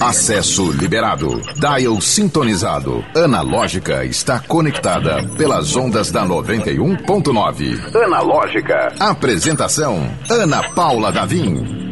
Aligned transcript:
Acesso 0.00 0.70
liberado. 0.72 1.40
Dial 1.54 2.00
sintonizado. 2.00 3.04
Analógica 3.14 4.04
está 4.04 4.40
conectada 4.40 5.22
pelas 5.36 5.76
ondas 5.76 6.10
da 6.10 6.24
91.9. 6.24 8.04
Analógica. 8.04 8.94
Apresentação: 8.98 10.08
Ana 10.30 10.62
Paula 10.70 11.12
Davim. 11.12 11.86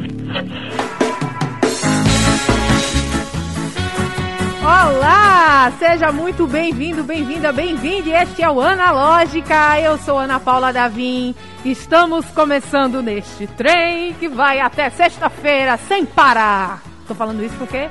Olá! 4.62 5.72
Seja 5.78 6.10
muito 6.10 6.46
bem-vindo, 6.46 7.02
bem-vinda, 7.04 7.52
bem-vinde. 7.52 8.10
Este 8.10 8.42
é 8.42 8.50
o 8.50 8.60
Analógica. 8.60 9.80
Eu 9.80 9.98
sou 9.98 10.18
Ana 10.18 10.40
Paula 10.40 10.72
Davim. 10.72 11.34
Estamos 11.64 12.26
começando 12.26 13.02
neste 13.02 13.46
trem 13.46 14.14
que 14.14 14.28
vai 14.28 14.60
até 14.60 14.88
sexta-feira 14.90 15.76
sem 15.76 16.04
parar. 16.04 16.93
Tô 17.06 17.14
falando 17.14 17.42
isso 17.44 17.54
porque 17.56 17.88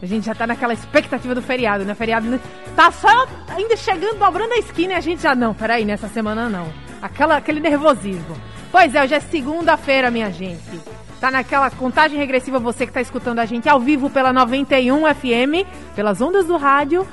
a 0.00 0.06
gente 0.06 0.26
já 0.26 0.34
tá 0.34 0.46
naquela 0.46 0.72
expectativa 0.72 1.34
do 1.34 1.42
feriado, 1.42 1.84
né? 1.84 1.94
Feriado 1.94 2.40
tá 2.76 2.90
só 2.90 3.26
ainda 3.48 3.76
chegando, 3.76 4.18
dobrando 4.18 4.54
a 4.54 4.58
esquina 4.58 4.92
e 4.92 4.96
a 4.96 5.00
gente 5.00 5.22
já 5.22 5.34
não. 5.34 5.52
Peraí, 5.52 5.84
nessa 5.84 6.08
semana 6.08 6.48
não. 6.48 6.72
Aquela, 7.02 7.36
aquele 7.36 7.60
nervosismo. 7.60 8.36
Pois 8.70 8.94
é, 8.94 9.02
hoje 9.02 9.14
é 9.14 9.20
segunda-feira, 9.20 10.10
minha 10.10 10.30
gente. 10.30 10.80
Tá 11.20 11.30
naquela 11.32 11.68
contagem 11.70 12.16
regressiva 12.16 12.60
você 12.60 12.86
que 12.86 12.92
tá 12.92 13.00
escutando 13.00 13.40
a 13.40 13.44
gente 13.44 13.68
ao 13.68 13.80
vivo 13.80 14.08
pela 14.08 14.32
91 14.32 15.02
FM, 15.14 15.66
pelas 15.96 16.20
ondas 16.20 16.46
do 16.46 16.56
rádio. 16.56 17.06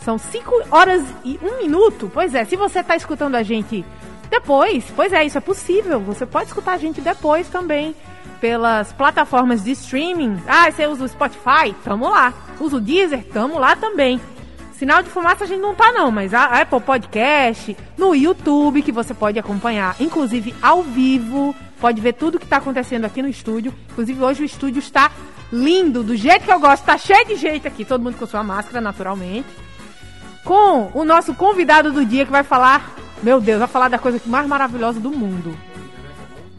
São 0.00 0.18
5 0.18 0.66
horas 0.72 1.04
e 1.24 1.38
1 1.40 1.58
minuto. 1.62 2.10
Pois 2.12 2.34
é, 2.34 2.44
se 2.44 2.56
você 2.56 2.82
tá 2.82 2.96
escutando 2.96 3.36
a 3.36 3.42
gente 3.44 3.84
depois, 4.28 4.84
pois 4.96 5.12
é, 5.12 5.24
isso 5.24 5.38
é 5.38 5.40
possível. 5.40 6.00
Você 6.00 6.26
pode 6.26 6.46
escutar 6.46 6.72
a 6.72 6.78
gente 6.78 7.00
depois 7.00 7.48
também 7.48 7.94
pelas 8.44 8.92
plataformas 8.92 9.64
de 9.64 9.70
streaming. 9.70 10.36
Ah, 10.46 10.70
você 10.70 10.86
usa 10.86 11.02
o 11.02 11.08
Spotify? 11.08 11.74
Tamo 11.82 12.10
lá. 12.10 12.34
Usa 12.60 12.76
o 12.76 12.80
Deezer? 12.80 13.24
Tamo 13.32 13.58
lá 13.58 13.74
também. 13.74 14.20
Sinal 14.74 15.02
de 15.02 15.08
fumaça 15.08 15.44
a 15.44 15.46
gente 15.46 15.62
não 15.62 15.74
tá 15.74 15.90
não, 15.92 16.10
mas 16.10 16.34
a 16.34 16.60
Apple 16.60 16.80
Podcast, 16.80 17.74
no 17.96 18.14
YouTube 18.14 18.82
que 18.82 18.92
você 18.92 19.14
pode 19.14 19.38
acompanhar, 19.38 19.96
inclusive 19.98 20.54
ao 20.60 20.82
vivo, 20.82 21.56
pode 21.80 22.02
ver 22.02 22.12
tudo 22.12 22.38
que 22.38 22.46
tá 22.46 22.58
acontecendo 22.58 23.06
aqui 23.06 23.22
no 23.22 23.28
estúdio. 23.28 23.72
Inclusive 23.92 24.22
hoje 24.22 24.42
o 24.42 24.44
estúdio 24.44 24.80
está 24.80 25.10
lindo, 25.50 26.02
do 26.02 26.14
jeito 26.14 26.44
que 26.44 26.52
eu 26.52 26.60
gosto, 26.60 26.84
tá 26.84 26.98
cheio 26.98 27.24
de 27.26 27.36
jeito 27.36 27.66
aqui, 27.66 27.82
todo 27.82 28.02
mundo 28.02 28.18
com 28.18 28.26
sua 28.26 28.42
máscara 28.42 28.78
naturalmente. 28.78 29.48
Com 30.44 30.90
o 30.92 31.02
nosso 31.02 31.32
convidado 31.32 31.90
do 31.90 32.04
dia 32.04 32.26
que 32.26 32.30
vai 32.30 32.42
falar, 32.42 32.94
meu 33.22 33.40
Deus, 33.40 33.60
vai 33.60 33.68
falar 33.68 33.88
da 33.88 33.98
coisa 33.98 34.20
mais 34.26 34.46
maravilhosa 34.46 35.00
do 35.00 35.10
mundo. 35.10 35.56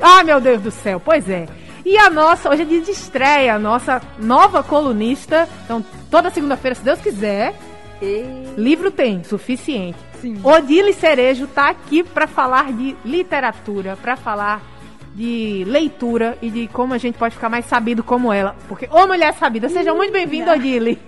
Ah, 0.02 0.24
meu 0.24 0.42
Deus 0.42 0.64
do 0.64 0.72
céu, 0.72 1.00
pois 1.00 1.30
é. 1.30 1.48
E 1.86 1.98
a 2.00 2.10
nossa, 2.10 2.50
hoje 2.50 2.64
é 2.64 2.66
dia 2.66 2.82
de 2.82 2.90
estreia, 2.90 3.54
a 3.54 3.60
nossa 3.60 4.02
nova 4.18 4.64
colunista. 4.64 5.48
Então, 5.64 5.86
toda 6.10 6.32
segunda-feira, 6.32 6.74
se 6.74 6.84
Deus 6.84 7.00
quiser, 7.00 7.54
e... 8.02 8.54
Livro 8.58 8.90
tem, 8.90 9.24
suficiente. 9.24 10.00
Sim. 10.20 10.40
Odile 10.44 10.94
Cerejo 10.94 11.46
tá 11.46 11.70
aqui 11.70 12.04
para 12.04 12.26
falar 12.26 12.74
de 12.74 12.96
literatura, 13.06 13.96
para 14.02 14.16
falar 14.16 14.62
de 15.14 15.64
leitura 15.66 16.38
e 16.42 16.50
de 16.50 16.68
como 16.68 16.94
a 16.94 16.98
gente 16.98 17.18
pode 17.18 17.36
ficar 17.36 17.50
mais 17.50 17.66
sabido 17.66 18.04
como 18.04 18.34
ela. 18.34 18.56
Porque, 18.68 18.90
ô 18.92 19.06
mulher 19.06 19.34
sabida, 19.36 19.70
seja 19.70 19.94
muito 19.94 20.12
bem-vinda, 20.12 20.54
Odile. 20.54 21.00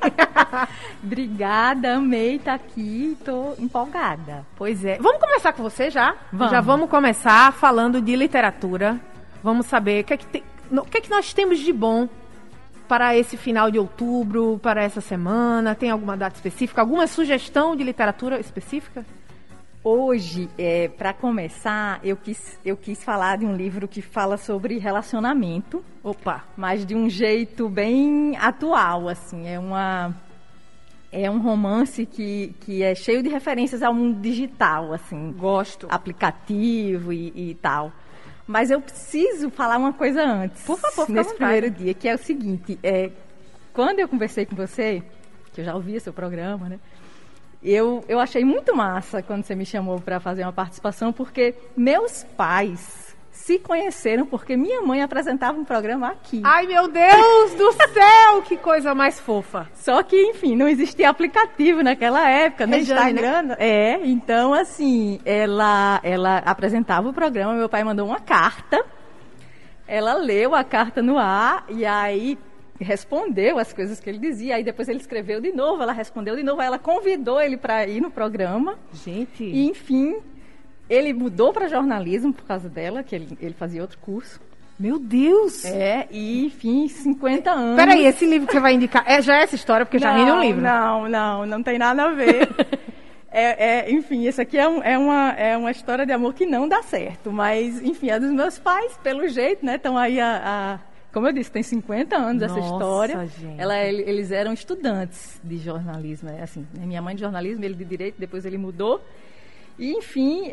Obrigada, 1.03 1.95
amei 1.95 2.36
estar 2.36 2.58
tá 2.58 2.64
aqui, 2.64 3.17
tô 3.25 3.53
empolgada. 3.59 4.45
Pois 4.56 4.86
é. 4.86 4.97
Vamos 5.02 5.19
começar 5.19 5.52
com 5.53 5.64
você 5.64 5.89
já? 5.89 6.16
Vamos. 6.31 6.52
Já 6.52 6.62
vamos 6.62 6.89
começar 6.89 7.52
falando 7.53 8.00
de 8.02 8.16
literatura. 8.16 8.97
Vamos 9.44 9.66
saber 9.66 10.03
o 10.03 10.03
que 10.06 10.14
é 10.14 10.17
que, 10.17 10.25
tem, 10.25 10.44
o 10.71 10.81
que, 10.83 10.97
é 10.97 11.01
que 11.01 11.09
nós 11.09 11.33
temos 11.33 11.59
de 11.59 11.71
bom 11.73 12.07
para 12.87 13.15
esse 13.17 13.35
final 13.37 13.69
de 13.69 13.77
outubro, 13.77 14.59
para 14.61 14.83
essa 14.83 15.01
semana? 15.01 15.75
Tem 15.75 15.89
alguma 15.89 16.15
data 16.15 16.35
específica? 16.35 16.81
Alguma 16.81 17.07
sugestão 17.07 17.75
de 17.75 17.83
literatura 17.83 18.39
específica? 18.39 19.05
Hoje, 19.83 20.49
é, 20.57 20.89
para 20.89 21.13
começar, 21.13 22.00
eu 22.03 22.17
quis, 22.17 22.59
eu 22.66 22.75
quis 22.75 23.03
falar 23.03 23.38
de 23.38 23.45
um 23.45 23.56
livro 23.56 23.88
que 23.88 24.01
fala 24.01 24.35
sobre 24.38 24.77
relacionamento. 24.77 25.83
Opa! 26.03 26.44
Mas 26.57 26.85
de 26.85 26.95
um 26.95 27.09
jeito 27.09 27.69
bem 27.69 28.35
atual, 28.38 29.07
assim. 29.07 29.47
É 29.47 29.57
uma 29.57 30.13
é 31.11 31.31
um 31.31 31.39
romance 31.39 32.06
que, 32.06 32.53
que 32.59 32.83
é 32.83 32.94
cheio 32.94 33.23
de 33.23 33.29
referências 33.29 33.81
ao 33.81 33.94
mundo 33.94 34.19
digital, 34.19 34.94
assim. 34.94 35.31
Gosto. 35.31 35.88
Aplicativo 35.89 37.13
e, 37.13 37.31
e 37.33 37.56
tal. 37.56 37.91
Mas 38.47 38.72
eu 38.72 38.80
preciso 38.80 39.50
falar 39.50 39.78
uma 39.78 39.91
coisa 39.91 40.24
antes. 40.24 40.63
Por 40.63 40.80
favor, 40.80 41.09
Nesse 41.09 41.35
primeiro 41.35 41.69
dia, 41.69 41.94
que 41.94 42.08
é 42.08 42.16
o 42.16 42.18
seguinte: 42.18 42.80
é, 42.81 43.12
quando 43.74 44.00
eu 44.00 44.08
conversei 44.08 44.46
com 44.46 44.56
você, 44.56 45.03
que 45.53 45.62
eu 45.62 45.66
já 45.66 45.75
ouvi 45.75 46.00
seu 46.00 46.13
programa, 46.13 46.69
né? 46.69 46.80
Eu, 47.62 48.06
eu 48.07 48.19
achei 48.19 48.46
muito 48.46 48.75
massa 48.75 49.22
quando 49.22 49.44
você 49.44 49.53
me 49.53 49.66
chamou 49.66 50.00
para 50.00 50.19
fazer 50.19 50.44
uma 50.44 50.53
participação, 50.53 51.12
porque 51.12 51.56
meus 51.75 52.24
pais 52.24 53.06
se 53.38 53.59
conheceram 53.59 54.25
porque 54.25 54.58
minha 54.58 54.81
mãe 54.81 55.02
apresentava 55.02 55.58
um 55.58 55.64
programa 55.64 56.09
aqui. 56.09 56.42
Ai, 56.44 56.66
meu 56.66 56.88
Deus 56.88 57.53
do 57.53 57.72
céu, 57.72 58.42
que 58.44 58.58
coisa 58.58 58.94
mais 58.94 59.20
fofa. 59.20 59.70
Só 59.74 60.02
que, 60.03 60.22
enfim, 60.22 60.56
não 60.56 60.68
existia 60.68 61.09
aplicativo 61.09 61.84
naquela 61.84 62.28
época, 62.28 62.66
no 62.66 62.72
né? 62.72 62.80
Instagram. 62.80 63.44
Né? 63.44 63.56
É, 63.59 64.06
então, 64.06 64.53
assim, 64.53 65.22
ela, 65.24 66.00
ela 66.03 66.40
apresentava 66.40 67.08
o 67.08 67.14
programa, 67.14 67.53
meu 67.53 67.70
pai 67.70 67.84
mandou 67.84 68.08
uma 68.08 68.20
carta, 68.20 68.84
ela 69.88 70.16
leu 70.16 70.54
a 70.54 70.64
carta 70.64 71.02
no 71.02 71.18
ar 71.18 71.64
e 71.69 71.86
aí 71.86 72.38
respondeu 72.80 73.59
as 73.59 73.72
coisas 73.72 74.00
que 74.00 74.09
ele 74.09 74.19
dizia, 74.19 74.56
aí 74.56 74.64
depois 74.64 74.90
ele 74.90 75.00
escreveu 75.00 75.40
de 75.40 75.52
novo, 75.52 75.81
ela 75.81 75.94
respondeu 75.94 76.36
de 76.36 76.44
novo, 76.44 76.59
aí 76.59 76.68
ela 76.68 76.80
convidou 76.80 77.40
ele 77.40 77.56
para 77.56 77.88
ir 77.88 78.02
no 78.02 78.12
programa. 78.12 78.78
Gente. 78.92 79.44
E, 79.44 79.68
enfim, 79.69 80.18
ele 80.90 81.14
mudou 81.14 81.52
para 81.52 81.68
jornalismo 81.68 82.34
por 82.34 82.46
causa 82.46 82.70
dela, 82.70 83.03
que 83.03 83.16
ele, 83.16 83.38
ele 83.42 83.53
fazia 83.53 83.81
outro 83.81 83.98
curso. 84.00 84.40
Meu 84.80 85.00
Deus! 85.00 85.66
É, 85.66 86.08
e 86.12 86.46
enfim, 86.46 86.88
50 86.88 87.50
anos. 87.50 87.75
Peraí, 87.75 88.06
esse 88.06 88.25
livro 88.28 88.48
que 88.48 88.53
você 88.53 88.59
vai 88.59 88.74
indicar 88.74 89.03
é, 89.08 89.22
já 89.22 89.38
é 89.38 89.42
essa 89.42 89.56
história, 89.56 89.86
porque 89.86 89.98
já 89.98 90.16
rende 90.16 90.31
um 90.31 90.40
livro. 90.40 90.62
Não, 90.62 91.09
não, 91.09 91.46
não 91.48 91.64
tem 91.64 91.80
nada 91.80 92.03
a 92.03 92.12
ver. 92.12 92.48
é, 93.31 93.88
é, 93.88 93.92
enfim, 93.92 94.28
isso 94.28 94.40
aqui 94.40 94.56
é, 94.56 94.70
um, 94.70 94.84
é, 94.84 94.96
uma, 94.96 95.31
é 95.31 95.58
uma 95.58 95.72
história 95.72 96.06
de 96.06 96.14
amor 96.14 96.36
que 96.36 96.46
não 96.46 96.68
dá 96.68 96.84
certo. 96.84 97.31
Mas, 97.31 97.81
enfim, 97.81 98.12
é 98.12 98.19
dos 98.19 98.31
meus 98.31 98.59
pais, 98.59 98.96
pelo 98.98 99.28
jeito, 99.28 99.66
né? 99.66 99.78
Estão 99.78 99.98
aí 99.98 100.19
a, 100.19 100.42
a, 100.46 100.80
Como 101.12 101.28
eu 101.28 101.34
disse, 101.34 101.52
tem 101.52 101.64
50 101.64 102.16
anos 102.16 102.44
Nossa, 102.44 102.59
essa 102.59 102.68
história. 102.68 103.25
Gente. 103.25 103.59
Ela, 103.59 103.80
eles 103.80 104.31
eram 104.31 104.54
estudantes 104.54 105.42
de 105.44 105.58
jornalismo. 105.58 106.30
Né? 106.30 106.44
Assim, 106.44 106.68
minha 106.75 107.02
mãe 107.02 107.16
de 107.16 107.22
jornalismo, 107.22 107.66
ele 107.66 107.74
de 107.74 107.84
direito, 107.84 108.16
depois 108.19 108.46
ele 108.46 108.59
mudou. 108.59 109.02
E, 109.77 109.91
enfim, 109.93 110.51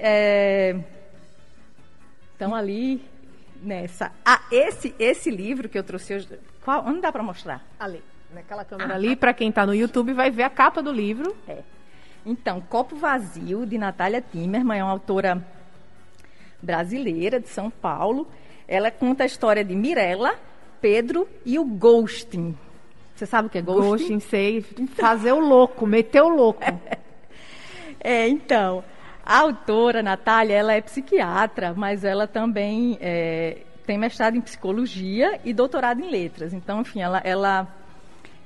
estão 2.32 2.54
é... 2.54 2.58
ali 2.58 3.02
nessa. 3.62 4.12
Ah, 4.24 4.42
esse, 4.50 4.94
esse 4.98 5.30
livro 5.30 5.68
que 5.68 5.78
eu 5.78 5.82
trouxe 5.82 6.14
hoje. 6.14 6.28
Qual, 6.62 6.84
onde 6.86 7.00
dá 7.00 7.10
para 7.10 7.22
mostrar? 7.22 7.64
Ali, 7.78 8.02
naquela 8.32 8.64
câmera 8.64 8.92
ah, 8.92 8.96
ali. 8.96 9.16
Para 9.16 9.34
quem 9.34 9.48
está 9.48 9.66
no 9.66 9.74
YouTube, 9.74 10.12
vai 10.12 10.30
ver 10.30 10.44
a 10.44 10.50
capa 10.50 10.82
do 10.82 10.92
livro. 10.92 11.34
É. 11.48 11.62
Então, 12.24 12.60
Copo 12.60 12.96
Vazio, 12.96 13.66
de 13.66 13.76
Natália 13.76 14.22
Timmerman, 14.22 14.78
é 14.78 14.84
uma 14.84 14.92
autora 14.92 15.46
brasileira 16.62 17.38
de 17.38 17.48
São 17.48 17.70
Paulo. 17.70 18.26
Ela 18.66 18.90
conta 18.90 19.24
a 19.24 19.26
história 19.26 19.62
de 19.62 19.74
Mirella, 19.74 20.34
Pedro 20.80 21.28
e 21.44 21.58
o 21.58 21.64
ghosting. 21.64 22.56
Você 23.14 23.26
sabe 23.26 23.48
o 23.48 23.50
que 23.50 23.58
é 23.58 23.62
ghosting? 23.62 23.90
Ghosting, 23.90 24.20
sei. 24.20 24.62
Fazer 24.96 25.32
o 25.32 25.38
louco, 25.38 25.86
meter 25.86 26.22
o 26.22 26.28
louco. 26.28 26.62
é, 28.00 28.26
então. 28.26 28.82
A 29.24 29.38
autora, 29.38 30.02
Natália, 30.02 30.54
ela 30.54 30.74
é 30.74 30.80
psiquiatra, 30.82 31.72
mas 31.74 32.04
ela 32.04 32.26
também 32.26 32.98
é, 33.00 33.62
tem 33.86 33.96
mestrado 33.96 34.36
em 34.36 34.40
psicologia 34.40 35.40
e 35.42 35.52
doutorado 35.54 36.00
em 36.00 36.10
letras. 36.10 36.52
Então, 36.52 36.82
enfim, 36.82 37.00
ela, 37.00 37.22
ela 37.24 37.66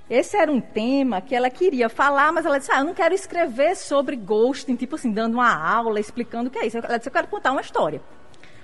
esse 0.08 0.36
era 0.36 0.50
um 0.50 0.60
tema 0.60 1.20
que 1.20 1.34
ela 1.34 1.50
queria 1.50 1.88
falar, 1.88 2.32
mas 2.32 2.46
ela 2.46 2.58
disse: 2.58 2.72
ah, 2.72 2.78
eu 2.78 2.84
não 2.84 2.94
quero 2.94 3.12
escrever 3.12 3.76
sobre 3.76 4.16
ghosting, 4.16 4.76
tipo 4.76 4.94
assim, 4.94 5.10
dando 5.10 5.34
uma 5.34 5.52
aula, 5.52 5.98
explicando 5.98 6.48
o 6.48 6.50
que 6.50 6.58
é 6.58 6.66
isso. 6.66 6.78
Ela 6.78 6.96
disse: 6.96 7.08
eu 7.08 7.12
quero 7.12 7.26
contar 7.26 7.52
uma 7.52 7.60
história. 7.60 8.00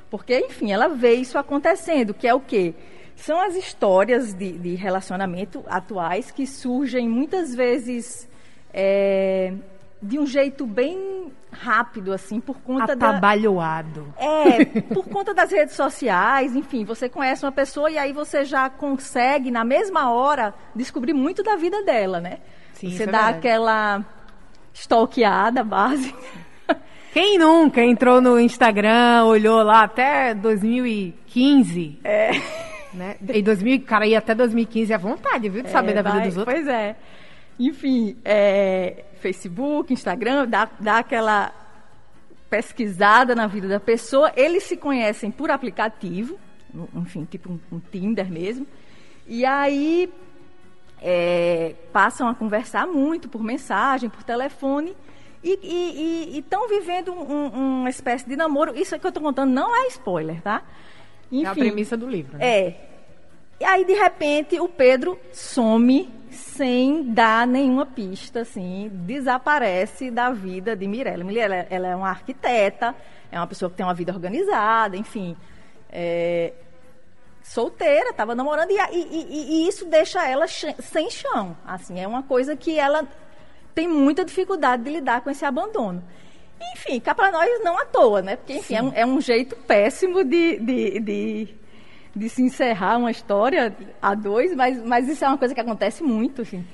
Porque, 0.08 0.38
enfim, 0.38 0.72
ela 0.72 0.88
vê 0.88 1.14
isso 1.14 1.36
acontecendo, 1.36 2.14
que 2.14 2.28
é 2.28 2.32
o 2.34 2.40
quê? 2.40 2.74
São 3.16 3.40
as 3.40 3.56
histórias 3.56 4.32
de, 4.32 4.52
de 4.52 4.74
relacionamento 4.74 5.64
atuais 5.66 6.30
que 6.30 6.46
surgem 6.46 7.08
muitas 7.08 7.54
vezes 7.54 8.28
é, 8.72 9.52
de 10.00 10.18
um 10.18 10.26
jeito 10.26 10.64
bem 10.64 11.32
rápido, 11.54 12.12
assim, 12.12 12.40
por 12.40 12.58
conta 12.60 12.92
Atabalhoado. 12.92 14.12
da... 14.18 14.24
É, 14.24 14.64
por 14.92 15.08
conta 15.08 15.32
das 15.32 15.50
redes 15.50 15.74
sociais, 15.74 16.54
enfim, 16.54 16.84
você 16.84 17.08
conhece 17.08 17.44
uma 17.44 17.52
pessoa 17.52 17.90
e 17.90 17.96
aí 17.96 18.12
você 18.12 18.44
já 18.44 18.68
consegue, 18.68 19.50
na 19.50 19.64
mesma 19.64 20.10
hora, 20.10 20.52
descobrir 20.74 21.12
muito 21.14 21.42
da 21.42 21.56
vida 21.56 21.82
dela, 21.84 22.20
né? 22.20 22.38
Sim, 22.74 22.90
você 22.90 23.04
é 23.04 23.06
dá 23.06 23.12
verdade. 23.12 23.38
aquela 23.38 24.04
stalkeada 24.72 25.62
base. 25.64 26.14
Quem 27.12 27.38
nunca 27.38 27.80
entrou 27.80 28.20
no 28.20 28.40
Instagram, 28.40 29.24
olhou 29.26 29.62
lá 29.62 29.84
até 29.84 30.34
2015? 30.34 32.00
É. 32.02 32.30
Né? 32.92 33.16
Em 33.28 33.42
2000, 33.42 33.82
cara, 33.82 34.06
ir 34.06 34.16
até 34.16 34.34
2015 34.34 34.92
é 34.92 34.98
vontade, 34.98 35.48
viu? 35.48 35.62
De 35.62 35.70
saber 35.70 35.92
É, 35.92 35.94
da 35.94 36.02
vida 36.02 36.14
vai- 36.18 36.26
dos 36.28 36.36
outros. 36.36 36.54
Pois 36.54 36.66
é. 36.68 36.96
Enfim, 37.58 38.16
é, 38.24 39.04
Facebook, 39.24 39.90
Instagram, 39.90 40.46
dá, 40.46 40.68
dá 40.78 40.98
aquela 40.98 41.50
pesquisada 42.50 43.34
na 43.34 43.46
vida 43.46 43.66
da 43.66 43.80
pessoa. 43.80 44.30
Eles 44.36 44.64
se 44.64 44.76
conhecem 44.76 45.30
por 45.30 45.50
aplicativo, 45.50 46.38
enfim, 46.94 47.24
tipo 47.24 47.50
um, 47.52 47.58
um 47.72 47.80
Tinder 47.80 48.30
mesmo. 48.30 48.66
E 49.26 49.44
aí 49.46 50.12
é, 51.00 51.74
passam 51.90 52.28
a 52.28 52.34
conversar 52.34 52.86
muito 52.86 53.28
por 53.30 53.42
mensagem, 53.42 54.10
por 54.10 54.22
telefone. 54.22 54.94
E 55.42 56.36
estão 56.38 56.68
vivendo 56.68 57.12
um- 57.12 57.32
um- 57.32 57.80
uma 57.80 57.90
espécie 57.90 58.26
de 58.28 58.34
namoro. 58.36 58.74
Isso 58.78 58.98
que 58.98 59.06
eu 59.06 59.08
estou 59.08 59.22
contando 59.22 59.50
não 59.52 59.74
é 59.74 59.88
spoiler, 59.88 60.40
tá? 60.42 60.62
É 61.32 61.46
a 61.46 61.54
premissa 61.54 61.96
do 61.96 62.06
livro. 62.08 62.36
Né? 62.38 62.46
É. 62.46 62.80
E 63.60 63.64
aí, 63.64 63.84
de 63.84 63.92
repente, 63.94 64.58
o 64.60 64.68
Pedro 64.68 65.18
some 65.32 66.08
sem 66.56 67.02
dar 67.12 67.46
nenhuma 67.46 67.84
pista, 67.86 68.40
assim, 68.40 68.88
desaparece 68.92 70.10
da 70.10 70.30
vida 70.30 70.76
de 70.76 70.86
Mirella. 70.86 71.24
Mirella, 71.24 71.66
ela 71.70 71.88
é 71.88 71.96
uma 71.96 72.08
arquiteta, 72.08 72.94
é 73.30 73.38
uma 73.38 73.46
pessoa 73.46 73.70
que 73.70 73.76
tem 73.76 73.84
uma 73.86 73.94
vida 73.94 74.12
organizada, 74.12 74.96
enfim. 74.96 75.36
é, 75.96 76.52
solteira, 77.42 78.10
estava 78.10 78.34
namorando, 78.34 78.70
e, 78.70 78.74
e- 78.92 79.64
e- 79.64 79.68
isso 79.68 79.84
deixa 79.84 80.26
ela 80.26 80.46
sem 80.48 81.10
chão. 81.10 81.56
Assim, 81.66 82.00
é 82.00 82.06
uma 82.08 82.22
coisa 82.22 82.56
que 82.56 82.78
ela 82.78 83.06
tem 83.74 83.86
muita 83.86 84.24
dificuldade 84.24 84.82
de 84.82 84.90
lidar 84.90 85.20
com 85.20 85.30
esse 85.30 85.44
abandono. 85.44 86.02
Enfim, 86.72 86.98
cá 86.98 87.14
para 87.14 87.30
nós 87.30 87.48
não 87.62 87.78
à 87.78 87.84
toa, 87.84 88.22
né? 88.22 88.36
Porque, 88.36 88.54
enfim, 88.54 88.74
é 88.76 88.82
um, 88.82 88.92
é 88.94 89.06
um 89.06 89.20
jeito 89.20 89.54
péssimo 89.56 90.24
de, 90.24 90.58
de, 90.58 91.00
de, 91.00 91.54
de 92.14 92.28
se 92.28 92.42
encerrar 92.42 92.98
uma 92.98 93.10
história 93.10 93.74
a 94.00 94.14
dois, 94.14 94.54
mas, 94.54 94.82
mas 94.84 95.08
isso 95.08 95.24
é 95.24 95.28
uma 95.28 95.38
coisa 95.38 95.54
que 95.54 95.60
acontece 95.60 96.02
muito, 96.02 96.42
assim. 96.42 96.64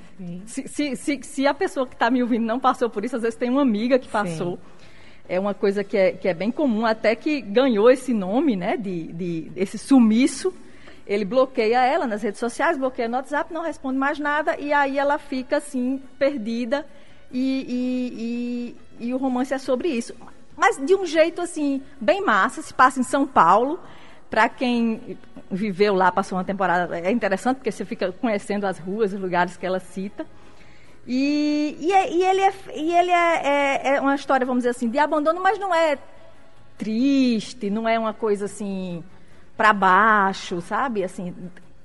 Se, 0.45 0.67
se, 0.67 0.95
se, 0.95 1.19
se 1.23 1.47
a 1.47 1.53
pessoa 1.53 1.87
que 1.87 1.95
está 1.95 2.11
me 2.11 2.21
ouvindo 2.21 2.45
não 2.45 2.59
passou 2.59 2.89
por 2.89 3.03
isso, 3.03 3.15
às 3.15 3.23
vezes 3.23 3.37
tem 3.37 3.49
uma 3.49 3.63
amiga 3.63 3.97
que 3.97 4.07
passou. 4.07 4.59
É 5.27 5.39
uma 5.39 5.53
coisa 5.53 5.83
que 5.83 5.97
é, 5.97 6.11
que 6.11 6.27
é 6.27 6.33
bem 6.33 6.51
comum, 6.51 6.85
até 6.85 7.15
que 7.15 7.41
ganhou 7.41 7.89
esse 7.89 8.13
nome, 8.13 8.55
né, 8.55 8.77
de, 8.77 9.11
de 9.13 9.51
esse 9.55 9.77
sumiço. 9.77 10.53
Ele 11.07 11.25
bloqueia 11.25 11.83
ela 11.83 12.05
nas 12.05 12.21
redes 12.21 12.39
sociais, 12.39 12.77
bloqueia 12.77 13.07
no 13.07 13.17
WhatsApp, 13.17 13.51
não 13.51 13.63
responde 13.63 13.97
mais 13.97 14.19
nada, 14.19 14.55
e 14.59 14.71
aí 14.71 14.99
ela 14.99 15.17
fica 15.17 15.57
assim, 15.57 15.99
perdida, 16.19 16.85
e, 17.31 18.75
e, 18.99 19.05
e, 19.05 19.07
e 19.07 19.13
o 19.13 19.17
romance 19.17 19.53
é 19.53 19.57
sobre 19.57 19.87
isso. 19.87 20.13
Mas 20.55 20.77
de 20.77 20.93
um 20.93 21.05
jeito 21.05 21.41
assim, 21.41 21.81
bem 21.99 22.21
massa, 22.23 22.61
se 22.61 22.73
passa 22.73 22.99
em 22.99 23.03
São 23.03 23.25
Paulo. 23.25 23.79
Para 24.29 24.47
quem 24.47 25.17
viveu 25.51 25.93
lá, 25.93 26.11
passou 26.11 26.37
uma 26.37 26.43
temporada, 26.43 26.97
é 26.99 27.11
interessante 27.11 27.57
porque 27.57 27.71
você 27.71 27.83
fica 27.85 28.11
conhecendo 28.11 28.65
as 28.65 28.79
ruas, 28.79 29.13
os 29.13 29.19
lugares 29.19 29.57
que 29.57 29.65
ela 29.65 29.79
cita. 29.79 30.25
E, 31.07 31.75
e, 31.79 31.91
é- 31.91 32.11
e 32.11 32.23
ele, 32.23 32.41
é, 32.41 32.53
e 32.75 32.93
ele 32.93 33.11
é, 33.11 33.47
é- 33.47 33.95
é 33.95 34.01
uma 34.01 34.15
história, 34.15 34.45
vamos 34.45 34.61
dizer 34.63 34.69
assim, 34.69 34.87
de 34.89 34.99
abandono, 34.99 35.41
mas 35.41 35.57
não 35.59 35.73
é 35.73 35.97
triste, 36.77 37.69
não 37.69 37.87
é 37.87 37.97
uma 37.99 38.13
coisa 38.13 38.45
assim 38.45 39.03
para 39.57 39.73
baixo, 39.73 40.61
sabe? 40.61 41.03
Assim, 41.03 41.35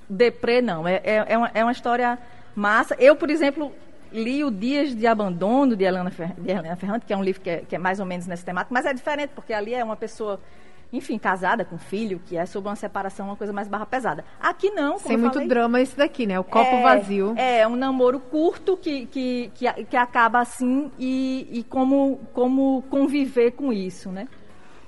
deprê 0.09 0.62
não. 0.62 0.87
É, 0.87 1.01
é, 1.05 1.25
é, 1.29 1.39
uma, 1.39 1.51
é 1.53 1.62
uma 1.65 1.73
história 1.73 2.19
massa. 2.55 2.95
Eu, 2.99 3.17
por 3.17 3.29
exemplo, 3.31 3.73
li 4.12 4.43
o 4.45 4.51
Dias 4.51 4.95
de 4.95 5.07
Abandono 5.07 5.77
de 5.77 5.85
Helena, 5.85 6.11
Fer, 6.11 6.33
de 6.39 6.51
Helena 6.51 6.77
Ferrante, 6.77 7.05
que 7.05 7.12
é 7.12 7.17
um 7.17 7.23
livro 7.23 7.43
que 7.43 7.51
é, 7.51 7.57
que 7.69 7.75
é 7.75 7.79
mais 7.79 8.01
ou 8.01 8.07
menos 8.07 8.27
nesse 8.27 8.45
temático, 8.45 8.73
mas 8.73 8.87
é 8.87 8.95
diferente, 8.95 9.31
porque 9.35 9.53
ali 9.53 9.75
é 9.75 9.85
uma 9.85 9.97
pessoa, 9.97 10.41
enfim, 10.97 11.19
casada 11.19 11.65
com 11.65 11.79
filho, 11.79 12.21
que 12.25 12.37
é 12.37 12.47
sobre 12.47 12.69
uma 12.69 12.77
separação, 12.77 13.27
uma 13.27 13.37
coisa 13.37 13.53
mais 13.53 13.69
barra 13.69 13.87
pesada. 13.87 14.25
Aqui 14.41 14.71
não, 14.71 14.95
como 14.95 15.07
Sem 15.07 15.17
muito 15.17 15.35
falei, 15.35 15.49
drama 15.49 15.81
esse 15.81 15.97
daqui, 15.97 16.27
né? 16.27 16.39
O 16.39 16.45
copo 16.45 16.77
é, 16.77 16.83
vazio. 16.83 17.35
É, 17.37 17.67
um 17.67 17.77
namoro 17.77 18.19
curto 18.19 18.77
que, 18.77 19.07
que, 19.07 19.51
que, 19.55 19.85
que 19.85 19.97
acaba 19.97 20.41
assim 20.41 20.91
e, 20.99 21.49
e 21.51 21.65
como, 21.65 22.21
como 22.33 22.83
conviver 22.91 23.53
com 23.53 23.73
isso, 23.73 24.11
né? 24.11 24.27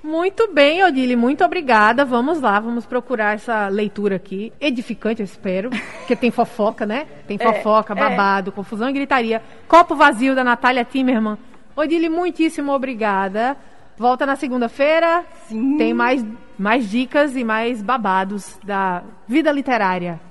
Muito 0.01 0.51
bem, 0.53 0.83
Odile, 0.83 1.15
muito 1.15 1.43
obrigada. 1.43 2.05
Vamos 2.05 2.39
lá, 2.39 2.59
vamos 2.59 2.85
procurar 2.85 3.35
essa 3.35 3.67
leitura 3.67 4.15
aqui. 4.15 4.53
Edificante, 4.59 5.21
eu 5.21 5.25
espero. 5.25 5.69
Porque 5.69 6.15
tem 6.15 6.31
fofoca, 6.31 6.85
né? 6.85 7.05
Tem 7.27 7.37
É, 7.39 7.43
fofoca, 7.43 7.93
é. 7.93 7.95
babado, 7.95 8.51
confusão 8.51 8.89
e 8.89 8.93
gritaria. 8.93 9.41
Copo 9.67 9.95
vazio 9.95 10.33
da 10.33 10.43
Natália 10.43 10.85
Timmerman. 10.85 11.37
Odile, 11.75 12.07
muitíssimo 12.09 12.71
obrigada. 12.71 13.57
Volta 13.99 14.25
na 14.25 14.37
segunda-feira. 14.37 15.25
Sim. 15.49 15.77
Tem 15.77 15.93
mais, 15.93 16.25
mais 16.57 16.89
dicas 16.89 17.35
e 17.35 17.43
mais 17.43 17.81
babados 17.81 18.57
da 18.63 19.03
vida 19.27 19.51
literária. 19.51 20.21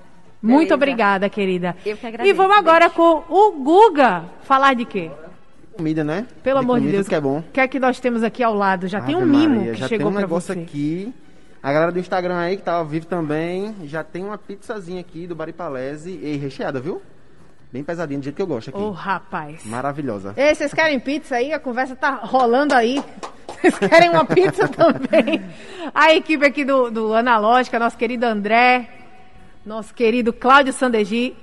Muito 0.42 0.60
Beleza. 0.60 0.74
obrigada, 0.74 1.28
querida. 1.28 1.76
Eu 1.84 1.94
que 1.96 2.06
agradeço, 2.06 2.30
E 2.30 2.32
vamos 2.32 2.56
agora 2.56 2.88
com 2.88 3.22
o 3.28 3.52
Guga. 3.62 4.24
Falar 4.44 4.74
de 4.74 4.86
quê? 4.86 5.10
Comida, 5.76 6.02
né? 6.02 6.26
Pelo 6.42 6.60
amor 6.60 6.80
de 6.80 6.90
Deus. 6.90 7.06
que 7.06 7.14
é 7.14 7.20
bom. 7.20 7.40
O 7.40 7.52
que 7.52 7.60
é 7.60 7.68
que 7.68 7.78
nós 7.78 8.00
temos 8.00 8.22
aqui 8.22 8.42
ao 8.42 8.54
lado? 8.54 8.88
Já 8.88 9.02
tem 9.02 9.14
um 9.14 9.20
Ave 9.20 9.28
mimo 9.30 9.56
Maria, 9.56 9.72
que 9.74 9.80
já 9.80 9.88
chegou 9.88 10.08
tem 10.08 10.16
um 10.16 10.20
negócio 10.20 10.54
você. 10.54 10.60
aqui. 10.60 11.14
A 11.62 11.70
galera 11.70 11.92
do 11.92 11.98
Instagram 11.98 12.38
aí 12.38 12.56
que 12.56 12.62
tá 12.62 12.72
ao 12.72 12.86
vivo 12.86 13.04
também, 13.06 13.74
já 13.84 14.02
tem 14.02 14.24
uma 14.24 14.38
pizzazinha 14.38 15.00
aqui 15.00 15.26
do 15.26 15.34
Baripalese 15.34 16.10
e 16.22 16.36
recheada, 16.36 16.80
viu? 16.80 17.02
Bem 17.70 17.84
pesadinha, 17.84 18.18
do 18.18 18.22
jeito 18.22 18.36
que 18.36 18.40
eu 18.40 18.46
gosto 18.46 18.70
aqui. 18.70 18.78
Ô, 18.78 18.92
rapaz. 18.92 19.62
Maravilhosa. 19.66 20.32
Ei, 20.38 20.54
vocês 20.54 20.72
querem 20.72 20.98
pizza 20.98 21.36
aí? 21.36 21.52
A 21.52 21.58
conversa 21.58 21.94
tá 21.94 22.12
rolando 22.22 22.74
aí. 22.74 23.02
Vocês 23.60 23.78
querem 23.78 24.10
uma 24.10 24.24
pizza 24.24 24.66
também? 24.68 25.42
A 25.94 26.14
equipe 26.14 26.44
aqui 26.46 26.64
do, 26.64 26.90
do 26.90 27.14
Analógica, 27.14 27.78
nosso 27.78 27.96
querido 27.96 28.24
André, 28.26 28.88
nosso 29.64 29.92
querido 29.94 30.32
Cláudio 30.32 30.72
Sandegi. 30.72 31.36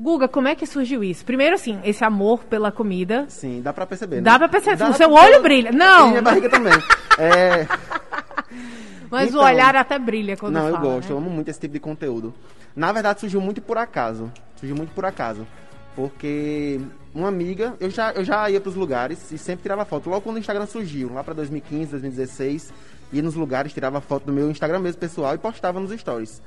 Guga, 0.00 0.26
como 0.26 0.48
é 0.48 0.54
que 0.56 0.66
surgiu 0.66 1.04
isso? 1.04 1.24
Primeiro, 1.24 1.54
assim, 1.54 1.78
esse 1.84 2.02
amor 2.04 2.42
pela 2.44 2.72
comida. 2.72 3.26
Sim, 3.28 3.60
dá 3.62 3.72
pra 3.72 3.86
perceber, 3.86 4.16
né? 4.16 4.22
Dá 4.22 4.36
pra 4.38 4.48
perceber, 4.48 4.76
Dá 4.76 4.88
o 4.88 4.94
seu 4.94 5.08
pra- 5.10 5.22
olho 5.22 5.42
brilha. 5.42 5.70
Não. 5.70 6.06
E 6.08 6.10
minha 6.10 6.22
barriga 6.22 6.48
também. 6.48 6.72
É... 7.18 7.66
Mas 9.10 9.28
Então, 9.28 9.40
o 9.42 9.44
olhar 9.44 9.76
até 9.76 9.98
brilha 9.98 10.36
quando 10.36 10.54
Não, 10.54 10.66
eu 10.68 10.74
fala, 10.74 10.84
gosto, 10.94 11.08
né? 11.08 11.14
eu 11.14 11.18
amo 11.18 11.30
muito 11.30 11.48
esse 11.50 11.60
tipo 11.60 11.74
de 11.74 11.80
conteúdo. 11.80 12.34
Na 12.74 12.90
verdade, 12.92 13.20
surgiu 13.20 13.40
muito 13.40 13.60
por 13.60 13.76
acaso. 13.76 14.32
Surgiu 14.56 14.74
muito 14.74 14.90
por 14.94 15.04
acaso. 15.04 15.46
Porque 15.94 16.80
uma 17.14 17.28
amiga, 17.28 17.74
eu 17.78 17.90
já, 17.90 18.12
eu 18.12 18.24
já 18.24 18.48
ia 18.50 18.60
pros 18.60 18.74
lugares 18.74 19.30
e 19.30 19.38
sempre 19.38 19.62
tirava 19.62 19.84
foto. 19.84 20.08
Logo 20.08 20.22
quando 20.22 20.36
o 20.36 20.38
Instagram 20.38 20.66
surgiu, 20.66 21.12
lá 21.12 21.22
pra 21.22 21.34
2015, 21.34 21.90
2016, 21.90 22.72
ia 23.12 23.22
nos 23.22 23.34
lugares, 23.34 23.72
tirava 23.72 24.00
foto 24.00 24.24
do 24.24 24.32
meu 24.32 24.50
Instagram 24.50 24.78
mesmo 24.78 24.98
pessoal 24.98 25.34
e 25.34 25.38
postava 25.38 25.78
nos 25.78 25.98
stories. 25.98 26.40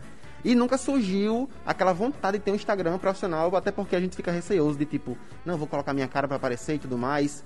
E 0.44 0.54
nunca 0.54 0.78
surgiu 0.78 1.50
aquela 1.66 1.94
vontade 1.94 2.38
de 2.38 2.44
ter 2.44 2.52
um 2.52 2.56
Instagram 2.56 2.98
profissional, 2.98 3.56
até 3.56 3.72
porque 3.72 3.96
a 3.96 4.00
gente 4.00 4.16
fica 4.16 4.32
receoso 4.32 4.78
de 4.78 4.86
tipo, 4.86 5.18
não, 5.46 5.58
vou 5.58 5.68
colocar 5.68 5.94
minha 5.94 6.08
cara 6.08 6.28
pra 6.28 6.38
aparecer 6.38 6.76
e 6.76 6.80
tudo 6.80 6.98
mais. 6.98 7.44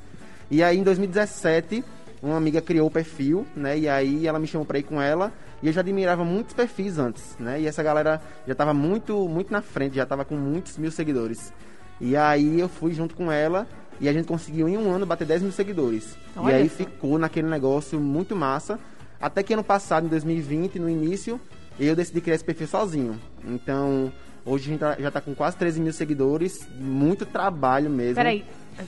E 0.51 0.63
aí 0.63 0.77
em 0.77 0.83
2017, 0.83 1.83
uma 2.21 2.38
amiga 2.38 2.62
criou 2.62 2.88
o 2.88 2.91
perfil, 2.91 3.45
né? 3.55 3.77
E 3.77 3.88
aí 3.88 4.27
ela 4.27 4.39
me 4.39 4.47
chamou 4.47 4.65
pra 4.65 4.79
ir 4.79 4.83
com 4.83 5.01
ela. 5.01 5.31
E 5.62 5.67
eu 5.67 5.73
já 5.73 5.81
admirava 5.81 6.23
muitos 6.23 6.53
perfis 6.53 6.97
antes, 6.97 7.35
né? 7.39 7.62
E 7.62 7.67
essa 7.67 7.83
galera 7.83 8.21
já 8.47 8.55
tava 8.55 8.73
muito, 8.73 9.27
muito 9.27 9.51
na 9.51 9.62
frente, 9.62 9.95
já 9.95 10.05
tava 10.05 10.23
com 10.23 10.35
muitos 10.35 10.77
mil 10.77 10.91
seguidores. 10.91 11.53
E 11.99 12.15
aí 12.15 12.59
eu 12.59 12.69
fui 12.69 12.93
junto 12.93 13.15
com 13.15 13.31
ela 13.31 13.67
e 13.99 14.07
a 14.07 14.13
gente 14.13 14.25
conseguiu 14.25 14.67
em 14.69 14.77
um 14.77 14.89
ano 14.91 15.05
bater 15.05 15.25
10 15.25 15.41
mil 15.43 15.51
seguidores. 15.51 16.17
Olha 16.35 16.53
e 16.53 16.61
aí 16.61 16.69
só. 16.69 16.75
ficou 16.77 17.17
naquele 17.17 17.47
negócio 17.47 17.99
muito 17.99 18.35
massa. 18.35 18.79
Até 19.19 19.43
que 19.43 19.53
ano 19.53 19.63
passado, 19.63 20.05
em 20.05 20.09
2020, 20.09 20.79
no 20.79 20.89
início, 20.89 21.39
eu 21.79 21.95
decidi 21.95 22.21
criar 22.21 22.35
esse 22.35 22.43
perfil 22.43 22.67
sozinho. 22.67 23.19
Então, 23.45 24.11
hoje 24.45 24.65
a 24.65 24.67
gente 24.69 24.79
tá- 24.79 24.95
já 24.97 25.11
tá 25.11 25.19
com 25.19 25.35
quase 25.35 25.57
13 25.57 25.81
mil 25.81 25.91
seguidores, 25.91 26.65
muito 26.79 27.25
trabalho 27.25 27.89
mesmo. 27.89 28.15
Peraí, 28.15 28.45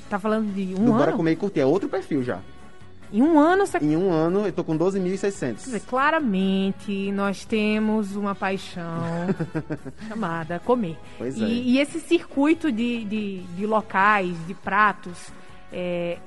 tá 0.10 0.18
falando 0.18 0.54
de 0.54 0.74
um 0.74 0.86
Do 0.86 0.92
ano? 0.92 0.94
Bora 0.94 1.12
Comer 1.12 1.32
e 1.34 1.36
Curtir, 1.36 1.60
é 1.60 1.66
outro 1.66 1.90
perfil 1.90 2.24
já. 2.24 2.40
Em 3.12 3.22
um 3.22 3.38
ano 3.40 3.66
você 3.66 3.78
Em 3.80 3.98
um 3.98 4.12
ano, 4.12 4.46
eu 4.46 4.54
tô 4.54 4.64
com 4.64 4.78
Quer 4.78 4.84
12.600. 4.86 5.56
dizer, 5.56 5.80
Claramente, 5.82 7.12
nós 7.12 7.44
temos 7.46 8.16
uma 8.16 8.34
paixão 8.34 9.02
chamada 10.08 10.60
comer. 10.60 10.98
Pois 11.18 11.36
e, 11.38 11.44
é. 11.44 11.48
e 11.48 11.80
esse 11.80 12.00
circuito 12.00 12.72
de, 12.72 13.04
de, 13.06 13.40
de 13.42 13.66
locais, 13.66 14.36
de 14.48 14.54
pratos, 14.54 15.30
é, 15.74 16.18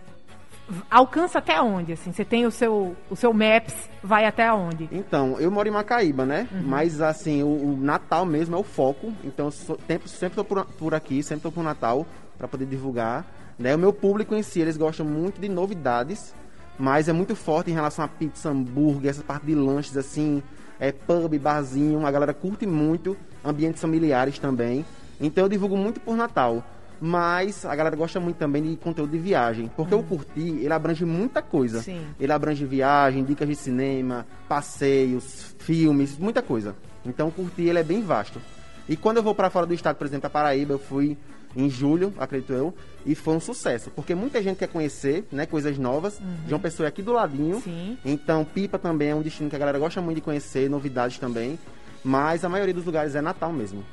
alcança 0.90 1.38
até 1.38 1.60
onde? 1.60 1.92
Assim, 1.92 2.12
você 2.12 2.24
tem 2.24 2.46
o 2.46 2.50
seu, 2.50 2.96
o 3.10 3.16
seu 3.16 3.32
Maps, 3.32 3.74
vai 4.02 4.26
até 4.26 4.52
onde? 4.52 4.88
Então, 4.92 5.38
eu 5.40 5.50
moro 5.50 5.68
em 5.68 5.72
Macaíba, 5.72 6.24
né? 6.26 6.48
Uhum. 6.52 6.62
Mas, 6.64 7.00
assim, 7.00 7.42
o, 7.42 7.46
o 7.48 7.76
Natal 7.76 8.24
mesmo 8.26 8.56
é 8.56 8.58
o 8.58 8.62
foco. 8.64 9.12
Então, 9.24 9.46
eu 9.46 9.50
sou- 9.50 9.78
sempre, 9.86 10.08
sempre 10.08 10.36
tô 10.36 10.44
por, 10.44 10.64
por 10.64 10.94
aqui, 10.94 11.22
sempre 11.22 11.42
tô 11.42 11.52
por 11.52 11.62
Natal 11.64 12.06
para 12.38 12.48
poder 12.48 12.66
divulgar. 12.66 13.24
Né? 13.58 13.74
O 13.74 13.78
meu 13.78 13.92
público 13.92 14.34
em 14.34 14.42
si, 14.42 14.60
eles 14.60 14.76
gostam 14.76 15.06
muito 15.06 15.40
de 15.40 15.48
novidades, 15.48 16.34
mas 16.78 17.08
é 17.08 17.12
muito 17.12 17.36
forte 17.36 17.70
em 17.70 17.74
relação 17.74 18.04
a 18.04 18.08
pizza, 18.08 18.50
hambúrguer, 18.50 19.10
essa 19.10 19.22
parte 19.22 19.46
de 19.46 19.54
lanches, 19.54 19.96
assim, 19.96 20.42
é 20.78 20.92
pub, 20.92 21.38
barzinho. 21.38 22.06
A 22.06 22.10
galera 22.10 22.34
curte 22.34 22.66
muito, 22.66 23.16
ambientes 23.44 23.80
familiares 23.80 24.38
também. 24.38 24.84
Então, 25.20 25.44
eu 25.44 25.48
divulgo 25.48 25.76
muito 25.76 26.00
por 26.00 26.16
Natal. 26.16 26.64
Mas 27.00 27.66
a 27.66 27.74
galera 27.74 27.94
gosta 27.96 28.18
muito 28.18 28.36
também 28.36 28.62
de 28.62 28.76
conteúdo 28.76 29.10
de 29.10 29.18
viagem. 29.18 29.70
Porque 29.76 29.94
o 29.94 30.02
Curtir, 30.02 30.58
ele 30.60 30.72
abrange 30.72 31.04
muita 31.04 31.42
coisa. 31.42 31.82
Sim. 31.82 32.00
Ele 32.18 32.32
abrange 32.32 32.64
viagem, 32.64 33.24
dicas 33.24 33.48
de 33.48 33.54
cinema, 33.54 34.26
passeios, 34.48 35.54
filmes, 35.58 36.16
muita 36.16 36.40
coisa. 36.40 36.74
Então, 37.04 37.30
curtir 37.30 37.64
ele 37.68 37.78
é 37.78 37.82
bem 37.82 38.00
vasto. 38.00 38.40
E 38.88 38.96
quando 38.96 39.18
eu 39.18 39.22
vou 39.22 39.34
para 39.34 39.50
fora 39.50 39.66
do 39.66 39.74
estado, 39.74 39.96
por 39.96 40.06
exemplo, 40.06 40.22
para 40.22 40.30
Paraíba, 40.30 40.74
eu 40.74 40.78
fui 40.78 41.16
em 41.56 41.68
julho, 41.68 42.12
acredito 42.18 42.52
eu, 42.52 42.74
e 43.06 43.14
foi 43.14 43.34
um 43.34 43.40
sucesso, 43.40 43.90
porque 43.90 44.14
muita 44.14 44.42
gente 44.42 44.58
quer 44.58 44.68
conhecer, 44.68 45.26
né, 45.30 45.46
coisas 45.46 45.78
novas. 45.78 46.18
Uhum. 46.18 46.36
João 46.48 46.60
Pessoa 46.60 46.86
é 46.86 46.88
aqui 46.88 47.02
do 47.02 47.12
ladinho. 47.12 47.60
Sim. 47.60 47.98
Então, 48.04 48.44
Pipa 48.44 48.78
também 48.78 49.10
é 49.10 49.14
um 49.14 49.22
destino 49.22 49.50
que 49.50 49.56
a 49.56 49.58
galera 49.58 49.78
gosta 49.78 50.00
muito 50.00 50.16
de 50.16 50.22
conhecer, 50.22 50.70
novidades 50.70 51.18
também. 51.18 51.58
Mas 52.02 52.44
a 52.44 52.48
maioria 52.48 52.74
dos 52.74 52.84
lugares 52.84 53.14
é 53.14 53.20
Natal 53.20 53.52
mesmo. 53.52 53.84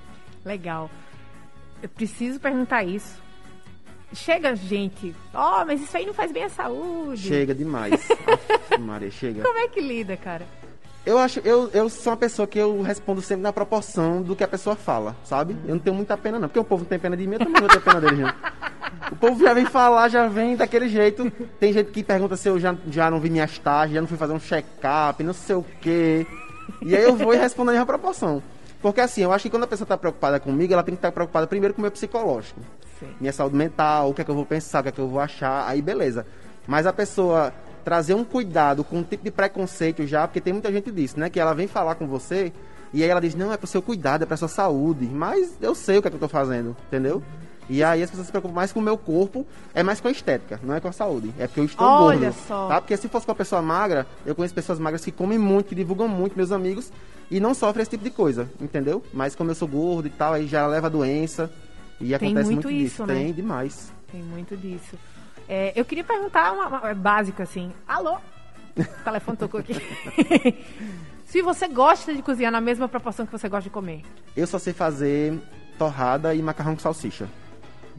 Legal. 0.45 0.89
Eu 1.81 1.89
preciso 1.89 2.39
perguntar 2.39 2.83
isso. 2.83 3.19
Chega 4.13 4.53
gente, 4.55 5.15
ó, 5.33 5.61
oh, 5.61 5.65
mas 5.65 5.81
isso 5.81 5.95
aí 5.95 6.05
não 6.05 6.13
faz 6.13 6.33
bem 6.33 6.43
à 6.43 6.49
saúde. 6.49 7.29
Chega 7.29 7.55
demais. 7.55 8.09
Maria, 8.77 9.09
chega. 9.09 9.41
Como 9.41 9.57
é 9.57 9.69
que 9.69 9.79
lida, 9.79 10.17
cara? 10.17 10.45
Eu 11.05 11.17
acho, 11.17 11.39
eu, 11.39 11.69
eu 11.73 11.89
sou 11.89 12.11
uma 12.11 12.17
pessoa 12.17 12.47
que 12.47 12.59
eu 12.59 12.81
respondo 12.81 13.21
sempre 13.21 13.41
na 13.41 13.53
proporção 13.53 14.21
do 14.21 14.35
que 14.35 14.43
a 14.43 14.47
pessoa 14.47 14.75
fala, 14.75 15.15
sabe? 15.23 15.55
Eu 15.65 15.75
não 15.75 15.79
tenho 15.79 15.95
muita 15.95 16.17
pena, 16.17 16.37
não. 16.37 16.47
Porque 16.47 16.59
o 16.59 16.63
povo 16.63 16.83
não 16.83 16.89
tem 16.89 16.99
pena 16.99 17.15
de 17.15 17.25
mim, 17.25 17.33
eu 17.33 17.39
também 17.39 17.61
não 17.61 17.69
tenho 17.69 17.81
pena 17.81 18.01
dele, 18.01 18.15
gente. 18.17 18.35
O 19.21 19.27
povo 19.27 19.43
já 19.43 19.53
vem 19.53 19.67
falar, 19.67 20.09
já 20.09 20.27
vem 20.27 20.55
daquele 20.55 20.89
jeito. 20.89 21.31
Tem 21.59 21.71
gente 21.71 21.91
que 21.91 22.01
pergunta 22.01 22.35
se 22.35 22.49
eu 22.49 22.59
já, 22.59 22.75
já 22.87 23.11
não 23.11 23.19
vi 23.19 23.29
minhas 23.29 23.55
taxas, 23.59 23.93
já 23.93 24.01
não 24.01 24.07
fui 24.07 24.17
fazer 24.17 24.33
um 24.33 24.39
check-up, 24.39 25.23
não 25.23 25.31
sei 25.31 25.55
o 25.55 25.63
quê. 25.79 26.25
E 26.81 26.95
aí 26.95 27.03
eu 27.03 27.15
vou 27.15 27.31
e 27.31 27.37
respondo 27.37 27.71
na 27.71 27.85
proporção. 27.85 28.41
Porque 28.81 28.99
assim, 28.99 29.21
eu 29.21 29.31
acho 29.31 29.43
que 29.43 29.51
quando 29.51 29.65
a 29.65 29.67
pessoa 29.67 29.85
está 29.85 29.95
preocupada 29.95 30.39
comigo, 30.39 30.73
ela 30.73 30.81
tem 30.81 30.95
que 30.95 30.97
estar 30.97 31.11
preocupada 31.11 31.45
primeiro 31.45 31.71
com 31.75 31.81
o 31.81 31.83
meu 31.83 31.91
psicológico. 31.91 32.61
Sim. 32.99 33.09
Minha 33.19 33.31
saúde 33.31 33.55
mental, 33.55 34.09
o 34.09 34.13
que 34.15 34.21
é 34.21 34.25
que 34.25 34.31
eu 34.31 34.33
vou 34.33 34.43
pensar, 34.43 34.79
o 34.79 34.83
que 34.83 34.89
é 34.89 34.91
que 34.91 34.99
eu 34.99 35.07
vou 35.07 35.19
achar, 35.19 35.67
aí 35.67 35.83
beleza. 35.83 36.25
Mas 36.65 36.87
a 36.87 36.93
pessoa 36.93 37.53
trazer 37.85 38.15
um 38.15 38.23
cuidado 38.23 38.83
com 38.83 38.97
um 38.97 39.03
tipo 39.03 39.23
de 39.23 39.29
preconceito 39.29 40.03
já, 40.07 40.27
porque 40.27 40.41
tem 40.41 40.51
muita 40.51 40.71
gente 40.71 40.89
disso, 40.89 41.19
né? 41.19 41.29
Que 41.29 41.39
ela 41.39 41.53
vem 41.53 41.67
falar 41.67 41.93
com 41.93 42.07
você 42.07 42.51
e 42.91 43.03
aí 43.03 43.09
ela 43.09 43.21
diz, 43.21 43.35
não, 43.35 43.53
é 43.53 43.57
pro 43.57 43.67
seu 43.67 43.83
cuidado, 43.83 44.23
é 44.23 44.25
pra 44.25 44.35
sua 44.35 44.47
saúde. 44.47 45.05
Mas 45.05 45.57
eu 45.61 45.75
sei 45.75 45.99
o 45.99 46.01
que 46.01 46.07
é 46.07 46.09
que 46.09 46.15
eu 46.15 46.21
tô 46.21 46.27
fazendo, 46.27 46.75
entendeu? 46.87 47.21
E 47.71 47.81
aí 47.81 48.03
as 48.03 48.09
pessoas 48.09 48.25
se 48.27 48.33
preocupam 48.33 48.53
mais 48.53 48.73
com 48.73 48.81
o 48.81 48.83
meu 48.83 48.97
corpo, 48.97 49.47
é 49.73 49.81
mais 49.81 50.01
com 50.01 50.09
a 50.09 50.11
estética, 50.11 50.59
não 50.61 50.75
é 50.75 50.81
com 50.81 50.89
a 50.89 50.91
saúde. 50.91 51.33
É 51.39 51.47
porque 51.47 51.61
eu 51.61 51.63
estou 51.63 51.87
Olha 51.87 52.19
gordo. 52.29 52.35
Só. 52.45 52.67
Tá? 52.67 52.81
Porque 52.81 52.97
se 52.97 53.07
fosse 53.07 53.25
com 53.25 53.31
uma 53.31 53.37
pessoa 53.37 53.61
magra, 53.61 54.05
eu 54.25 54.35
conheço 54.35 54.53
pessoas 54.53 54.77
magras 54.77 55.05
que 55.05 55.09
comem 55.11 55.39
muito, 55.39 55.67
que 55.67 55.75
divulgam 55.75 56.05
muito, 56.05 56.35
meus 56.35 56.51
amigos, 56.51 56.91
e 57.29 57.39
não 57.39 57.53
sofrem 57.53 57.83
esse 57.83 57.91
tipo 57.91 58.03
de 58.03 58.09
coisa, 58.09 58.49
entendeu? 58.59 59.01
Mas 59.13 59.35
como 59.35 59.51
eu 59.51 59.55
sou 59.55 59.69
gordo 59.69 60.05
e 60.05 60.09
tal, 60.09 60.33
aí 60.33 60.47
já 60.47 60.67
leva 60.67 60.87
a 60.87 60.89
doença. 60.89 61.49
E 62.01 62.07
Tem 62.07 62.15
acontece 62.15 62.51
muito, 62.51 62.67
muito 62.67 62.69
isso, 62.71 63.03
disso. 63.03 63.05
né? 63.05 63.13
Tem 63.13 63.31
demais. 63.31 63.93
Tem 64.11 64.21
muito 64.21 64.57
disso. 64.57 64.97
É, 65.47 65.71
eu 65.73 65.85
queria 65.85 66.03
perguntar 66.03 66.51
uma, 66.51 66.67
uma 66.67 66.93
básica 66.93 67.43
assim. 67.43 67.71
Alô? 67.87 68.17
O 68.77 69.03
telefone 69.05 69.37
tocou 69.37 69.61
aqui. 69.61 69.75
Se 71.23 71.41
você 71.41 71.69
gosta 71.69 72.13
de 72.13 72.21
cozinhar 72.21 72.51
na 72.51 72.59
mesma 72.59 72.89
proporção 72.89 73.25
que 73.25 73.31
você 73.31 73.47
gosta 73.47 73.63
de 73.63 73.69
comer. 73.69 74.01
Eu 74.35 74.45
só 74.45 74.59
sei 74.59 74.73
fazer 74.73 75.39
torrada 75.77 76.35
e 76.35 76.41
macarrão 76.41 76.75
com 76.75 76.81
salsicha. 76.81 77.29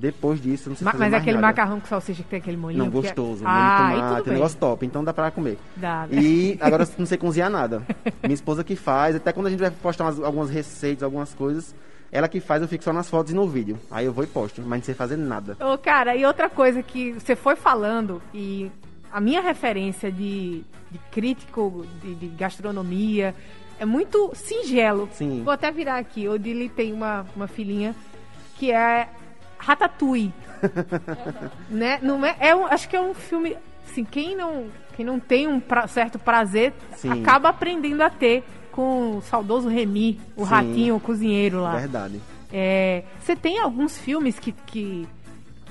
Depois 0.03 0.43
disso, 0.43 0.69
não 0.69 0.75
sei 0.77 0.85
Ma 0.85 0.91
fazer 0.91 1.05
mas 1.05 1.11
mais 1.13 1.23
aquele 1.23 1.37
nada. 1.37 1.47
macarrão 1.47 1.79
com 1.81 1.87
salsicha 1.87 2.25
que 2.25 2.29
tem 2.29 2.41
aquele 2.41 2.57
molhinho. 2.57 2.83
Não, 2.85 2.91
porque- 2.91 3.07
gostoso. 3.07 3.45
Ah, 3.47 3.53
molho 3.53 3.93
de 3.93 3.93
e 3.93 3.95
tudo 3.95 4.03
tomate, 4.03 4.19
é 4.19 4.21
um 4.21 4.25
bem. 4.25 4.35
negócio 4.35 4.59
top. 4.59 4.87
Então 4.87 5.05
dá 5.05 5.15
pra 5.15 5.31
comer. 5.31 5.59
Dá, 5.77 6.09
né? 6.11 6.21
E 6.21 6.59
agora 6.61 6.83
eu 6.83 6.89
não 6.99 7.07
sei 7.07 7.17
cozinhar 7.17 7.49
nada. 7.49 7.83
Minha 8.21 8.35
esposa 8.35 8.65
que 8.65 8.75
faz. 8.75 9.15
Até 9.15 9.33
quando 9.33 9.47
a 9.47 9.51
gente 9.51 9.61
vai 9.61 9.71
postar 9.71 10.05
umas- 10.05 10.19
algumas 10.21 10.51
receitas, 10.51 11.05
algumas 11.05 11.33
coisas, 11.33 11.73
ela 12.11 12.27
que 12.27 12.41
faz, 12.41 12.61
eu 12.63 12.67
fico 12.67 12.83
só 12.83 12.93
nas 12.93 13.09
fotos 13.09 13.31
e 13.33 13.35
no 13.37 13.47
vídeo. 13.49 13.79
Aí 13.93 14.05
eu 14.05 14.13
vou 14.13 14.25
e 14.25 14.27
posto, 14.27 14.61
mas 14.61 14.81
não 14.81 14.85
sei 14.85 14.95
fazer 14.95 15.17
nada. 15.17 15.57
Ô, 15.61 15.79
cara, 15.79 16.17
e 16.17 16.25
outra 16.27 16.51
coisa 16.51 16.83
que 16.83 17.13
você 17.13 17.37
foi 17.37 17.55
falando, 17.55 18.21
e 18.35 18.73
a 19.13 19.21
minha 19.21 19.41
referência 19.41 20.11
de, 20.11 20.65
de 20.91 20.99
crítico 21.13 21.87
de, 22.03 22.17
de 22.17 22.27
gastronomia 22.27 23.37
é 23.79 23.85
muito 23.87 24.33
singelo. 24.35 25.09
Sim. 25.13 25.43
Vou 25.45 25.53
até 25.53 25.71
virar 25.71 25.99
aqui. 25.99 26.29
O 26.29 26.37
Dili 26.39 26.69
tem 26.69 26.93
uma, 26.93 27.25
uma 27.37 27.47
filhinha 27.47 27.95
que 28.59 28.73
é 28.73 29.09
Ratatouille. 29.65 30.33
né? 31.71 31.99
Não 32.03 32.25
é, 32.25 32.37
é 32.41 32.55
um- 32.55 32.67
acho 32.67 32.89
que 32.89 32.97
é 32.97 33.01
um 33.01 33.15
filme. 33.15 33.57
Assim, 33.91 34.05
quem 34.05 34.37
não, 34.37 34.67
quem 34.97 35.05
não 35.05 35.19
tem 35.21 35.47
um 35.47 35.61
pra- 35.61 35.87
certo 35.87 36.19
prazer 36.19 36.73
Sim. 36.97 37.11
acaba 37.11 37.49
aprendendo 37.51 38.03
a 38.03 38.11
ter 38.11 38.43
com 38.71 39.19
o 39.19 39.23
saudoso 39.23 39.69
Remy, 39.69 40.19
o 40.37 40.45
Sim. 40.45 40.51
ratinho, 40.51 40.97
o 40.97 41.01
cozinheiro 41.01 41.61
lá. 41.61 41.77
Verdade. 41.77 42.21
É, 42.53 43.05
você 43.21 43.37
tem 43.37 43.59
alguns 43.59 43.99
filmes 43.99 44.39
que, 44.39 44.53
que, 44.67 45.07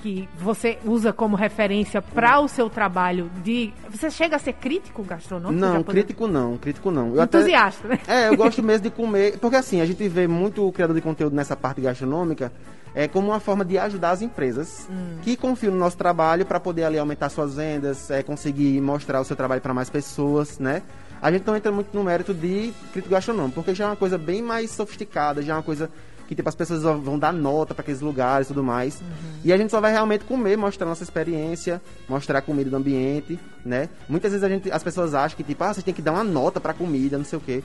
que 0.01 0.27
você 0.38 0.77
usa 0.86 1.12
como 1.12 1.36
referência 1.36 2.01
para 2.01 2.39
o 2.39 2.48
seu 2.48 2.69
trabalho 2.69 3.29
de. 3.43 3.74
Você 3.89 4.10
chega 4.12 4.36
a 4.36 4.39
ser 4.39 4.53
crítico 4.53 5.03
gastronômico? 5.03 5.60
Não, 5.60 5.77
japonês? 5.77 6.05
crítico 6.05 6.27
não, 6.27 6.57
crítico 6.57 6.91
não. 6.91 7.15
Eu 7.15 7.21
até- 7.21 7.39
Entusiasta, 7.39 7.88
né? 7.88 8.00
É, 8.07 8.27
eu 8.29 8.38
gosto 8.38 8.62
mesmo 8.62 8.83
de 8.83 8.89
comer. 8.91 9.38
Porque 9.39 9.55
assim, 9.55 9.81
a 9.81 9.86
gente 9.86 10.07
vê 10.07 10.27
muito 10.27 10.67
o 10.67 10.71
criador 10.71 10.95
de 10.95 11.01
conteúdo 11.01 11.36
nessa 11.36 11.55
parte 11.55 11.81
gastronômica 11.81 12.51
é 12.93 13.07
como 13.07 13.27
uma 13.29 13.39
forma 13.39 13.63
de 13.63 13.77
ajudar 13.77 14.12
as 14.12 14.21
empresas 14.21 14.88
Hum. 14.89 15.17
que 15.21 15.36
confiam 15.36 15.71
no 15.74 15.79
nosso 15.79 15.98
trabalho 15.98 16.45
para 16.45 16.60
poder 16.60 16.83
ali 16.83 16.98
aumentar 16.98 17.29
suas 17.29 17.55
vendas, 17.55 18.10
é, 18.12 18.21
conseguir 18.24 18.79
mostrar 18.81 19.21
o 19.21 19.24
seu 19.25 19.36
trabalho 19.36 19.62
para 19.62 19.74
mais 19.74 19.89
pessoas, 19.89 20.60
né? 20.60 20.81
A 21.21 21.31
gente 21.31 21.45
não 21.45 21.55
entra 21.55 21.71
muito 21.71 21.95
no 21.95 22.03
mérito 22.03 22.33
de 22.33 22.74
crítico 22.91 23.10
gastronômico, 23.13 23.55
porque 23.55 23.75
já 23.75 23.86
é 23.86 23.88
uma 23.88 23.95
coisa 23.95 24.17
bem 24.17 24.41
mais 24.41 24.71
sofisticada, 24.71 25.41
já 25.41 25.53
é 25.53 25.55
uma 25.55 25.62
coisa 25.63 25.89
que 26.27 26.36
tipo, 26.36 26.48
as 26.48 26.55
pessoas 26.55 26.81
vão 26.81 27.19
dar 27.19 27.33
nota 27.33 27.74
para 27.75 27.81
aqueles 27.81 28.00
lugares 28.00 28.48
e 28.48 28.53
tudo 28.53 28.63
mais. 28.63 29.01
Uhum. 29.01 29.07
E 29.43 29.51
a 29.51 29.57
gente 29.57 29.69
só 29.69 29.81
vai 29.81 29.91
realmente 29.91 30.24
comer, 30.24 30.57
mostrar 30.57 30.86
nossa 30.88 31.03
experiência, 31.03 31.81
mostrar 32.07 32.39
a 32.39 32.41
comida 32.41 32.69
do 32.69 32.75
ambiente, 32.77 33.38
né? 33.65 33.89
Muitas 34.07 34.31
vezes 34.31 34.43
a 34.43 34.48
gente, 34.50 34.71
as 34.71 34.81
pessoas 34.81 35.13
acham 35.13 35.36
que 35.36 35.43
tipo, 35.43 35.62
ah, 35.63 35.74
você 35.74 35.81
tem 35.81 35.93
que 35.93 36.01
dar 36.01 36.13
uma 36.13 36.24
nota 36.24 36.60
para 36.60 36.74
comida, 36.74 37.17
não 37.17 37.25
sei 37.25 37.38
o 37.38 37.41
quê. 37.41 37.62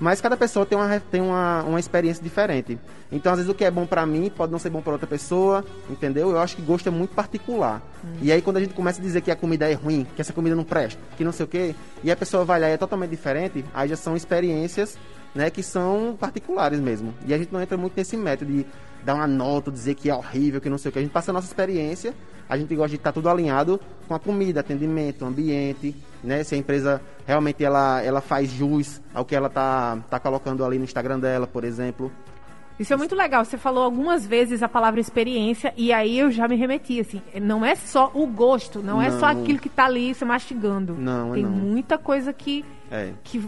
Mas 0.00 0.20
cada 0.20 0.34
pessoa 0.34 0.64
tem 0.64 0.78
uma, 0.78 0.98
tem 0.98 1.20
uma, 1.20 1.62
uma 1.62 1.78
experiência 1.78 2.22
diferente. 2.22 2.78
Então, 3.12 3.32
às 3.32 3.38
vezes, 3.38 3.52
o 3.52 3.54
que 3.54 3.64
é 3.64 3.70
bom 3.70 3.84
pra 3.84 4.06
mim 4.06 4.32
pode 4.34 4.50
não 4.50 4.58
ser 4.58 4.70
bom 4.70 4.80
pra 4.80 4.92
outra 4.92 5.06
pessoa, 5.06 5.62
entendeu? 5.90 6.30
Eu 6.30 6.38
acho 6.38 6.56
que 6.56 6.62
gosto 6.62 6.88
é 6.88 6.90
muito 6.90 7.14
particular. 7.14 7.82
E 8.22 8.32
aí, 8.32 8.40
quando 8.40 8.56
a 8.56 8.60
gente 8.60 8.72
começa 8.72 8.98
a 8.98 9.02
dizer 9.02 9.20
que 9.20 9.30
a 9.30 9.36
comida 9.36 9.70
é 9.70 9.74
ruim, 9.74 10.06
que 10.16 10.22
essa 10.22 10.32
comida 10.32 10.56
não 10.56 10.64
presta, 10.64 10.98
que 11.18 11.22
não 11.22 11.32
sei 11.32 11.44
o 11.44 11.48
quê, 11.48 11.74
e 12.02 12.10
a 12.10 12.16
pessoa 12.16 12.46
vai 12.46 12.58
lá 12.58 12.70
e 12.70 12.72
é 12.72 12.76
totalmente 12.78 13.10
diferente, 13.10 13.62
aí 13.74 13.88
já 13.90 13.96
são 13.96 14.16
experiências, 14.16 14.96
né, 15.34 15.50
que 15.50 15.62
são 15.62 16.16
particulares 16.18 16.80
mesmo. 16.80 17.14
E 17.26 17.34
a 17.34 17.38
gente 17.38 17.52
não 17.52 17.60
entra 17.60 17.76
muito 17.76 17.92
nesse 17.94 18.16
método 18.16 18.50
de 18.50 18.66
dar 19.04 19.14
uma 19.14 19.26
nota, 19.26 19.70
dizer 19.70 19.94
que 19.94 20.08
é 20.08 20.14
horrível, 20.14 20.60
que 20.60 20.70
não 20.70 20.78
sei 20.78 20.88
o 20.88 20.92
quê. 20.92 20.98
A 20.98 21.02
gente 21.02 21.12
passa 21.12 21.30
a 21.30 21.34
nossa 21.34 21.46
experiência, 21.46 22.14
a 22.50 22.56
gente 22.58 22.74
gosta 22.74 22.90
de 22.90 22.96
estar 22.96 23.12
tudo 23.12 23.28
alinhado 23.30 23.80
com 24.08 24.14
a 24.14 24.18
comida, 24.18 24.58
atendimento, 24.58 25.24
ambiente, 25.24 25.94
né? 26.22 26.42
Se 26.42 26.56
a 26.56 26.58
empresa 26.58 27.00
realmente 27.24 27.64
ela, 27.64 28.02
ela 28.02 28.20
faz 28.20 28.50
jus 28.50 29.00
ao 29.14 29.24
que 29.24 29.36
ela 29.36 29.48
tá, 29.48 29.98
tá 30.10 30.18
colocando 30.18 30.64
ali 30.64 30.76
no 30.76 30.82
Instagram 30.84 31.20
dela, 31.20 31.46
por 31.46 31.62
exemplo. 31.62 32.10
Isso 32.78 32.92
é 32.92 32.96
muito 32.96 33.14
legal. 33.14 33.44
Você 33.44 33.56
falou 33.56 33.84
algumas 33.84 34.26
vezes 34.26 34.62
a 34.64 34.68
palavra 34.68 34.98
experiência 34.98 35.72
e 35.76 35.92
aí 35.92 36.18
eu 36.18 36.30
já 36.32 36.48
me 36.48 36.56
remeti, 36.56 36.98
assim. 36.98 37.22
Não 37.40 37.64
é 37.64 37.76
só 37.76 38.10
o 38.14 38.26
gosto, 38.26 38.80
não, 38.82 39.00
é 39.00 39.10
só 39.12 39.32
Não. 39.32 39.42
aquilo 39.42 39.58
que 39.60 39.68
tá 39.68 39.84
ali 39.84 40.12
se 40.14 40.24
mastigando. 40.24 40.94
Não, 40.98 41.30
é 41.30 41.34
Tem 41.34 41.42
não. 41.44 41.50
muita 41.52 41.98
coisa 41.98 42.32
que, 42.32 42.64
É. 42.90 43.12
que 43.22 43.46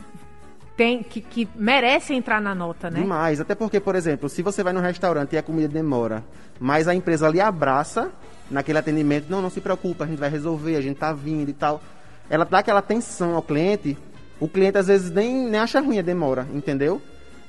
tem 0.77 1.03
que, 1.03 1.21
que 1.21 1.49
merece 1.57 2.15
entrar 2.15 2.41
na 2.41 2.55
nota, 2.55 2.89
né? 2.91 3.01
Demais. 3.01 3.41
Até 3.41 3.55
porque, 3.55 3.81
por 3.81 3.95
exemplo, 3.97 4.29
se 4.29 4.43
você 4.43 4.63
vai 4.63 4.73
num 4.73 4.81
restaurante 4.81 5.33
e 5.33 5.39
a 5.39 5.43
comida 5.43 5.67
demora, 5.69 6.23
mas 6.61 6.87
a 6.87 6.95
empresa 6.95 7.27
ali 7.27 7.41
abraça 7.41 8.13
naquele 8.53 8.79
atendimento, 8.79 9.29
não, 9.29 9.43
não 9.43 9.51
se 9.51 9.61
preocupa, 9.61 10.05
a 10.05 10.07
gente 10.07 10.19
vai 10.19 10.31
resolver, 10.31 10.77
a 10.77 10.81
gente 10.81 10.97
tá 10.97 11.13
vindo 11.13 11.49
e 11.49 11.53
tal. 11.53 11.83
Ela 12.29 12.45
dá 12.45 12.59
aquela 12.59 12.79
atenção 12.79 13.35
ao 13.35 13.43
cliente, 13.43 13.97
o 14.39 14.47
cliente 14.47 14.79
às 14.79 14.87
vezes 14.87 15.11
nem, 15.11 15.49
nem 15.49 15.61
acha 15.61 15.81
ruim 15.81 15.99
a 15.99 16.03
demora, 16.03 16.47
entendeu? 16.53 17.01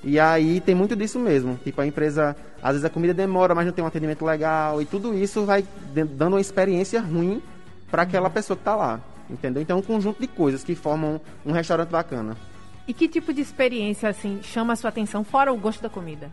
E 0.04 0.20
aí 0.20 0.60
tem 0.60 0.76
muito 0.76 0.96
disso 0.96 1.20
mesmo. 1.20 1.60
Tipo, 1.64 1.82
a 1.82 1.88
empresa, 1.88 2.36
às 2.62 2.72
vezes 2.72 2.86
a 2.86 2.90
comida 2.90 3.14
demora, 3.14 3.56
mas 3.56 3.66
não 3.66 3.74
tem 3.74 3.84
um 3.84 3.88
atendimento 3.88 4.26
legal, 4.26 4.82
e 4.82 4.86
tudo 4.86 5.14
isso 5.14 5.46
vai 5.46 5.64
dando 5.94 6.34
uma 6.34 6.42
experiência 6.42 7.00
ruim 7.00 7.42
para 7.90 8.02
aquela 8.02 8.30
pessoa 8.30 8.58
que 8.58 8.64
tá 8.64 8.76
lá. 8.76 9.00
Entendeu? 9.30 9.62
Então 9.62 9.78
é 9.78 9.80
um 9.80 9.84
conjunto 9.84 10.20
de 10.20 10.28
coisas 10.28 10.64
que 10.64 10.76
formam 10.76 11.22
um 11.46 11.52
restaurante 11.52 11.90
bacana. 11.90 12.36
E 12.88 12.94
que 12.94 13.08
tipo 13.08 13.34
de 13.34 13.42
experiência, 13.42 14.10
assim, 14.10 14.42
chama 14.44 14.74
a 14.74 14.76
sua 14.76 14.90
atenção, 14.90 15.24
fora 15.24 15.54
o 15.54 15.58
gosto 15.58 15.82
da 15.82 15.90
comida? 15.90 16.30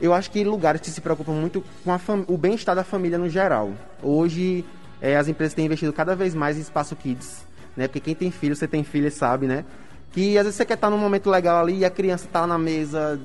Eu 0.00 0.12
acho 0.12 0.30
que 0.30 0.42
lugares 0.44 0.80
que 0.80 0.90
se 0.90 1.00
preocupam 1.00 1.32
muito 1.32 1.62
com 1.84 2.24
o 2.26 2.36
bem-estar 2.36 2.74
da 2.74 2.84
família 2.84 3.18
no 3.18 3.28
geral. 3.28 3.72
Hoje, 4.02 4.64
eh, 5.00 5.16
as 5.16 5.28
empresas 5.28 5.54
têm 5.54 5.66
investido 5.66 5.92
cada 5.92 6.14
vez 6.16 6.34
mais 6.34 6.56
em 6.56 6.60
espaço 6.60 6.96
kids, 6.96 7.44
né? 7.76 7.86
Porque 7.86 8.00
quem 8.00 8.14
tem 8.14 8.30
filho, 8.30 8.56
você 8.56 8.66
tem 8.66 8.82
filha, 8.82 9.10
sabe, 9.10 9.46
né? 9.46 9.64
Que 10.12 10.36
às 10.36 10.44
vezes 10.44 10.56
você 10.56 10.64
quer 10.64 10.74
estar 10.74 10.90
num 10.90 10.98
momento 10.98 11.30
legal 11.30 11.62
ali 11.62 11.78
e 11.78 11.84
a 11.84 11.90
criança 11.90 12.28
tá 12.30 12.42
lá 12.42 12.46
na 12.46 12.58
mesa, 12.58 13.20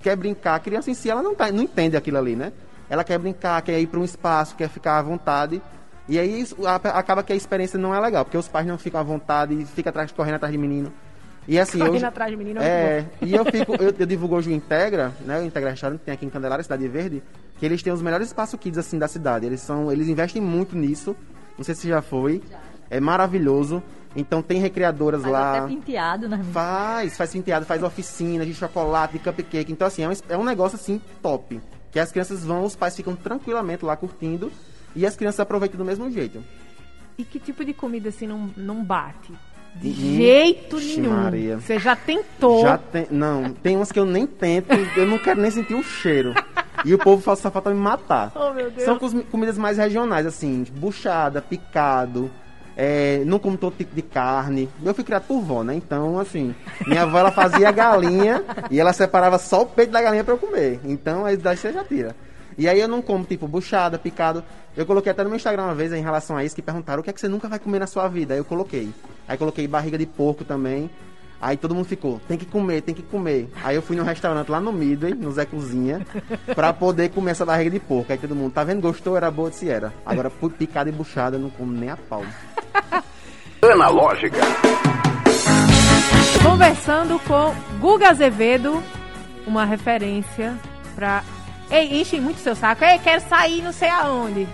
quer 0.00 0.16
brincar. 0.16 0.56
A 0.56 0.60
criança 0.60 0.90
em 0.90 0.94
si, 0.94 1.08
ela 1.08 1.22
não, 1.22 1.34
tá, 1.34 1.50
não 1.52 1.62
entende 1.62 1.96
aquilo 1.96 2.18
ali, 2.18 2.34
né? 2.34 2.52
Ela 2.90 3.04
quer 3.04 3.18
brincar, 3.18 3.62
quer 3.62 3.78
ir 3.80 3.86
para 3.86 4.00
um 4.00 4.04
espaço, 4.04 4.56
quer 4.56 4.68
ficar 4.68 4.98
à 4.98 5.02
vontade. 5.02 5.62
E 6.08 6.18
aí 6.18 6.44
acaba 6.94 7.22
que 7.22 7.32
a 7.32 7.36
experiência 7.36 7.78
não 7.78 7.94
é 7.94 8.00
legal, 8.00 8.24
porque 8.24 8.36
os 8.36 8.48
pais 8.48 8.66
não 8.66 8.76
ficam 8.76 9.00
à 9.00 9.02
vontade 9.04 9.54
e 9.54 9.64
ficam 9.64 9.90
atrás, 9.90 10.10
correndo 10.12 10.34
atrás 10.34 10.52
de 10.52 10.58
menino. 10.58 10.92
E 11.46 11.58
assim, 11.58 11.82
hoje- 11.82 12.04
atrás 12.04 12.30
de 12.30 12.36
menino 12.36 12.60
é 12.60 12.64
é, 12.66 13.06
e 13.20 13.34
eu 13.34 13.44
fico, 13.44 13.74
eu, 13.74 13.92
eu 13.98 14.06
divulgo 14.06 14.36
hoje 14.36 14.50
o 14.50 14.52
Integra, 14.52 15.12
né? 15.24 15.40
O 15.40 15.44
Integra 15.44 15.70
Restaurante 15.70 15.98
que 16.00 16.04
tem 16.04 16.14
aqui 16.14 16.24
em 16.24 16.30
Candelária, 16.30 16.62
Cidade 16.62 16.86
Verde, 16.86 17.22
que 17.58 17.66
eles 17.66 17.82
têm 17.82 17.92
os 17.92 18.00
melhores 18.00 18.28
espaços 18.28 18.58
kids 18.60 18.78
assim 18.78 18.98
da 18.98 19.08
cidade. 19.08 19.44
Eles 19.46 19.60
são, 19.60 19.90
eles 19.90 20.06
investem 20.08 20.40
muito 20.40 20.76
nisso. 20.76 21.16
Não 21.58 21.64
sei 21.64 21.74
se 21.74 21.88
já 21.88 22.00
foi. 22.00 22.40
É 22.88 23.00
maravilhoso. 23.00 23.82
Então 24.14 24.42
tem 24.42 24.60
recreadoras 24.60 25.22
Faz 25.22 25.32
lá. 25.32 25.56
até 25.58 25.66
penteado 25.68 26.28
meninas. 26.28 26.52
Faz, 26.52 27.16
faz 27.16 27.32
penteado, 27.32 27.64
faz 27.66 27.82
oficina 27.82 28.44
de 28.46 28.54
chocolate, 28.54 29.14
de 29.14 29.18
cupcake. 29.18 29.72
Então, 29.72 29.86
assim, 29.88 30.02
é 30.04 30.08
um, 30.08 30.12
é 30.28 30.36
um 30.38 30.44
negócio 30.44 30.76
assim 30.76 31.00
top. 31.22 31.60
Que 31.90 31.98
as 31.98 32.12
crianças 32.12 32.44
vão, 32.44 32.62
os 32.64 32.76
pais 32.76 32.94
ficam 32.94 33.16
tranquilamente 33.16 33.84
lá 33.84 33.96
curtindo 33.96 34.52
e 34.94 35.04
as 35.06 35.16
crianças 35.16 35.40
aproveitam 35.40 35.76
do 35.78 35.84
mesmo 35.84 36.10
jeito. 36.10 36.42
E 37.18 37.24
que 37.24 37.38
tipo 37.38 37.64
de 37.64 37.72
comida 37.74 38.10
assim 38.10 38.26
não, 38.26 38.50
não 38.56 38.84
bate? 38.84 39.32
De 39.74 39.90
jeito 39.90 40.78
Ixi, 40.78 41.00
nenhum. 41.00 41.14
Maria. 41.14 41.58
Você 41.58 41.78
já 41.78 41.96
tentou. 41.96 42.62
Já 42.62 42.78
tem. 42.78 43.06
Não, 43.10 43.52
tem 43.52 43.76
umas 43.76 43.90
que 43.90 43.98
eu 43.98 44.04
nem 44.04 44.26
tento, 44.26 44.72
eu 44.96 45.06
não 45.06 45.18
quero 45.18 45.40
nem 45.40 45.50
sentir 45.50 45.74
o 45.74 45.82
cheiro. 45.82 46.34
E 46.84 46.94
o 46.94 46.98
povo 46.98 47.22
só 47.22 47.50
falta 47.50 47.70
me 47.70 47.76
matar. 47.76 48.32
Oh, 48.34 48.52
meu 48.52 48.70
Deus. 48.70 48.84
São 48.84 48.98
comidas 49.30 49.56
mais 49.56 49.78
regionais, 49.78 50.26
assim, 50.26 50.64
buchada, 50.74 51.40
picado. 51.40 52.30
É, 52.76 53.22
não 53.26 53.38
como 53.38 53.56
todo 53.56 53.76
tipo 53.76 53.94
de 53.94 54.02
carne. 54.02 54.68
Eu 54.82 54.94
fui 54.94 55.04
criado 55.04 55.24
por 55.24 55.40
vó, 55.40 55.62
né? 55.62 55.74
Então, 55.74 56.18
assim, 56.18 56.54
minha 56.86 57.02
avó 57.02 57.18
ela 57.18 57.30
fazia 57.30 57.70
galinha 57.70 58.42
e 58.70 58.80
ela 58.80 58.92
separava 58.92 59.38
só 59.38 59.62
o 59.62 59.66
peito 59.66 59.92
da 59.92 60.00
galinha 60.00 60.24
pra 60.24 60.34
eu 60.34 60.38
comer. 60.38 60.80
Então, 60.84 61.24
aí 61.24 61.36
daí 61.36 61.56
você 61.56 61.72
já 61.72 61.84
tira. 61.84 62.16
E 62.56 62.68
aí 62.68 62.80
eu 62.80 62.88
não 62.88 63.00
como, 63.00 63.24
tipo, 63.24 63.46
buchada, 63.46 63.98
picado. 63.98 64.42
Eu 64.76 64.86
coloquei 64.86 65.12
até 65.12 65.22
no 65.22 65.28
meu 65.28 65.36
Instagram 65.36 65.64
uma 65.64 65.74
vez 65.74 65.92
em 65.92 66.02
relação 66.02 66.36
a 66.36 66.44
isso, 66.44 66.54
que 66.54 66.62
perguntaram 66.62 67.00
o 67.00 67.04
que 67.04 67.10
é 67.10 67.12
que 67.12 67.20
você 67.20 67.28
nunca 67.28 67.48
vai 67.48 67.58
comer 67.58 67.78
na 67.78 67.86
sua 67.86 68.08
vida. 68.08 68.34
Aí 68.34 68.40
eu 68.40 68.44
coloquei. 68.44 68.90
Aí 69.32 69.38
coloquei 69.38 69.66
barriga 69.66 69.96
de 69.96 70.04
porco 70.04 70.44
também. 70.44 70.90
Aí 71.40 71.56
todo 71.56 71.74
mundo 71.74 71.86
ficou, 71.86 72.20
tem 72.28 72.36
que 72.36 72.44
comer, 72.44 72.82
tem 72.82 72.94
que 72.94 73.00
comer. 73.00 73.48
Aí 73.64 73.74
eu 73.74 73.80
fui 73.80 73.96
num 73.96 74.04
restaurante 74.04 74.50
lá 74.50 74.60
no 74.60 74.70
Midway, 74.70 75.14
no 75.14 75.32
Zé 75.32 75.46
Cozinha, 75.46 76.06
pra 76.54 76.70
poder 76.70 77.08
comer 77.08 77.30
essa 77.30 77.46
barriga 77.46 77.70
de 77.70 77.80
porco. 77.80 78.12
Aí 78.12 78.18
todo 78.18 78.36
mundo, 78.36 78.52
tá 78.52 78.62
vendo? 78.62 78.82
Gostou? 78.82 79.16
Era 79.16 79.30
boa? 79.30 79.50
Se 79.50 79.70
era. 79.70 79.90
Agora, 80.04 80.30
picada 80.30 80.90
e 80.90 80.92
buchada, 80.92 81.36
eu 81.36 81.40
não 81.40 81.48
como 81.48 81.72
nem 81.72 81.88
a 81.88 81.96
pau. 81.96 82.22
Analógica. 83.72 84.42
Conversando 86.42 87.18
com 87.20 87.54
Guga 87.80 88.10
Azevedo, 88.10 88.82
uma 89.46 89.64
referência 89.64 90.58
pra. 90.94 91.24
Ei, 91.70 92.02
enchem 92.02 92.20
muito 92.20 92.40
seu 92.40 92.54
saco. 92.54 92.84
Ei, 92.84 92.98
quero 92.98 93.22
sair 93.22 93.62
não 93.62 93.72
sei 93.72 93.88
aonde. 93.88 94.46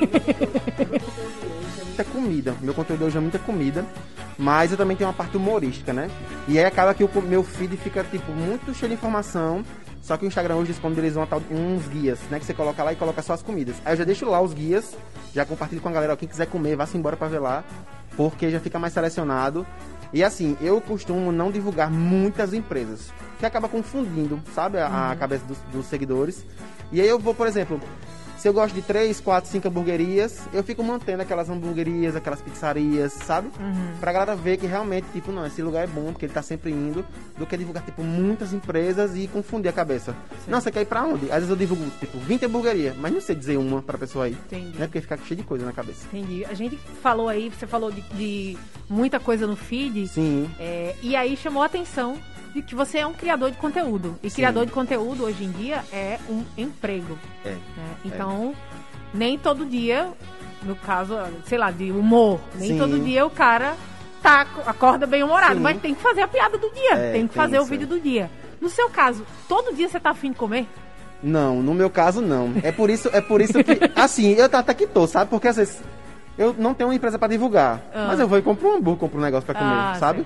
muita 1.94 2.04
comida. 2.04 2.54
Meu 2.60 2.74
conteúdo 2.74 3.04
hoje 3.04 3.16
é 3.16 3.20
muita 3.20 3.38
comida. 3.38 3.84
Mas 4.36 4.72
eu 4.72 4.76
também 4.76 4.96
tenho 4.96 5.08
uma 5.08 5.14
parte 5.14 5.36
humorística, 5.36 5.92
né? 5.92 6.10
E 6.48 6.58
aí 6.58 6.64
acaba 6.64 6.92
que 6.92 7.04
o 7.04 7.22
meu 7.22 7.44
feed 7.44 7.76
fica, 7.76 8.02
tipo, 8.02 8.32
muito 8.32 8.74
cheio 8.74 8.88
de 8.88 8.94
informação. 8.96 9.64
Só 10.02 10.16
que 10.16 10.24
o 10.24 10.28
Instagram 10.28 10.56
hoje 10.56 10.72
disponibiliza 10.72 11.20
uma 11.20 11.26
tal- 11.26 11.40
uns 11.50 11.86
guias, 11.86 12.18
né? 12.30 12.40
Que 12.40 12.44
você 12.44 12.52
coloca 12.52 12.82
lá 12.82 12.92
e 12.92 12.96
coloca 12.96 13.22
só 13.22 13.32
as 13.32 13.42
comidas. 13.42 13.76
Aí 13.84 13.92
eu 13.92 13.96
já 13.98 14.04
deixo 14.04 14.26
lá 14.26 14.40
os 14.40 14.52
guias, 14.52 14.96
já 15.32 15.44
compartilho 15.44 15.80
com 15.80 15.88
a 15.88 15.92
galera. 15.92 16.12
Ó, 16.14 16.16
quem 16.16 16.28
quiser 16.28 16.46
comer, 16.46 16.74
vá-se 16.76 16.98
embora 16.98 17.16
pra 17.16 17.28
ver 17.28 17.38
lá. 17.38 17.62
Porque 18.16 18.50
já 18.50 18.58
fica 18.58 18.78
mais 18.78 18.92
selecionado. 18.92 19.64
E 20.12 20.22
assim, 20.22 20.56
eu 20.60 20.80
costumo 20.80 21.30
não 21.30 21.50
divulgar 21.52 21.88
muitas 21.90 22.52
empresas. 22.52 23.12
Que 23.38 23.46
acaba 23.46 23.68
confundindo, 23.68 24.40
sabe? 24.52 24.78
A, 24.78 25.12
a 25.12 25.16
cabeça 25.16 25.44
dos, 25.46 25.58
dos 25.72 25.86
seguidores. 25.86 26.44
E 26.92 27.00
aí 27.00 27.08
eu 27.08 27.18
vou, 27.20 27.34
por 27.34 27.46
exemplo, 27.46 27.80
se 28.44 28.48
eu 28.48 28.52
gosto 28.52 28.74
de 28.74 28.82
três, 28.82 29.20
quatro, 29.20 29.50
cinco 29.50 29.68
hamburguerias, 29.68 30.38
eu 30.52 30.62
fico 30.62 30.84
mantendo 30.84 31.22
aquelas 31.22 31.48
hamburguerias, 31.48 32.14
aquelas 32.14 32.42
pizzarias, 32.42 33.14
sabe? 33.14 33.48
Pra 33.98 34.12
galera 34.12 34.36
ver 34.36 34.58
que 34.58 34.66
realmente, 34.66 35.06
tipo, 35.14 35.32
não, 35.32 35.46
esse 35.46 35.62
lugar 35.62 35.84
é 35.84 35.86
bom, 35.86 36.12
porque 36.12 36.26
ele 36.26 36.32
tá 36.34 36.42
sempre 36.42 36.70
indo, 36.70 37.02
do 37.38 37.46
que 37.46 37.56
divulgar, 37.56 37.82
tipo, 37.82 38.02
muitas 38.02 38.52
empresas 38.52 39.16
e 39.16 39.26
confundir 39.28 39.70
a 39.70 39.72
cabeça. 39.72 40.14
Não, 40.46 40.60
você 40.60 40.70
quer 40.70 40.82
ir 40.82 40.84
pra 40.84 41.04
onde? 41.04 41.24
Às 41.30 41.36
vezes 41.36 41.48
eu 41.48 41.56
divulgo, 41.56 41.90
tipo, 41.98 42.18
20 42.18 42.44
hamburguerias, 42.44 42.94
mas 42.98 43.14
não 43.14 43.20
sei 43.22 43.34
dizer 43.34 43.56
uma 43.56 43.80
pra 43.80 43.96
pessoa 43.96 44.28
ir. 44.28 44.34
Entendi. 44.34 44.78
Né? 44.78 44.86
Porque 44.88 45.00
fica 45.00 45.16
cheio 45.16 45.40
de 45.40 45.46
coisa 45.46 45.64
na 45.64 45.72
cabeça. 45.72 46.06
Entendi. 46.12 46.44
A 46.44 46.52
gente 46.52 46.76
falou 46.76 47.30
aí, 47.30 47.48
você 47.48 47.66
falou 47.66 47.90
de, 47.90 48.02
de 48.02 48.58
muita 48.90 49.18
coisa 49.18 49.46
no 49.46 49.56
feed. 49.56 50.06
Sim. 50.06 50.50
É, 50.60 50.94
e 51.02 51.16
aí 51.16 51.34
chamou 51.34 51.62
a 51.62 51.66
atenção 51.66 52.18
de 52.54 52.62
que 52.62 52.74
você 52.74 52.98
é 52.98 53.06
um 53.06 53.12
criador 53.12 53.50
de 53.50 53.56
conteúdo. 53.56 54.16
E 54.22 54.30
Sim. 54.30 54.36
criador 54.36 54.64
de 54.64 54.72
conteúdo 54.72 55.24
hoje 55.24 55.44
em 55.44 55.50
dia 55.50 55.84
é 55.92 56.18
um 56.28 56.44
emprego. 56.56 57.18
É. 57.44 57.50
né? 57.50 57.58
Então, 58.04 58.54
nem 59.12 59.36
todo 59.36 59.66
dia, 59.66 60.08
no 60.62 60.76
caso, 60.76 61.16
sei 61.46 61.58
lá, 61.58 61.70
de 61.70 61.90
humor, 61.90 62.40
nem 62.54 62.70
Sim. 62.70 62.78
todo 62.78 62.98
dia 63.00 63.26
o 63.26 63.30
cara 63.30 63.74
tá, 64.22 64.46
acorda 64.66 65.06
bem 65.06 65.22
humorado, 65.22 65.56
Sim. 65.56 65.60
mas 65.60 65.80
tem 65.80 65.94
que 65.94 66.00
fazer 66.00 66.22
a 66.22 66.28
piada 66.28 66.56
do 66.56 66.70
dia, 66.70 66.94
É, 66.94 67.12
tem 67.12 67.26
que 67.26 67.34
fazer 67.34 67.58
o 67.58 67.62
isso. 67.62 67.70
vídeo 67.70 67.86
do 67.86 67.98
dia. 68.00 68.30
No 68.60 68.68
seu 68.70 68.88
caso, 68.88 69.26
todo 69.48 69.74
dia 69.74 69.88
você 69.88 69.98
tá 70.00 70.10
afim 70.10 70.30
de 70.30 70.36
comer? 70.38 70.66
Não, 71.22 71.60
no 71.62 71.74
meu 71.74 71.90
caso 71.90 72.20
não. 72.20 72.52
É 72.62 72.70
por 72.70 72.88
isso, 72.88 73.10
é 73.12 73.20
por 73.20 73.40
isso 73.40 73.54
que. 73.64 73.78
Assim, 73.96 74.32
eu 74.34 74.44
até 74.44 74.72
que 74.74 74.86
tô, 74.86 75.06
sabe? 75.06 75.28
Porque 75.30 75.48
às 75.48 75.56
vezes 75.56 75.82
eu 76.38 76.54
não 76.56 76.72
tenho 76.74 76.88
uma 76.90 76.94
empresa 76.94 77.18
pra 77.18 77.26
divulgar. 77.28 77.82
Ah. 77.94 78.06
Mas 78.08 78.20
eu 78.20 78.28
vou 78.28 78.38
e 78.38 78.42
compro 78.42 78.68
um 78.68 78.76
hambúrguer, 78.76 79.00
compro 79.00 79.18
um 79.18 79.22
negócio 79.22 79.44
pra 79.46 79.54
comer, 79.54 79.72
Ah, 79.72 79.96
sabe? 79.98 80.24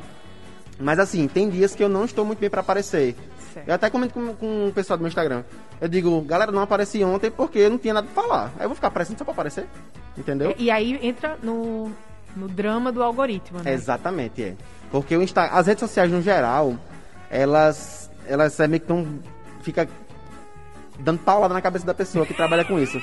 Mas 0.79 0.99
assim, 0.99 1.27
tem 1.27 1.49
dias 1.49 1.75
que 1.75 1.83
eu 1.83 1.89
não 1.89 2.05
estou 2.05 2.25
muito 2.25 2.39
bem 2.39 2.49
pra 2.49 2.61
aparecer. 2.61 3.17
Certo. 3.53 3.69
Eu 3.69 3.75
até 3.75 3.91
comento 3.91 4.15
com, 4.15 4.35
com 4.35 4.69
o 4.69 4.73
pessoal 4.73 4.97
do 4.97 5.03
meu 5.03 5.09
Instagram. 5.09 5.43
Eu 5.81 5.89
digo, 5.89 6.21
galera, 6.23 6.53
não 6.53 6.63
apareci 6.63 7.03
ontem 7.03 7.31
porque 7.31 7.59
eu 7.59 7.71
não 7.71 7.79
tinha 7.79 7.95
nada 7.95 8.07
pra 8.13 8.23
falar. 8.23 8.53
Aí 8.59 8.65
eu 8.65 8.69
vou 8.69 8.75
ficar 8.75 8.89
aparecendo 8.89 9.19
só 9.19 9.25
pra 9.25 9.33
aparecer. 9.33 9.67
Entendeu? 10.17 10.55
E, 10.57 10.65
e 10.65 10.71
aí 10.71 10.99
entra 11.03 11.37
no, 11.43 11.91
no 12.37 12.49
drama 12.49 12.93
do 12.93 13.03
algoritmo, 13.03 13.61
né? 13.61 13.73
Exatamente, 13.73 14.43
é. 14.43 14.57
Porque 14.91 15.17
o 15.17 15.23
Insta... 15.23 15.45
as 15.47 15.67
redes 15.67 15.81
sociais 15.81 16.11
no 16.11 16.23
geral, 16.23 16.77
elas. 17.31 18.11
Elas 18.27 18.59
é 18.61 18.69
meio 18.69 18.81
que 18.81 18.87
tão. 18.87 19.07
Fica 19.63 19.89
dando 21.01 21.19
paulada 21.21 21.55
na 21.55 21.61
cabeça 21.61 21.87
da 21.87 21.95
pessoa 21.95 22.27
que 22.27 22.35
trabalha 22.35 22.65
com 22.65 22.79
isso. 22.79 23.01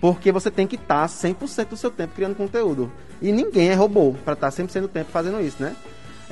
Porque 0.00 0.32
você 0.32 0.50
tem 0.50 0.66
que 0.66 0.76
estar 0.76 1.06
100% 1.06 1.68
do 1.68 1.76
seu 1.76 1.90
tempo 1.90 2.14
criando 2.14 2.34
conteúdo. 2.34 2.90
E 3.20 3.30
ninguém 3.30 3.70
é 3.70 3.74
robô 3.74 4.14
pra 4.24 4.34
estar 4.34 4.48
100% 4.48 4.80
do 4.82 4.88
tempo 4.88 5.10
fazendo 5.10 5.40
isso, 5.40 5.62
né? 5.62 5.76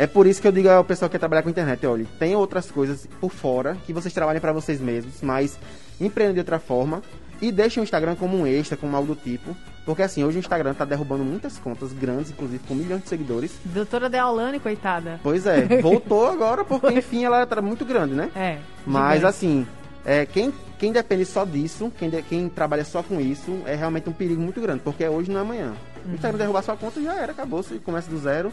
É 0.00 0.06
por 0.06 0.26
isso 0.26 0.40
que 0.40 0.48
eu 0.48 0.52
digo 0.52 0.66
ao 0.70 0.82
pessoal 0.82 1.10
que 1.10 1.12
quer 1.12 1.18
trabalhar 1.18 1.42
com 1.42 1.50
internet, 1.50 1.86
olha, 1.86 2.06
tem 2.18 2.34
outras 2.34 2.70
coisas 2.70 3.06
por 3.20 3.30
fora 3.30 3.76
que 3.86 3.92
vocês 3.92 4.14
trabalhem 4.14 4.40
pra 4.40 4.50
vocês 4.50 4.80
mesmos, 4.80 5.16
mas 5.20 5.58
empreendam 6.00 6.32
de 6.32 6.40
outra 6.40 6.58
forma 6.58 7.02
e 7.38 7.52
deixem 7.52 7.82
o 7.82 7.84
Instagram 7.84 8.14
como 8.16 8.34
um 8.38 8.46
extra, 8.46 8.78
como 8.78 8.96
algo 8.96 9.14
do 9.14 9.20
tipo, 9.20 9.54
porque 9.84 10.00
assim, 10.02 10.24
hoje 10.24 10.38
o 10.38 10.40
Instagram 10.40 10.72
tá 10.72 10.86
derrubando 10.86 11.22
muitas 11.22 11.58
contas 11.58 11.92
grandes, 11.92 12.30
inclusive 12.30 12.62
com 12.66 12.74
milhões 12.74 13.02
de 13.02 13.10
seguidores. 13.10 13.52
Doutora 13.62 14.08
Deolane, 14.08 14.58
coitada. 14.58 15.20
Pois 15.22 15.44
é, 15.46 15.66
voltou 15.82 16.26
agora 16.30 16.64
porque 16.64 16.94
enfim 16.94 17.24
ela 17.26 17.40
era 17.42 17.60
muito 17.60 17.84
grande, 17.84 18.14
né? 18.14 18.30
É. 18.34 18.56
Mas 18.86 19.22
assim, 19.22 19.66
é, 20.06 20.24
quem, 20.24 20.50
quem 20.78 20.92
depende 20.92 21.26
só 21.26 21.44
disso, 21.44 21.92
quem, 21.98 22.08
de- 22.08 22.22
quem 22.22 22.48
trabalha 22.48 22.86
só 22.86 23.02
com 23.02 23.20
isso, 23.20 23.58
é 23.66 23.74
realmente 23.74 24.08
um 24.08 24.12
perigo 24.14 24.40
muito 24.40 24.62
grande, 24.62 24.80
porque 24.82 25.04
é 25.04 25.10
hoje 25.10 25.30
não 25.30 25.40
é 25.40 25.42
amanhã. 25.42 25.74
O 26.10 26.14
Instagram 26.14 26.38
derrubar 26.38 26.62
sua 26.62 26.74
conta 26.74 27.02
já 27.02 27.14
era, 27.14 27.32
acabou, 27.32 27.62
você 27.62 27.74
começa 27.78 28.10
do 28.10 28.16
zero 28.18 28.50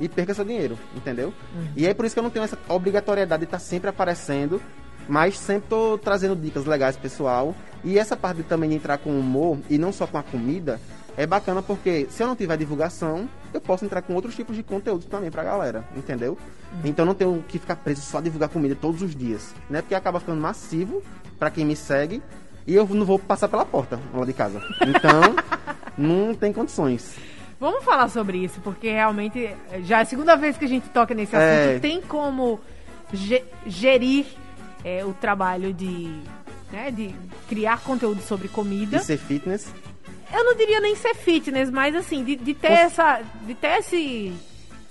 e 0.00 0.08
perca 0.08 0.34
seu 0.34 0.44
dinheiro, 0.44 0.78
entendeu? 0.94 1.32
E 1.76 1.86
é 1.86 1.94
por 1.94 2.04
isso 2.04 2.14
que 2.14 2.18
eu 2.18 2.22
não 2.22 2.30
tenho 2.30 2.44
essa 2.44 2.58
obrigatoriedade 2.68 3.40
de 3.40 3.44
estar 3.46 3.58
sempre 3.58 3.90
aparecendo, 3.90 4.60
mas 5.08 5.38
sempre 5.38 5.68
tô 5.68 5.98
trazendo 5.98 6.36
dicas 6.36 6.64
legais 6.66 6.96
pessoal. 6.96 7.54
E 7.84 7.98
essa 7.98 8.16
parte 8.16 8.38
de 8.38 8.42
também 8.42 8.70
de 8.70 8.76
entrar 8.76 8.98
com 8.98 9.10
humor 9.18 9.58
e 9.70 9.78
não 9.78 9.92
só 9.92 10.06
com 10.06 10.18
a 10.18 10.22
comida, 10.22 10.80
é 11.16 11.26
bacana 11.26 11.62
porque 11.62 12.06
se 12.10 12.22
eu 12.22 12.26
não 12.26 12.36
tiver 12.36 12.56
divulgação, 12.56 13.28
eu 13.52 13.60
posso 13.60 13.84
entrar 13.84 14.02
com 14.02 14.14
outros 14.14 14.36
tipos 14.36 14.54
de 14.54 14.62
conteúdo 14.62 15.06
também 15.06 15.30
pra 15.30 15.42
galera, 15.42 15.84
entendeu? 15.96 16.38
Então 16.84 17.04
não 17.04 17.14
tenho 17.14 17.42
que 17.48 17.58
ficar 17.58 17.76
preso 17.76 18.02
só 18.02 18.18
a 18.18 18.20
divulgar 18.20 18.48
comida 18.48 18.76
todos 18.80 19.02
os 19.02 19.16
dias, 19.16 19.54
né? 19.70 19.80
Porque 19.80 19.94
acaba 19.94 20.20
ficando 20.20 20.40
massivo 20.40 21.02
pra 21.38 21.50
quem 21.50 21.64
me 21.64 21.74
segue 21.74 22.22
e 22.66 22.74
eu 22.74 22.86
não 22.86 23.06
vou 23.06 23.18
passar 23.18 23.48
pela 23.48 23.64
porta 23.64 23.98
lá 24.12 24.24
de 24.24 24.32
casa. 24.32 24.60
Então, 24.82 25.34
não 25.96 26.34
tem 26.34 26.52
condições. 26.52 27.16
Vamos 27.60 27.84
falar 27.84 28.08
sobre 28.08 28.38
isso, 28.38 28.60
porque 28.60 28.88
realmente 28.90 29.44
eh, 29.44 29.56
já 29.82 29.98
é 29.98 30.02
a 30.02 30.04
segunda 30.04 30.36
vez 30.36 30.56
que 30.56 30.64
a 30.64 30.68
gente 30.68 30.88
toca 30.90 31.12
nesse 31.14 31.34
É. 31.34 31.64
assunto. 31.70 31.82
Tem 31.82 32.00
como 32.00 32.60
ge- 33.12 33.42
gerir 33.66 34.26
eh, 34.84 35.04
o 35.04 35.12
trabalho 35.12 35.72
de, 35.72 36.08
né, 36.72 36.90
de 36.92 37.12
criar 37.48 37.80
conteúdo 37.80 38.20
sobre 38.22 38.46
comida. 38.48 38.98
De 38.98 39.04
ser 39.04 39.16
fitness. 39.18 39.66
Eu 40.32 40.44
não 40.44 40.54
diria 40.54 40.78
nem 40.80 40.94
ser 40.94 41.14
fitness, 41.14 41.70
mas 41.70 41.96
assim, 41.96 42.22
de, 42.22 42.36
de 42.36 42.54
ter 42.54 42.70
essa. 42.70 43.20
De 43.46 43.54
ter 43.54 43.78
esse. 43.78 44.32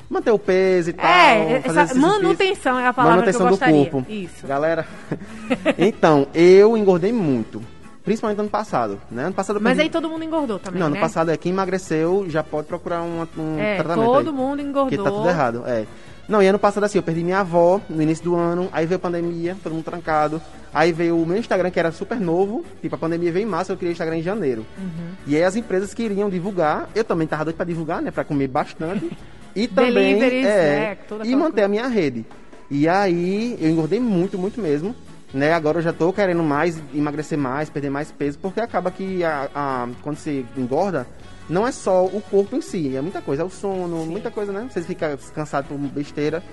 Manter 0.10 0.32
o 0.32 0.39
peso 0.39 0.89
e 0.89 0.93
tal. 0.93 1.06
É, 1.06 1.62
essa 1.65 1.93
manutenção 1.95 2.80
é 2.80 2.88
a 2.88 2.93
palavra 2.93 3.17
Manutenção 3.17 3.39
que 3.41 3.43
eu 3.45 3.47
do 3.47 3.60
gostaria. 3.60 3.89
corpo. 3.91 4.12
Isso. 4.12 4.47
Galera, 4.47 4.88
então, 5.77 6.27
eu 6.34 6.75
engordei 6.77 7.12
muito. 7.13 7.62
Principalmente 8.08 8.39
ano 8.39 8.50
passado, 8.50 9.02
né? 9.12 9.26
Ano 9.26 9.34
passado 9.34 9.60
Mas 9.60 9.78
aí 9.78 9.89
todo 9.89 10.10
mundo 10.10 10.24
engordou 10.24 10.58
também. 10.58 10.80
Não, 10.80 10.88
né? 10.88 10.93
ano 10.96 11.02
passado 11.02 11.30
é 11.30 11.36
quem 11.36 11.52
emagreceu 11.52 12.26
já 12.30 12.41
pode 12.41 12.65
procurar 12.65 13.02
um, 13.02 13.28
um 13.38 13.60
É, 13.60 13.76
tratamento. 13.76 14.06
todo 14.06 14.30
aí, 14.30 14.34
mundo 14.34 14.62
engordou. 14.62 14.84
Porque 14.86 14.98
tá 14.98 15.12
tudo 15.12 15.28
errado, 15.28 15.63
é. 15.67 15.86
Não, 16.26 16.41
e 16.41 16.48
ano 16.48 16.58
passado 16.58 16.86
assim, 16.86 16.98
eu 16.98 17.04
perdi 17.04 17.22
minha 17.22 17.39
avó 17.39 17.82
no 17.89 18.02
início 18.02 18.24
do 18.24 18.34
ano, 18.38 18.70
aí 18.72 18.86
veio 18.86 18.96
a 18.96 19.00
pandemia, 19.02 19.58
todo 19.62 19.74
mundo 19.74 19.84
trancado. 19.84 20.41
Aí 20.74 20.93
veio 20.93 21.22
o 21.22 21.26
meu 21.26 21.36
Instagram, 21.38 21.70
que 21.70 21.80
era 21.82 21.91
super 21.91 22.17
novo, 22.17 22.63
tipo, 22.82 22.96
a 22.96 22.98
pandemia 22.98 23.30
veio 23.30 23.43
em 23.43 23.50
março, 23.50 23.74
eu 23.74 23.76
criei 23.78 23.91
o 23.91 23.93
Instagram 23.93 24.20
em 24.20 24.24
janeiro. 24.24 24.65
Uhum. 24.78 25.10
E 25.28 25.36
aí 25.36 25.43
as 25.43 25.58
empresas 25.58 25.93
queriam 25.93 26.30
divulgar, 26.30 26.88
eu 26.96 27.04
também 27.04 27.28
tava 27.28 27.43
doido 27.43 27.58
pra 27.58 27.65
divulgar, 27.65 28.02
né, 28.02 28.10
pra 28.10 28.24
comer 28.24 28.48
bastante. 28.48 29.12
E 29.54 29.67
também, 29.70 29.93
Deliveries, 30.17 30.46
é, 30.46 30.98
né, 31.12 31.26
e 31.26 31.36
manter 31.36 31.52
coisa. 31.52 31.65
a 31.65 31.67
minha 31.67 31.88
rede. 31.88 32.26
E 32.72 32.88
aí 32.88 33.58
eu 33.60 33.70
engordei 33.70 34.00
muito, 34.00 34.38
muito 34.38 34.62
mesmo. 34.62 34.96
Né? 35.34 35.54
Agora 35.54 35.80
eu 35.80 35.82
já 35.82 35.94
tô 35.94 36.12
querendo 36.13 36.44
mais, 36.44 36.82
emagrecer 36.94 37.38
mais, 37.38 37.70
perder 37.70 37.90
mais 37.90 38.12
peso, 38.12 38.38
porque 38.40 38.60
acaba 38.60 38.90
que 38.92 39.24
a, 39.24 39.50
a- 39.54 39.88
quando 40.02 40.18
você 40.18 40.46
engorda, 40.58 41.06
não 41.50 41.66
é 41.68 41.72
só 41.72 42.06
o 42.06 42.22
corpo 42.22 42.56
em 42.56 42.62
si, 42.62 42.96
é 42.96 43.02
muita 43.02 43.22
coisa, 43.22 43.42
é 43.42 43.46
o 43.46 43.50
sono, 43.50 44.06
muita 44.06 44.30
coisa, 44.32 44.52
né? 44.52 44.68
Você 44.72 44.82
fica 44.82 45.18
cansado 45.34 45.68
por 45.68 45.78
besteira. 45.78 46.44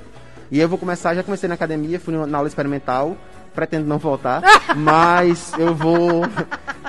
E 0.51 0.61
eu 0.61 0.69
vou 0.69 0.79
começar, 0.79 1.15
já 1.15 1.23
comecei 1.23 1.49
na 1.49 1.55
academia, 1.55 1.99
fui 1.99 2.15
na 2.15 2.37
aula 2.39 2.47
experimental, 2.47 3.17
pretendo 3.55 3.87
não 3.87 3.99
voltar, 3.99 4.43
mas 4.77 5.53
eu 5.59 5.75
vou. 5.75 6.23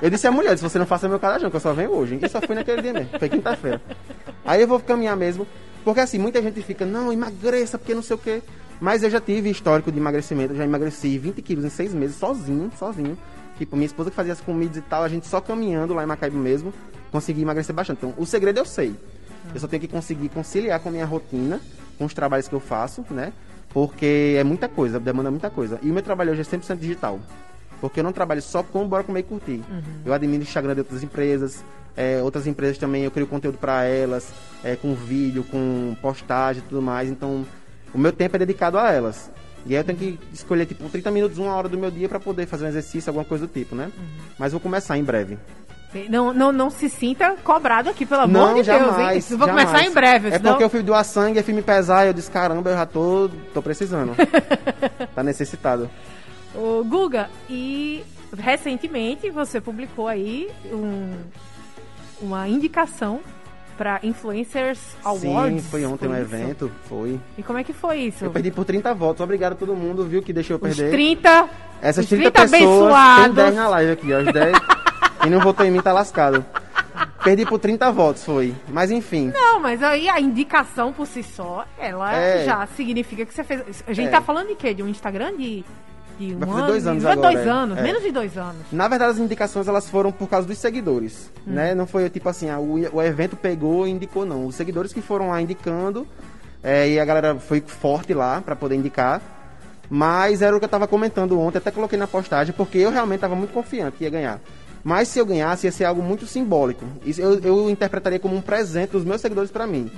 Eu 0.02 0.10
disse 0.10 0.28
à 0.28 0.32
mulher, 0.32 0.56
se 0.58 0.64
você 0.64 0.78
não 0.78 0.86
faça 0.86 1.08
meu 1.08 1.20
cadastro, 1.20 1.50
que 1.50 1.56
eu 1.56 1.60
só 1.62 1.74
venho 1.74 1.92
hoje, 1.92 2.14
hein? 2.16 2.20
Eu 2.22 2.30
só 2.30 2.42
fui 2.42 2.54
naquele 2.54 2.82
dia 2.82 2.94
mesmo, 2.94 3.10
foi 3.18 3.30
quinta-feira. 3.30 3.82
Aí 4.46 4.62
eu 4.62 4.68
vou 4.68 4.80
caminhar 4.80 5.16
mesmo, 5.16 5.48
porque 5.84 6.02
assim, 6.02 6.20
muita 6.20 6.42
gente 6.42 6.62
fica, 6.62 6.86
não, 6.86 7.12
emagreça, 7.14 7.78
porque 7.80 7.96
não 7.96 8.04
sei 8.04 8.16
o 8.16 8.20
quê. 8.20 8.42
Mas 8.80 9.04
eu 9.04 9.10
já 9.10 9.22
tive 9.22 9.50
histórico 9.50 9.92
de 9.92 9.98
emagrecimento, 9.98 10.54
eu 10.54 10.58
já 10.58 10.66
emagreci 10.66 11.18
20 11.18 11.42
quilos 11.42 11.66
em 11.66 11.70
seis 11.70 11.94
meses, 11.94 12.18
sozinho, 12.18 12.72
sozinho. 12.78 13.18
Tipo, 13.58 13.76
minha 13.76 13.86
esposa 13.86 14.10
que 14.10 14.16
fazia 14.16 14.34
as 14.34 14.42
comidas 14.42 14.78
e 14.78 14.82
tal, 14.82 15.04
a 15.04 15.08
gente 15.08 15.28
só 15.28 15.40
caminhando 15.40 15.94
lá 15.94 16.04
em 16.04 16.06
Macaíba 16.06 16.38
mesmo, 16.38 16.74
consegui 17.12 17.42
emagrecer 17.42 17.74
bastante. 17.74 18.00
Então, 18.00 18.14
o 18.18 18.26
segredo 18.26 18.60
eu 18.60 18.66
sei. 18.66 18.94
Eu 19.54 19.60
só 19.60 19.68
tenho 19.68 19.80
que 19.80 19.88
conseguir 19.88 20.30
conciliar 20.30 20.80
com 20.80 20.90
a 20.90 20.92
minha 20.92 21.06
rotina, 21.06 21.62
com 21.98 22.06
os 22.06 22.14
trabalhos 22.14 22.48
que 22.48 22.56
eu 22.56 22.60
faço, 22.60 23.06
né? 23.10 23.32
Porque 23.70 24.36
é 24.38 24.44
muita 24.44 24.68
coisa, 24.68 25.00
demanda 25.00 25.32
muita 25.32 25.50
coisa. 25.50 25.80
E 25.82 25.90
o 25.90 25.94
meu 25.94 26.04
trabalho 26.04 26.32
hoje 26.32 26.42
é 26.42 26.44
100% 26.44 26.78
digital. 26.78 27.20
Porque 27.80 28.00
eu 28.00 28.04
não 28.04 28.12
trabalho 28.12 28.42
só 28.42 28.64
com 28.64 28.88
Bora 28.88 29.04
Comer 29.04 29.20
e 29.20 29.24
Curtir. 29.24 29.62
Eu 30.06 30.14
administro 30.14 30.48
Instagram 30.50 30.74
de 30.74 30.80
outras 30.82 31.04
empresas, 31.04 31.64
é, 31.96 32.22
outras 32.22 32.48
empresas 32.48 32.78
também 32.78 33.04
eu 33.04 33.12
crio 33.12 33.28
conteúdo 33.28 33.58
para 33.58 33.84
elas, 33.84 34.34
é, 34.64 34.76
com 34.76 34.94
vídeo, 34.94 35.44
com 35.44 35.96
postagem 36.02 36.62
e 36.66 36.68
tudo 36.68 36.82
mais. 36.82 37.10
Então, 37.10 37.46
o 37.96 37.98
meu 37.98 38.12
tempo 38.12 38.36
é 38.36 38.40
dedicado 38.40 38.78
a 38.78 38.92
elas. 38.92 39.32
E 39.66 39.74
aí 39.74 39.80
eu 39.80 39.84
tenho 39.84 39.98
que 39.98 40.20
escolher, 40.32 40.66
tipo, 40.68 40.88
30 40.88 41.10
minutos, 41.10 41.38
uma 41.40 41.56
hora 41.56 41.68
do 41.68 41.78
meu 41.78 41.90
dia 41.90 42.08
para 42.08 42.20
poder 42.20 42.46
fazer 42.46 42.66
um 42.66 42.68
exercício, 42.68 43.10
alguma 43.10 43.26
coisa 43.26 43.48
do 43.48 43.52
tipo, 43.54 43.74
né? 43.76 43.92
Mas 44.38 44.52
vou 44.52 44.62
começar 44.62 44.98
em 44.98 45.04
breve. 45.04 45.40
Não, 46.10 46.34
não, 46.34 46.52
não 46.52 46.70
se 46.70 46.90
sinta 46.90 47.36
cobrado 47.42 47.90
aqui, 47.90 48.06
pelo 48.06 48.24
amor 48.24 48.50
não, 48.50 48.54
de 48.56 48.64
jamais. 48.64 48.96
Deus, 49.26 49.32
hein? 49.32 49.38
Vou 49.38 49.48
jamais. 49.48 49.70
começar 49.70 49.88
em 49.88 49.92
breve, 49.94 50.28
É 50.28 50.32
senão... 50.38 50.52
porque 50.52 50.64
eu 50.66 50.70
fui 50.70 50.84
doar 50.84 51.06
sangue, 51.06 51.38
aí 51.40 51.44
fui 51.44 51.54
me 51.54 51.62
pesar 51.62 52.04
e 52.06 52.10
eu 52.10 52.14
disse, 52.14 52.30
caramba, 52.30 52.70
eu 52.72 52.76
já 52.76 52.86
tô, 52.86 53.30
tô 53.54 53.62
precisando. 53.62 54.12
tá 55.16 55.24
necessitado. 55.24 55.90
Ô, 56.54 56.84
Guga, 56.84 57.30
e 57.50 58.04
recentemente 58.38 59.30
você 59.30 59.62
publicou 59.62 60.08
aí 60.08 60.50
um- 60.72 61.16
uma 62.22 62.48
indicação 62.48 63.22
para 63.78 64.00
Influencers 64.04 64.80
Awards. 65.04 65.64
Sim, 65.64 65.70
foi 65.70 65.86
ontem 65.86 66.08
um 66.08 66.14
isso? 66.14 66.22
evento, 66.22 66.72
foi. 66.88 67.20
E 67.38 67.44
como 67.44 67.60
é 67.60 67.64
que 67.64 67.74
foi 67.74 68.00
isso? 68.00 68.26
Eu 68.26 68.32
perdi 68.32 68.52
por 68.52 68.66
30 68.66 68.94
votos. 68.94 69.22
Obrigado 69.22 69.54
a 69.54 69.56
todo 69.56 69.76
mundo, 69.76 70.06
viu, 70.06 70.22
que 70.22 70.32
deixou 70.34 70.58
eu 70.62 70.68
Os 70.70 70.76
perder. 70.76 70.92
30, 70.92 71.50
Essas 71.82 72.06
os 72.06 72.10
30, 72.10 72.32
30 72.32 72.42
pessoas, 72.42 72.52
tem 72.52 72.68
abençoados. 72.80 73.36
10 73.36 73.56
na 73.56 73.68
live 73.70 73.92
aqui, 73.92 74.14
ó. 74.14 74.20
Os 74.20 74.34
10. 74.34 74.58
Quem 75.22 75.32
não 75.32 75.40
votou 75.40 75.66
em 75.66 75.72
mim 75.72 75.82
tá 75.82 75.92
lascado. 75.94 76.46
Perdi 77.24 77.46
por 77.46 77.58
30 77.60 77.92
votos, 77.92 78.24
foi. 78.24 78.54
Mas 78.70 78.92
enfim. 78.92 79.32
Não, 79.34 79.60
mas 79.60 79.82
aí 79.82 80.08
a 80.08 80.20
indicação 80.22 80.94
por 80.94 81.08
si 81.08 81.24
só, 81.24 81.66
ela 81.78 82.16
É. 82.16 82.46
já 82.46 82.66
significa 82.68 83.26
que 83.26 83.34
você 83.34 83.44
fez. 83.44 83.84
A 83.88 83.94
gente 83.94 84.08
É. 84.10 84.12
tá 84.12 84.22
falando 84.22 84.50
de 84.50 84.56
quê? 84.56 84.74
De 84.74 84.84
um 84.84 84.88
Instagram 84.88 85.36
de, 85.36 85.66
de 86.18 86.36
um 86.36 86.40
Vai 86.40 86.48
fazer 86.50 86.60
ano? 86.62 86.68
dois 86.68 86.88
anos 86.88 87.04
Vai 87.04 87.14
agora, 87.14 87.32
dois 87.34 87.46
é. 87.46 87.50
anos, 87.50 87.78
É. 87.78 87.82
menos 87.82 88.04
de 88.04 88.12
dois 88.12 88.38
anos. 88.38 88.56
Na 88.72 88.88
verdade, 88.88 89.12
as 89.12 89.18
indicações 89.20 89.68
elas 89.68 89.90
foram 89.90 90.12
por 90.12 90.28
causa 90.30 90.48
dos 90.48 90.58
seguidores, 90.58 91.32
né? 91.46 91.74
Não 91.76 91.86
foi 91.88 92.10
tipo 92.10 92.28
assim, 92.30 92.50
ah, 92.50 92.60
o, 92.60 92.74
o 92.98 93.02
evento 93.02 93.36
pegou 93.36 93.88
e 93.88 93.92
indicou, 93.92 94.26
não. 94.26 94.46
Os 94.46 94.56
seguidores 94.56 94.92
que 94.94 95.02
foram 95.02 95.30
lá 95.30 95.42
indicando, 95.42 96.08
é, 96.64 96.90
e 96.90 97.00
a 97.00 97.06
galera 97.06 97.36
foi 97.36 97.62
forte 97.62 98.14
lá 98.14 98.42
pra 98.42 98.56
poder 98.56 98.76
indicar. 98.76 99.22
Mas 99.90 100.42
era 100.42 100.56
o 100.56 100.60
que 100.60 100.66
eu 100.66 100.70
tava 100.70 100.88
comentando 100.88 101.40
ontem, 101.40 101.60
até 101.60 101.70
coloquei 101.70 101.98
na 101.98 102.08
postagem, 102.08 102.54
porque 102.58 102.78
eu 102.80 102.90
realmente 102.90 103.20
tava 103.20 103.36
muito 103.36 103.52
confiante 103.54 103.98
que 103.98 104.04
ia 104.04 104.10
ganhar. 104.10 104.40
Mas 104.84 105.08
se 105.08 105.18
eu 105.20 105.26
ganhasse, 105.26 105.66
ia 105.68 105.72
ser 105.72 105.86
algo 105.86 106.02
muito 106.02 106.26
simbólico. 106.28 106.86
Isso 107.06 107.20
eu, 107.22 107.40
eu 107.40 107.70
interpretaria 107.70 108.20
como 108.20 108.36
um 108.36 108.42
presente 108.42 108.92
dos 108.92 109.04
meus 109.04 109.20
seguidores 109.22 109.50
pra 109.52 109.66
mim. 109.68 109.92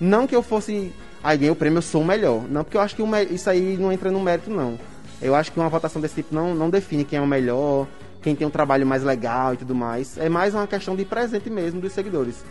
Não 0.00 0.26
que 0.26 0.34
eu 0.34 0.42
fosse, 0.42 0.92
ai, 1.22 1.36
ganhei 1.38 1.50
o 1.50 1.56
prêmio, 1.56 1.78
eu 1.78 1.82
sou 1.82 2.02
o 2.02 2.04
melhor. 2.04 2.42
Não, 2.48 2.64
porque 2.64 2.76
eu 2.76 2.80
acho 2.80 2.94
que 2.96 3.02
isso 3.32 3.48
aí 3.50 3.76
não 3.76 3.92
entra 3.92 4.10
no 4.10 4.20
mérito, 4.20 4.50
não. 4.50 4.78
Eu 5.22 5.34
acho 5.36 5.52
que 5.52 5.60
uma 5.60 5.68
votação 5.68 6.02
desse 6.02 6.16
tipo 6.16 6.34
não, 6.34 6.54
não 6.54 6.68
define 6.68 7.04
quem 7.04 7.18
é 7.18 7.22
o 7.22 7.26
melhor, 7.26 7.86
quem 8.20 8.34
tem 8.34 8.46
um 8.46 8.50
trabalho 8.50 8.86
mais 8.86 9.04
legal 9.04 9.54
e 9.54 9.56
tudo 9.56 9.74
mais. 9.74 10.18
É 10.18 10.28
mais 10.28 10.52
uma 10.52 10.66
questão 10.66 10.96
de 10.96 11.04
presente 11.04 11.48
mesmo 11.48 11.80
dos 11.80 11.92
seguidores. 11.92 12.44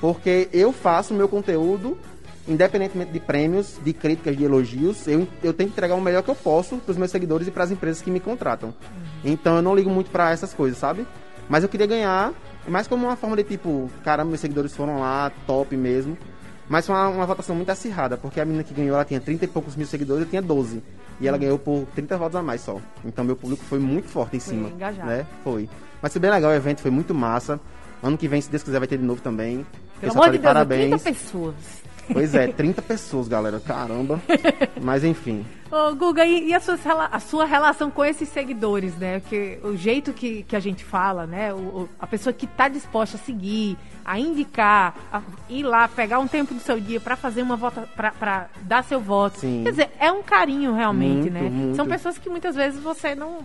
Porque 0.00 0.48
eu 0.52 0.72
faço 0.72 1.14
o 1.14 1.16
meu 1.16 1.26
conteúdo, 1.26 1.96
independentemente 2.46 3.12
de 3.12 3.18
prêmios, 3.18 3.78
de 3.82 3.92
críticas, 3.92 4.36
de 4.36 4.44
elogios, 4.44 5.08
eu, 5.08 5.26
eu 5.42 5.52
tenho 5.54 5.70
que 5.70 5.74
entregar 5.74 5.94
o 5.94 6.00
melhor 6.00 6.22
que 6.22 6.30
eu 6.30 6.34
posso 6.34 6.76
para 6.76 6.92
os 6.92 6.98
meus 6.98 7.10
seguidores 7.10 7.48
e 7.48 7.50
para 7.50 7.64
as 7.64 7.70
empresas 7.70 8.02
que 8.02 8.10
me 8.10 8.20
contratam. 8.20 8.74
Então 9.24 9.56
eu 9.56 9.62
não 9.62 9.74
ligo 9.74 9.90
muito 9.90 10.10
para 10.10 10.30
essas 10.30 10.52
coisas, 10.52 10.78
sabe? 10.78 11.06
Mas 11.48 11.62
eu 11.62 11.68
queria 11.68 11.86
ganhar, 11.86 12.32
mais 12.66 12.86
como 12.86 13.06
uma 13.06 13.16
forma 13.16 13.36
de 13.36 13.44
tipo, 13.44 13.90
caramba, 14.04 14.28
meus 14.28 14.40
seguidores 14.40 14.76
foram 14.76 15.00
lá, 15.00 15.32
top 15.46 15.74
mesmo. 15.76 16.16
Mas 16.68 16.86
foi 16.86 16.94
uma, 16.94 17.08
uma 17.08 17.26
votação 17.26 17.56
muito 17.56 17.70
acirrada, 17.70 18.16
porque 18.16 18.40
a 18.40 18.44
menina 18.44 18.62
que 18.62 18.74
ganhou, 18.74 18.94
ela 18.94 19.04
tinha 19.04 19.20
30 19.20 19.44
e 19.44 19.48
poucos 19.48 19.74
mil 19.74 19.86
seguidores, 19.86 20.24
eu 20.24 20.28
tinha 20.28 20.42
12. 20.42 20.82
E 21.20 21.26
ela 21.26 21.38
ganhou 21.38 21.58
por 21.58 21.86
30 21.94 22.16
votos 22.16 22.36
a 22.36 22.42
mais 22.42 22.60
só. 22.60 22.78
Então 23.04 23.24
meu 23.24 23.34
público 23.34 23.64
foi 23.64 23.78
muito 23.78 24.08
forte 24.08 24.36
em 24.36 24.40
Foi 24.40 24.54
cima. 24.54 24.68
engajado. 24.68 25.08
Né? 25.08 25.26
Foi. 25.42 25.68
Mas 26.00 26.12
foi 26.12 26.20
bem 26.20 26.30
legal 26.30 26.50
o 26.50 26.54
evento, 26.54 26.80
foi 26.80 26.90
muito 26.90 27.14
massa. 27.14 27.58
Ano 28.02 28.16
que 28.16 28.28
vem, 28.28 28.40
se 28.40 28.50
Deus 28.50 28.62
quiser, 28.62 28.78
vai 28.78 28.86
ter 28.86 28.98
de 28.98 29.04
novo 29.04 29.20
também. 29.20 29.66
Pelo 30.00 30.12
Pessoal 30.12 30.24
amor 30.24 30.32
de 30.32 30.38
Deus, 30.38 30.44
parabéns. 30.52 31.02
30 31.02 31.18
pessoas. 31.18 31.54
Pois 32.12 32.34
é, 32.34 32.46
30 32.48 32.82
pessoas, 32.82 33.28
galera. 33.28 33.60
Caramba. 33.60 34.20
Mas 34.80 35.04
enfim. 35.04 35.44
Ô, 35.70 35.94
Guga, 35.94 36.24
e, 36.24 36.48
e 36.48 36.54
a, 36.54 36.60
sua, 36.60 36.78
a 37.12 37.20
sua 37.20 37.44
relação 37.44 37.90
com 37.90 38.02
esses 38.04 38.28
seguidores, 38.30 38.96
né? 38.96 39.20
Que, 39.28 39.58
o 39.62 39.76
jeito 39.76 40.12
que, 40.14 40.42
que 40.44 40.56
a 40.56 40.60
gente 40.60 40.82
fala, 40.82 41.26
né? 41.26 41.52
O, 41.52 41.56
o- 41.58 41.88
a 42.00 42.06
pessoa 42.06 42.32
que 42.32 42.46
está 42.46 42.68
disposta 42.68 43.18
a 43.18 43.20
seguir, 43.20 43.76
a 44.02 44.18
indicar, 44.18 44.94
a 45.12 45.20
ir 45.50 45.62
lá, 45.64 45.86
pegar 45.86 46.20
um 46.20 46.26
tempo 46.26 46.54
do 46.54 46.60
seu 46.60 46.80
dia 46.80 46.98
para 46.98 47.16
fazer 47.16 47.42
uma 47.42 47.56
vota, 47.56 47.86
para 47.94 48.46
dar 48.62 48.82
seu 48.84 48.98
voto. 48.98 49.40
Sim. 49.40 49.60
Quer 49.64 49.70
dizer, 49.70 49.90
é 50.00 50.10
um 50.10 50.22
carinho 50.22 50.72
realmente, 50.74 51.30
Muito, 51.30 51.32
né? 51.34 51.42
muito. 51.42 51.76
São 51.76 51.86
pessoas 51.86 52.16
que 52.16 52.30
muitas 52.30 52.56
vezes 52.56 52.80
você 52.82 53.14
não, 53.14 53.40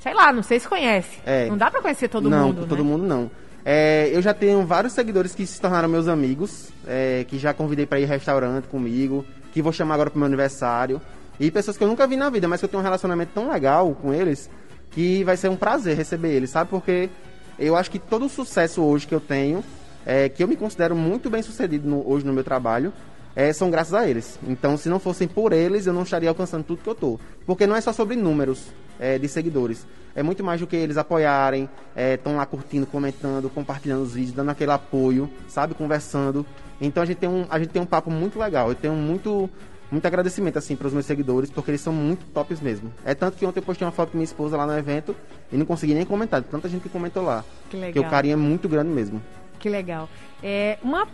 sei 0.00 0.14
lá, 0.14 0.32
não 0.32 0.42
sei 0.42 0.58
se 0.58 0.66
conhece. 0.66 1.18
É. 1.26 1.46
Não 1.50 1.58
dá 1.58 1.70
para 1.70 1.82
conhecer 1.82 2.08
todo 2.08 2.30
não, 2.30 2.46
mundo, 2.46 2.66
todo 2.66 2.82
né? 2.82 2.88
mundo 2.90 3.04
não. 3.04 3.30
É, 3.68 4.08
eu 4.12 4.22
já 4.22 4.32
tenho 4.32 4.64
vários 4.64 4.92
seguidores 4.92 5.34
que 5.34 5.44
se 5.44 5.60
tornaram 5.60 5.88
meus 5.88 6.06
amigos, 6.06 6.68
é, 6.86 7.24
que 7.26 7.36
já 7.36 7.52
convidei 7.52 7.84
para 7.84 7.98
ir 7.98 8.04
restaurante 8.04 8.66
comigo, 8.68 9.24
que 9.52 9.60
vou 9.60 9.72
chamar 9.72 9.94
agora 9.94 10.08
pro 10.08 10.20
meu 10.20 10.26
aniversário. 10.26 11.00
E 11.40 11.50
pessoas 11.50 11.76
que 11.76 11.82
eu 11.82 11.88
nunca 11.88 12.06
vi 12.06 12.16
na 12.16 12.30
vida, 12.30 12.46
mas 12.46 12.60
que 12.60 12.64
eu 12.64 12.68
tenho 12.68 12.80
um 12.80 12.84
relacionamento 12.84 13.32
tão 13.34 13.50
legal 13.50 13.92
com 14.00 14.14
eles, 14.14 14.48
que 14.92 15.24
vai 15.24 15.36
ser 15.36 15.48
um 15.48 15.56
prazer 15.56 15.96
receber 15.96 16.28
eles, 16.32 16.50
sabe? 16.50 16.70
Porque 16.70 17.10
eu 17.58 17.74
acho 17.74 17.90
que 17.90 17.98
todo 17.98 18.26
o 18.26 18.28
sucesso 18.28 18.82
hoje 18.82 19.04
que 19.04 19.14
eu 19.14 19.20
tenho, 19.20 19.64
é, 20.06 20.28
que 20.28 20.44
eu 20.44 20.46
me 20.48 20.54
considero 20.54 20.94
muito 20.94 21.28
bem 21.28 21.42
sucedido 21.42 21.88
no- 21.88 22.08
hoje 22.08 22.24
no 22.24 22.32
meu 22.32 22.44
trabalho, 22.44 22.92
é, 23.34 23.52
são 23.52 23.68
graças 23.68 23.94
a 23.94 24.08
eles. 24.08 24.38
Então, 24.46 24.76
se 24.76 24.88
não 24.88 25.00
fossem 25.00 25.26
por 25.26 25.52
eles, 25.52 25.86
eu 25.88 25.92
não 25.92 26.04
estaria 26.04 26.28
alcançando 26.28 26.62
tudo 26.62 26.82
que 26.84 26.88
eu 26.88 26.94
tô. 26.94 27.18
Porque 27.44 27.66
não 27.66 27.74
é 27.74 27.80
só 27.80 27.92
sobre 27.92 28.14
números 28.14 28.62
é, 28.98 29.18
de 29.18 29.28
seguidores. 29.28 29.86
É 30.14 30.22
muito 30.22 30.42
mais 30.42 30.60
do 30.60 30.66
que 30.66 30.74
eles 30.74 30.96
apoiarem, 30.96 31.68
estão 31.94 32.36
lá 32.36 32.46
curtindo, 32.46 32.86
comentando, 32.86 33.50
compartilhando 33.50 34.02
os 34.02 34.14
vídeos, 34.14 34.34
dando 34.34 34.50
aquele 34.50 34.70
apoio, 34.70 35.28
sabe? 35.46 35.74
Conversando. 35.74 36.46
Então 36.80 37.02
a 37.02 37.06
gente 37.06 37.18
tem 37.18 37.28
um, 37.28 37.46
a 37.50 37.58
gente 37.58 37.68
tem 37.68 37.82
um 37.82 37.86
papo 37.86 38.10
muito 38.10 38.38
legal. 38.38 38.70
Eu 38.70 38.74
tenho 38.74 38.94
muito, 38.94 39.50
muito 39.90 40.06
agradecimento 40.06 40.58
assim 40.58 40.74
para 40.74 40.86
os 40.86 40.94
meus 40.94 41.04
seguidores, 41.04 41.50
porque 41.50 41.70
eles 41.70 41.82
são 41.82 41.92
muito 41.92 42.24
tops 42.32 42.62
mesmo. 42.62 42.90
É 43.04 43.14
tanto 43.14 43.36
que 43.36 43.44
ontem 43.44 43.60
eu 43.60 43.62
postei 43.62 43.86
uma 43.86 43.92
foto 43.92 44.12
com 44.12 44.16
minha 44.16 44.24
esposa 44.24 44.56
lá 44.56 44.66
no 44.66 44.76
evento 44.78 45.14
e 45.52 45.56
não 45.58 45.66
consegui 45.66 45.92
nem 45.92 46.06
comentar, 46.06 46.42
tanta 46.42 46.66
gente 46.66 46.82
que 46.82 46.88
comentou 46.88 47.22
lá. 47.22 47.44
Que 47.68 47.76
legal. 47.76 47.92
Porque 47.92 48.06
o 48.06 48.10
carinho 48.10 48.32
é 48.32 48.36
muito 48.36 48.70
grande 48.70 48.88
mesmo. 48.88 49.22
Que 49.58 49.68
legal. 49.68 50.08
É, 50.42 50.78
uma 50.82 51.06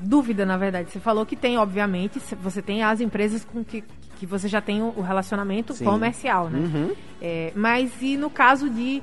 dúvida, 0.00 0.46
na 0.46 0.56
verdade. 0.56 0.90
Você 0.90 1.00
falou 1.00 1.24
que 1.26 1.36
tem, 1.36 1.58
obviamente, 1.58 2.20
você 2.42 2.62
tem 2.62 2.82
as 2.82 3.00
empresas 3.00 3.44
com 3.44 3.64
que, 3.64 3.84
que 4.16 4.26
você 4.26 4.48
já 4.48 4.60
tem 4.60 4.82
o 4.82 5.00
relacionamento 5.00 5.74
Sim. 5.74 5.84
comercial, 5.84 6.48
né? 6.48 6.58
Uhum. 6.58 6.96
É, 7.20 7.52
mas 7.54 7.92
e 8.00 8.16
no 8.16 8.30
caso 8.30 8.68
de 8.68 9.02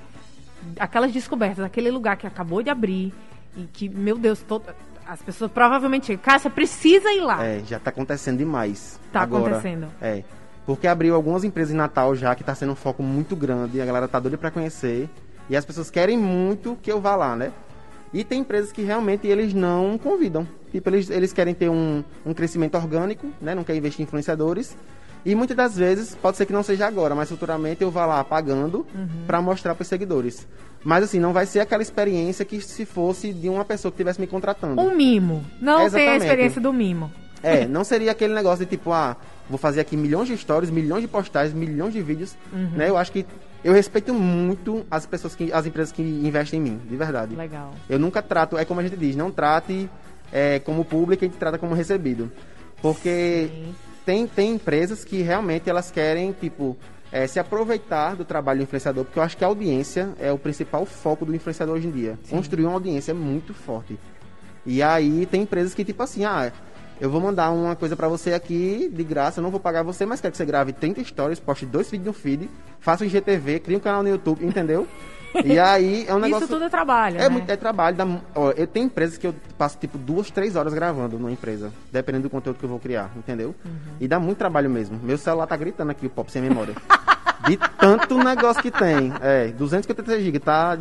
aquelas 0.79 1.11
descobertas, 1.11 1.63
aquele 1.63 1.91
lugar 1.91 2.17
que 2.17 2.27
acabou 2.27 2.61
de 2.63 2.69
abrir 2.69 3.13
e 3.55 3.63
que, 3.63 3.87
meu 3.87 4.17
Deus, 4.17 4.41
todo, 4.41 4.65
as 5.07 5.21
pessoas 5.21 5.51
provavelmente 5.51 6.07
chegam, 6.07 6.23
cara, 6.23 6.39
você 6.39 6.49
precisa 6.49 7.09
ir 7.11 7.21
lá. 7.21 7.43
É, 7.45 7.59
já 7.65 7.79
tá 7.79 7.89
acontecendo 7.89 8.37
demais. 8.37 8.99
Tá 9.11 9.21
agora. 9.21 9.57
acontecendo. 9.57 9.87
É. 10.01 10.23
Porque 10.65 10.85
abriu 10.85 11.15
algumas 11.15 11.45
empresas 11.45 11.73
em 11.73 11.77
Natal 11.77 12.13
já, 12.13 12.35
que 12.35 12.43
tá 12.43 12.53
sendo 12.53 12.73
um 12.73 12.75
foco 12.75 13.01
muito 13.01 13.35
grande, 13.35 13.77
e 13.77 13.81
a 13.81 13.85
galera 13.85 14.07
tá 14.07 14.19
doida 14.19 14.37
pra 14.37 14.51
conhecer. 14.51 15.09
E 15.49 15.55
as 15.55 15.63
pessoas 15.63 15.89
querem 15.89 16.17
muito 16.17 16.77
que 16.81 16.91
eu 16.91 16.99
vá 16.99 17.15
lá, 17.15 17.35
né? 17.37 17.53
E 18.13 18.23
tem 18.23 18.41
empresas 18.41 18.71
que 18.71 18.81
realmente 18.81 19.27
eles 19.27 19.53
não 19.53 19.97
convidam. 19.97 20.47
Tipo, 20.71 20.89
eles, 20.89 21.09
eles 21.09 21.33
querem 21.33 21.53
ter 21.53 21.69
um, 21.69 22.03
um 22.25 22.33
crescimento 22.33 22.75
orgânico, 22.75 23.27
né? 23.41 23.53
Não 23.53 23.63
querem 23.63 23.79
investir 23.79 24.01
em 24.01 24.03
influenciadores. 24.03 24.75
E 25.25 25.35
muitas 25.35 25.57
das 25.57 25.75
vezes, 25.75 26.15
pode 26.15 26.37
ser 26.37 26.45
que 26.45 26.53
não 26.53 26.63
seja 26.63 26.87
agora, 26.87 27.13
mas 27.13 27.27
futuramente 27.27 27.81
eu 27.81 27.91
vá 27.91 28.05
lá 28.05 28.23
pagando 28.23 28.87
pra 29.25 29.41
mostrar 29.41 29.75
pros 29.75 29.87
seguidores. 29.87 30.47
Mas 30.83 31.03
assim, 31.03 31.19
não 31.19 31.33
vai 31.33 31.45
ser 31.45 31.59
aquela 31.59 31.81
experiência 31.81 32.45
que 32.45 32.61
se 32.61 32.85
fosse 32.85 33.33
de 33.33 33.49
uma 33.49 33.65
pessoa 33.65 33.91
que 33.91 33.95
estivesse 33.95 34.21
me 34.21 34.27
contratando. 34.27 34.79
Um 34.81 34.95
mimo. 34.95 35.43
Não 35.59 35.89
tem 35.89 36.07
a 36.07 36.15
experiência 36.15 36.61
do 36.61 36.71
mimo. 36.71 37.11
É, 37.43 37.65
não 37.67 37.83
seria 37.83 38.11
aquele 38.11 38.33
negócio 38.33 38.63
de 38.63 38.71
tipo, 38.71 38.93
ah, 38.93 39.17
vou 39.49 39.57
fazer 39.57 39.81
aqui 39.81 39.97
milhões 39.97 40.27
de 40.29 40.37
stories, 40.37 40.69
milhões 40.69 41.01
de 41.01 41.07
postagens, 41.09 41.53
milhões 41.53 41.91
de 41.93 42.01
vídeos, 42.01 42.37
né? 42.73 42.87
Eu 42.89 42.95
acho 42.95 43.11
que 43.11 43.25
eu 43.63 43.73
respeito 43.73 44.13
muito 44.13 44.85
as 44.89 45.05
pessoas 45.05 45.35
que, 45.35 45.51
as 45.51 45.65
empresas 45.65 45.91
que 45.91 46.01
investem 46.01 46.59
em 46.59 46.63
mim, 46.63 46.81
de 46.87 46.95
verdade. 46.95 47.35
Legal. 47.35 47.73
Eu 47.89 47.99
nunca 47.99 48.21
trato, 48.21 48.57
é 48.57 48.65
como 48.65 48.79
a 48.79 48.83
gente 48.83 48.97
diz, 48.97 49.15
não 49.15 49.31
trate 49.31 49.89
é, 50.31 50.59
como 50.59 50.85
público, 50.85 51.23
a 51.23 51.27
gente 51.27 51.37
trata 51.37 51.57
como 51.57 51.73
recebido. 51.73 52.31
Porque 52.81 53.49
tem, 54.05 54.27
tem 54.27 54.53
empresas 54.53 55.03
que 55.03 55.21
realmente 55.21 55.69
elas 55.69 55.91
querem, 55.91 56.31
tipo, 56.31 56.77
é, 57.11 57.25
se 57.27 57.39
aproveitar 57.39 58.15
do 58.15 58.25
trabalho 58.25 58.59
do 58.59 58.63
influenciador, 58.63 59.05
porque 59.05 59.19
eu 59.19 59.23
acho 59.23 59.37
que 59.37 59.43
a 59.43 59.47
audiência 59.47 60.13
é 60.19 60.31
o 60.31 60.37
principal 60.37 60.85
foco 60.85 61.25
do 61.25 61.35
influenciador 61.35 61.75
hoje 61.75 61.87
em 61.87 61.91
dia. 61.91 62.19
Sim. 62.23 62.35
Construir 62.35 62.65
uma 62.65 62.73
audiência 62.73 63.11
é 63.11 63.15
muito 63.15 63.53
forte. 63.53 63.97
E 64.65 64.83
aí 64.83 65.25
tem 65.25 65.43
empresas 65.43 65.73
que, 65.73 65.83
tipo 65.83 66.03
assim, 66.03 66.25
ah, 66.25 66.51
eu 66.99 67.09
vou 67.09 67.21
mandar 67.21 67.51
uma 67.51 67.75
coisa 67.75 67.95
para 67.95 68.07
você 68.07 68.33
aqui 68.33 68.89
de 68.93 69.03
graça, 69.03 69.39
eu 69.39 69.43
não 69.43 69.51
vou 69.51 69.59
pagar 69.59 69.83
você, 69.83 70.05
mas 70.05 70.19
quero 70.19 70.31
que 70.31 70.37
você 70.37 70.45
grave 70.45 70.73
30 70.73 71.03
stories, 71.03 71.39
poste 71.39 71.65
dois 71.65 71.89
vídeos 71.89 72.07
no 72.07 72.13
feed, 72.13 72.49
faça 72.79 73.03
um 73.03 73.07
IGTV, 73.07 73.59
crie 73.59 73.75
um 73.75 73.79
canal 73.79 74.03
no 74.03 74.09
YouTube, 74.09 74.45
entendeu? 74.45 74.87
E 75.43 75.57
aí 75.59 76.05
é 76.07 76.15
um 76.15 76.19
negócio. 76.19 76.45
Isso 76.45 76.53
tudo 76.53 76.65
é 76.65 76.69
trabalho. 76.69 77.17
É, 77.17 77.23
né? 77.23 77.29
muito, 77.29 77.49
é 77.49 77.55
trabalho. 77.55 77.95
Dá, 77.95 78.07
ó, 78.35 78.51
eu 78.51 78.65
tenho 78.65 78.85
empresas 78.85 79.17
que 79.17 79.27
eu 79.27 79.35
passo 79.57 79.77
tipo 79.77 79.97
duas, 79.97 80.31
três 80.31 80.55
horas 80.55 80.73
gravando 80.73 81.17
numa 81.17 81.31
empresa, 81.31 81.71
dependendo 81.91 82.23
do 82.23 82.29
conteúdo 82.29 82.57
que 82.57 82.65
eu 82.65 82.69
vou 82.69 82.79
criar, 82.79 83.11
entendeu? 83.15 83.53
Uhum. 83.63 83.71
E 83.99 84.07
dá 84.07 84.19
muito 84.19 84.37
trabalho 84.37 84.69
mesmo. 84.69 84.99
Meu 85.01 85.17
celular 85.17 85.47
tá 85.47 85.55
gritando 85.55 85.91
aqui, 85.91 86.07
o 86.07 86.09
pop 86.09 86.31
sem 86.31 86.41
memória. 86.41 86.75
de 87.47 87.57
tanto 87.77 88.17
negócio 88.17 88.61
que 88.61 88.71
tem. 88.71 89.13
É, 89.21 89.47
256 89.49 90.23
GB, 90.23 90.39
tá. 90.39 90.77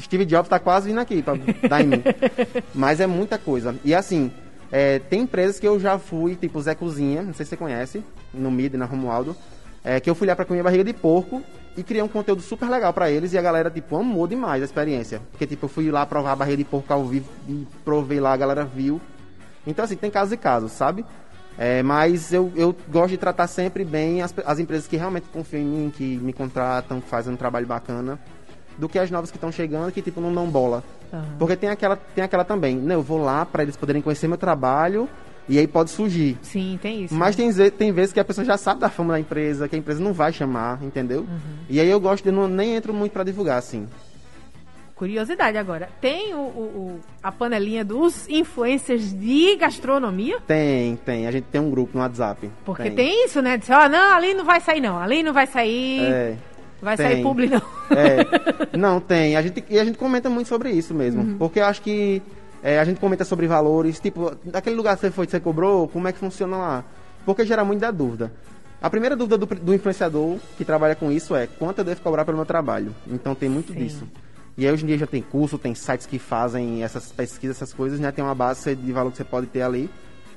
Steve 0.00 0.24
Jobs 0.24 0.48
tá 0.48 0.58
quase 0.58 0.88
vindo 0.88 1.00
aqui 1.00 1.22
pra 1.22 1.34
dar 1.68 1.82
em 1.82 1.86
mim. 1.86 2.02
Mas 2.74 3.00
é 3.00 3.06
muita 3.06 3.38
coisa. 3.38 3.74
E 3.84 3.94
assim, 3.94 4.32
é, 4.72 4.98
tem 4.98 5.20
empresas 5.20 5.60
que 5.60 5.68
eu 5.68 5.78
já 5.78 5.98
fui, 5.98 6.34
tipo 6.34 6.58
Zé 6.62 6.74
Cozinha, 6.74 7.22
não 7.22 7.34
sei 7.34 7.44
se 7.44 7.50
você 7.50 7.56
conhece, 7.58 8.02
no 8.32 8.50
MID, 8.50 8.78
na 8.78 8.86
Romualdo, 8.86 9.36
é, 9.84 10.00
que 10.00 10.08
eu 10.08 10.14
fui 10.14 10.26
lá 10.26 10.34
pra 10.34 10.46
comer 10.46 10.62
barriga 10.62 10.82
de 10.82 10.94
porco 10.94 11.42
e 11.76 11.82
criei 11.82 12.02
um 12.02 12.08
conteúdo 12.08 12.40
super 12.40 12.70
legal 12.70 12.90
para 12.90 13.10
eles 13.10 13.34
e 13.34 13.38
a 13.38 13.42
galera, 13.42 13.70
tipo, 13.70 13.94
amou 13.96 14.26
demais 14.26 14.62
a 14.62 14.64
experiência. 14.64 15.20
Porque, 15.30 15.46
tipo, 15.46 15.66
eu 15.66 15.68
fui 15.68 15.90
lá 15.90 16.06
provar 16.06 16.32
a 16.32 16.36
barriga 16.36 16.56
de 16.56 16.64
porco 16.64 16.90
ao 16.90 17.04
vivo 17.04 17.28
e 17.46 17.66
provei 17.84 18.18
lá, 18.18 18.32
a 18.32 18.36
galera 18.36 18.64
viu. 18.64 18.98
Então, 19.66 19.84
assim, 19.84 19.94
tem 19.94 20.10
casos 20.10 20.32
e 20.32 20.36
casos, 20.38 20.72
sabe? 20.72 21.04
É, 21.58 21.82
mas 21.82 22.32
eu, 22.32 22.50
eu 22.56 22.74
gosto 22.88 23.10
de 23.10 23.18
tratar 23.18 23.48
sempre 23.48 23.84
bem 23.84 24.22
as, 24.22 24.34
as 24.46 24.58
empresas 24.58 24.86
que 24.86 24.96
realmente 24.96 25.26
confiam 25.30 25.60
em 25.60 25.66
mim, 25.66 25.92
que 25.94 26.16
me 26.16 26.32
contratam, 26.32 26.98
que 26.98 27.08
fazem 27.08 27.34
um 27.34 27.36
trabalho 27.36 27.66
bacana 27.66 28.18
do 28.78 28.88
que 28.88 28.98
as 28.98 29.10
novas 29.10 29.30
que 29.30 29.36
estão 29.36 29.52
chegando 29.52 29.92
que 29.92 30.00
tipo 30.00 30.18
não 30.18 30.34
dão 30.34 30.48
bola. 30.48 30.82
Uhum. 31.12 31.36
Porque 31.38 31.56
tem 31.56 31.68
aquela 31.68 31.96
tem 31.96 32.24
aquela 32.24 32.44
também, 32.44 32.76
né? 32.76 32.94
Eu 32.94 33.02
vou 33.02 33.22
lá 33.22 33.44
para 33.44 33.62
eles 33.62 33.76
poderem 33.76 34.00
conhecer 34.00 34.26
meu 34.28 34.38
trabalho 34.38 35.08
e 35.48 35.58
aí 35.58 35.66
pode 35.66 35.90
surgir. 35.90 36.38
Sim, 36.42 36.78
tem 36.80 37.04
isso. 37.04 37.14
Mas 37.14 37.36
tem, 37.36 37.52
tem 37.70 37.92
vezes 37.92 38.12
que 38.12 38.20
a 38.20 38.24
pessoa 38.24 38.44
já 38.44 38.56
sabe 38.56 38.80
da 38.80 38.88
fama 38.88 39.14
da 39.14 39.20
empresa, 39.20 39.68
que 39.68 39.74
a 39.74 39.78
empresa 39.78 40.02
não 40.02 40.12
vai 40.12 40.32
chamar, 40.32 40.82
entendeu? 40.82 41.20
Uhum. 41.20 41.38
E 41.68 41.80
aí 41.80 41.88
eu 41.88 42.00
gosto 42.00 42.24
de 42.24 42.30
não 42.30 42.48
nem 42.48 42.74
entro 42.74 42.94
muito 42.94 43.12
para 43.12 43.24
divulgar 43.24 43.58
assim. 43.58 43.86
Curiosidade 44.94 45.58
agora, 45.58 45.88
tem 46.00 46.32
o, 46.32 46.38
o, 46.38 47.00
a 47.20 47.32
panelinha 47.32 47.84
dos 47.84 48.28
influencers 48.28 49.12
de 49.12 49.56
gastronomia? 49.56 50.38
Tem, 50.46 50.94
tem. 50.94 51.26
A 51.26 51.32
gente 51.32 51.44
tem 51.44 51.60
um 51.60 51.70
grupo 51.70 51.98
no 51.98 52.04
WhatsApp. 52.04 52.48
Porque 52.64 52.84
tem, 52.84 52.94
tem 52.94 53.24
isso, 53.24 53.42
né? 53.42 53.56
Diz, 53.56 53.68
ó, 53.68 53.84
oh, 53.84 53.88
não, 53.88 54.14
ali 54.14 54.32
não 54.32 54.44
vai 54.44 54.60
sair 54.60 54.80
não, 54.80 54.96
ali 54.96 55.24
não 55.24 55.32
vai 55.32 55.48
sair. 55.48 56.02
É. 56.02 56.36
Vai 56.82 56.96
tem. 56.96 57.06
sair 57.06 57.22
publi, 57.22 57.48
não. 57.48 57.62
É, 57.90 58.76
não, 58.76 59.00
tem. 59.00 59.36
A 59.36 59.42
gente, 59.42 59.64
e 59.70 59.78
a 59.78 59.84
gente 59.84 59.96
comenta 59.96 60.28
muito 60.28 60.48
sobre 60.48 60.70
isso 60.72 60.92
mesmo. 60.92 61.22
Uhum. 61.22 61.38
Porque 61.38 61.60
eu 61.60 61.64
acho 61.64 61.80
que 61.80 62.20
é, 62.60 62.80
a 62.80 62.84
gente 62.84 62.98
comenta 62.98 63.24
sobre 63.24 63.46
valores. 63.46 64.00
Tipo, 64.00 64.34
daquele 64.44 64.74
lugar 64.74 64.96
que 64.96 65.02
você 65.02 65.10
foi, 65.12 65.26
que 65.26 65.30
você 65.30 65.38
cobrou, 65.38 65.86
como 65.86 66.08
é 66.08 66.12
que 66.12 66.18
funciona 66.18 66.56
lá? 66.56 66.84
Porque 67.24 67.46
gera 67.46 67.64
muito 67.64 67.80
da 67.80 67.92
dúvida. 67.92 68.32
A 68.82 68.90
primeira 68.90 69.14
dúvida 69.14 69.38
do, 69.38 69.46
do, 69.46 69.72
influenciador 69.72 70.38
que 70.58 70.64
trabalha 70.64 70.96
com 70.96 71.12
isso 71.12 71.36
é 71.36 71.46
quanto 71.46 71.78
eu 71.78 71.84
devo 71.84 72.00
cobrar 72.00 72.24
pelo 72.24 72.36
meu 72.36 72.46
trabalho. 72.46 72.92
Então 73.06 73.32
tem 73.32 73.48
muito 73.48 73.72
Sim. 73.72 73.78
disso. 73.78 74.08
E 74.58 74.66
aí 74.66 74.72
hoje 74.72 74.82
em 74.82 74.88
dia 74.88 74.98
já 74.98 75.06
tem 75.06 75.22
curso, 75.22 75.56
tem 75.56 75.72
sites 75.72 76.04
que 76.04 76.18
fazem 76.18 76.82
essas 76.82 77.12
pesquisas, 77.12 77.56
essas 77.56 77.72
coisas, 77.72 78.00
né? 78.00 78.10
Tem 78.10 78.24
uma 78.24 78.34
base 78.34 78.74
de 78.74 78.92
valor 78.92 79.12
que 79.12 79.18
você 79.18 79.24
pode 79.24 79.46
ter 79.46 79.62
ali. 79.62 79.88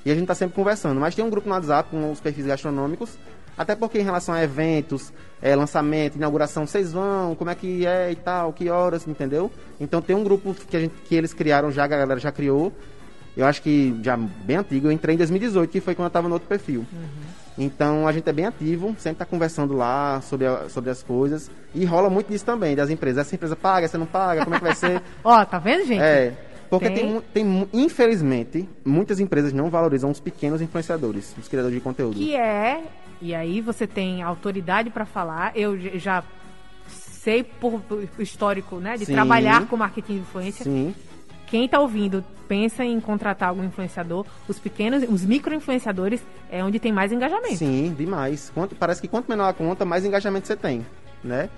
E 0.05 0.11
a 0.11 0.13
gente 0.13 0.25
está 0.25 0.35
sempre 0.35 0.55
conversando. 0.55 1.01
Mas 1.01 1.15
tem 1.15 1.25
um 1.25 1.29
grupo 1.29 1.49
no 1.49 1.55
WhatsApp 1.55 1.89
com 1.89 2.11
os 2.11 2.19
perfis 2.19 2.45
gastronômicos 2.45 3.17
até 3.57 3.75
porque 3.75 3.99
em 3.99 4.03
relação 4.03 4.35
a 4.35 4.43
eventos, 4.43 5.13
é, 5.41 5.55
lançamento, 5.55 6.15
inauguração, 6.15 6.65
vocês 6.65 6.91
vão, 6.91 7.35
como 7.35 7.49
é 7.49 7.55
que 7.55 7.85
é 7.85 8.11
e 8.11 8.15
tal, 8.15 8.51
que 8.51 8.69
horas, 8.69 9.07
entendeu? 9.07 9.51
Então 9.79 10.01
tem 10.01 10.15
um 10.15 10.23
grupo 10.23 10.53
que, 10.53 10.75
a 10.75 10.79
gente, 10.79 10.93
que 11.05 11.15
eles 11.15 11.33
criaram 11.33 11.71
já, 11.71 11.83
a 11.83 11.87
galera 11.87 12.19
já 12.19 12.31
criou. 12.31 12.73
Eu 13.35 13.45
acho 13.45 13.61
que 13.61 13.97
já 14.01 14.15
bem 14.15 14.57
antigo, 14.57 14.87
eu 14.87 14.91
entrei 14.91 15.15
em 15.15 15.17
2018, 15.17 15.69
que 15.69 15.81
foi 15.81 15.93
quando 15.93 16.05
eu 16.05 16.07
estava 16.07 16.27
no 16.27 16.35
outro 16.35 16.47
perfil. 16.47 16.85
Uhum. 16.91 17.35
Então 17.57 18.07
a 18.07 18.11
gente 18.11 18.29
é 18.29 18.33
bem 18.33 18.45
ativo, 18.45 18.95
sempre 18.97 19.11
está 19.13 19.25
conversando 19.25 19.73
lá 19.73 20.21
sobre, 20.21 20.45
a, 20.45 20.69
sobre 20.69 20.89
as 20.89 21.03
coisas. 21.03 21.49
E 21.73 21.85
rola 21.85 22.09
muito 22.09 22.31
disso 22.31 22.45
também, 22.45 22.75
das 22.75 22.89
empresas. 22.89 23.25
Essa 23.25 23.35
empresa 23.35 23.55
paga, 23.55 23.85
essa 23.85 23.97
não 23.97 24.05
paga, 24.05 24.43
como 24.43 24.55
é 24.55 24.59
que 24.59 24.65
vai 24.65 24.75
ser? 24.75 25.01
Ó, 25.23 25.43
tá 25.45 25.59
vendo, 25.59 25.85
gente? 25.85 26.01
É. 26.01 26.33
Porque 26.69 26.89
tem? 26.89 27.21
Tem, 27.33 27.67
tem, 27.67 27.69
infelizmente, 27.73 28.67
muitas 28.83 29.19
empresas 29.19 29.53
não 29.53 29.69
valorizam 29.69 30.09
os 30.09 30.19
pequenos 30.19 30.61
influenciadores, 30.61 31.35
os 31.39 31.47
criadores 31.47 31.75
de 31.75 31.81
conteúdo. 31.81 32.15
Que 32.15 32.35
é 32.35 32.83
e 33.25 33.33
aí 33.33 33.59
você 33.59 33.87
tem 33.87 34.21
autoridade 34.21 34.91
para 34.91 35.03
falar. 35.03 35.51
Eu 35.55 35.75
já 35.97 36.23
sei 36.87 37.43
por, 37.43 37.81
histórico, 38.19 38.75
né, 38.75 38.97
de 38.97 39.05
Sim. 39.05 39.13
trabalhar 39.13 39.65
com 39.65 39.75
marketing 39.75 40.13
de 40.13 40.19
influência. 40.19 40.63
Sim. 40.63 40.93
Quem 41.47 41.65
está 41.65 41.79
ouvindo 41.79 42.23
pensa 42.47 42.85
em 42.85 42.99
contratar 42.99 43.49
algum 43.49 43.63
influenciador, 43.63 44.27
os 44.47 44.59
pequenos, 44.59 45.03
os 45.09 45.25
micro-influenciadores 45.25 46.21
é 46.51 46.63
onde 46.63 46.79
tem 46.79 46.91
mais 46.91 47.11
engajamento. 47.11 47.55
Sim, 47.55 47.95
demais. 47.97 48.51
Quanto, 48.53 48.75
parece 48.75 49.01
que 49.01 49.07
quanto 49.07 49.27
menor 49.27 49.49
a 49.49 49.53
conta, 49.53 49.83
mais 49.83 50.05
engajamento 50.05 50.45
você 50.45 50.55
tem, 50.55 50.85
né? 51.23 51.49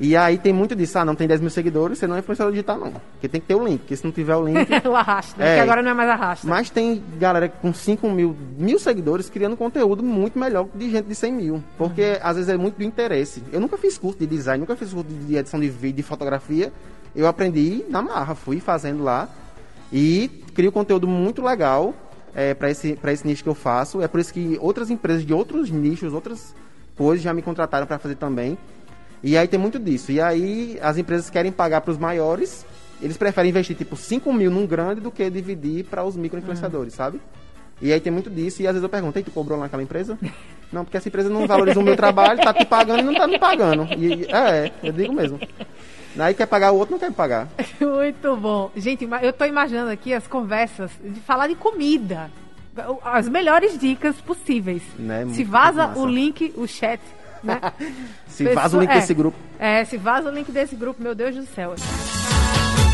E 0.00 0.16
aí 0.16 0.38
tem 0.38 0.50
muito 0.50 0.74
disso, 0.74 0.98
ah, 0.98 1.04
não 1.04 1.14
tem 1.14 1.28
10 1.28 1.42
mil 1.42 1.50
seguidores, 1.50 1.98
você 1.98 2.06
não 2.06 2.16
é 2.16 2.20
influenciador 2.20 2.50
digital, 2.50 2.78
não. 2.78 2.90
Porque 3.12 3.28
tem 3.28 3.38
que 3.38 3.46
ter 3.46 3.54
o 3.54 3.62
link, 3.62 3.80
porque 3.80 3.94
se 3.94 4.02
não 4.02 4.10
tiver 4.10 4.34
o 4.34 4.42
link. 4.42 4.66
o 4.88 4.96
arrasta, 4.96 5.44
é, 5.44 5.56
que 5.56 5.60
agora 5.60 5.82
não 5.82 5.90
é 5.90 5.94
mais 5.94 6.08
arrasta. 6.08 6.48
Mas 6.48 6.70
tem 6.70 7.02
galera 7.18 7.50
com 7.50 7.70
5 7.70 8.08
mil, 8.08 8.34
mil 8.56 8.78
seguidores 8.78 9.28
criando 9.28 9.58
conteúdo 9.58 10.02
muito 10.02 10.38
melhor 10.38 10.66
de 10.74 10.90
gente 10.90 11.04
de 11.04 11.14
100 11.14 11.32
mil. 11.32 11.64
Porque 11.76 12.12
uhum. 12.12 12.18
às 12.22 12.36
vezes 12.36 12.48
é 12.48 12.56
muito 12.56 12.78
do 12.78 12.82
interesse. 12.82 13.42
Eu 13.52 13.60
nunca 13.60 13.76
fiz 13.76 13.98
curso 13.98 14.18
de 14.18 14.26
design, 14.26 14.60
nunca 14.60 14.74
fiz 14.74 14.90
curso 14.90 15.06
de 15.06 15.36
edição 15.36 15.60
de 15.60 15.68
vídeo, 15.68 15.96
de 15.96 16.02
fotografia. 16.02 16.72
Eu 17.14 17.26
aprendi 17.26 17.84
na 17.90 18.00
marra, 18.00 18.34
fui 18.34 18.58
fazendo 18.58 19.04
lá. 19.04 19.28
E 19.92 20.30
crio 20.54 20.72
conteúdo 20.72 21.06
muito 21.06 21.42
legal 21.42 21.94
é, 22.34 22.54
para 22.54 22.70
esse, 22.70 22.98
esse 23.04 23.26
nicho 23.26 23.42
que 23.42 23.48
eu 23.50 23.54
faço. 23.54 24.00
É 24.00 24.08
por 24.08 24.18
isso 24.18 24.32
que 24.32 24.56
outras 24.62 24.88
empresas 24.88 25.26
de 25.26 25.34
outros 25.34 25.70
nichos, 25.70 26.14
outras 26.14 26.54
coisas 26.96 27.22
já 27.22 27.34
me 27.34 27.42
contrataram 27.42 27.86
para 27.86 27.98
fazer 27.98 28.14
também. 28.14 28.56
E 29.22 29.36
aí 29.36 29.46
tem 29.46 29.60
muito 29.60 29.78
disso. 29.78 30.12
E 30.12 30.20
aí 30.20 30.78
as 30.82 30.98
empresas 30.98 31.28
querem 31.28 31.52
pagar 31.52 31.80
para 31.80 31.90
os 31.90 31.98
maiores, 31.98 32.64
eles 33.00 33.16
preferem 33.16 33.50
investir 33.50 33.76
tipo 33.76 33.96
5 33.96 34.32
mil 34.32 34.50
num 34.50 34.66
grande 34.66 35.00
do 35.00 35.10
que 35.10 35.28
dividir 35.30 35.84
para 35.84 36.04
os 36.04 36.16
micro-influenciadores, 36.16 36.94
uhum. 36.94 36.96
sabe? 36.96 37.20
E 37.82 37.92
aí 37.92 38.00
tem 38.00 38.12
muito 38.12 38.28
disso, 38.28 38.60
e 38.60 38.66
às 38.66 38.74
vezes 38.74 38.82
eu 38.82 38.90
pergunto, 38.90 39.18
e 39.18 39.22
tu 39.22 39.30
cobrou 39.30 39.58
lá 39.58 39.64
naquela 39.64 39.82
empresa? 39.82 40.18
Não, 40.72 40.84
porque 40.84 40.96
essa 40.96 41.08
empresa 41.08 41.28
não 41.28 41.48
valoriza 41.48 41.80
o 41.80 41.82
meu 41.82 41.96
trabalho, 41.96 42.40
tá 42.40 42.54
te 42.54 42.64
pagando 42.64 43.00
e 43.00 43.02
não 43.02 43.12
tá 43.12 43.26
me 43.26 43.40
pagando. 43.40 43.88
E, 43.92 44.24
é, 44.32 44.70
eu 44.84 44.92
digo 44.92 45.12
mesmo. 45.12 45.36
Aí 46.16 46.32
quer 46.32 46.46
pagar 46.46 46.70
o 46.70 46.76
outro, 46.76 46.92
não 46.92 46.98
quer 47.00 47.10
pagar. 47.10 47.48
Muito 47.80 48.36
bom. 48.36 48.70
Gente, 48.76 49.08
eu 49.20 49.32
tô 49.32 49.44
imaginando 49.44 49.90
aqui 49.90 50.14
as 50.14 50.28
conversas 50.28 50.92
de 51.02 51.18
falar 51.18 51.48
de 51.48 51.56
comida. 51.56 52.30
As 53.02 53.28
melhores 53.28 53.76
dicas 53.76 54.14
possíveis. 54.20 54.84
Né? 54.96 55.26
Se 55.32 55.42
vaza 55.42 55.88
o 55.96 56.06
link, 56.06 56.54
o 56.56 56.68
chat 56.68 57.00
né? 57.42 57.60
se 58.28 58.44
Pessoa, 58.44 58.62
vaza 58.62 58.76
o 58.76 58.80
link 58.80 58.90
é, 58.90 58.94
desse 58.94 59.14
grupo. 59.14 59.38
É, 59.58 59.84
se 59.84 59.96
vaza 59.96 60.28
o 60.28 60.32
link 60.32 60.50
desse 60.50 60.76
grupo, 60.76 61.02
meu 61.02 61.14
Deus 61.14 61.34
do 61.34 61.46
céu. 61.46 61.74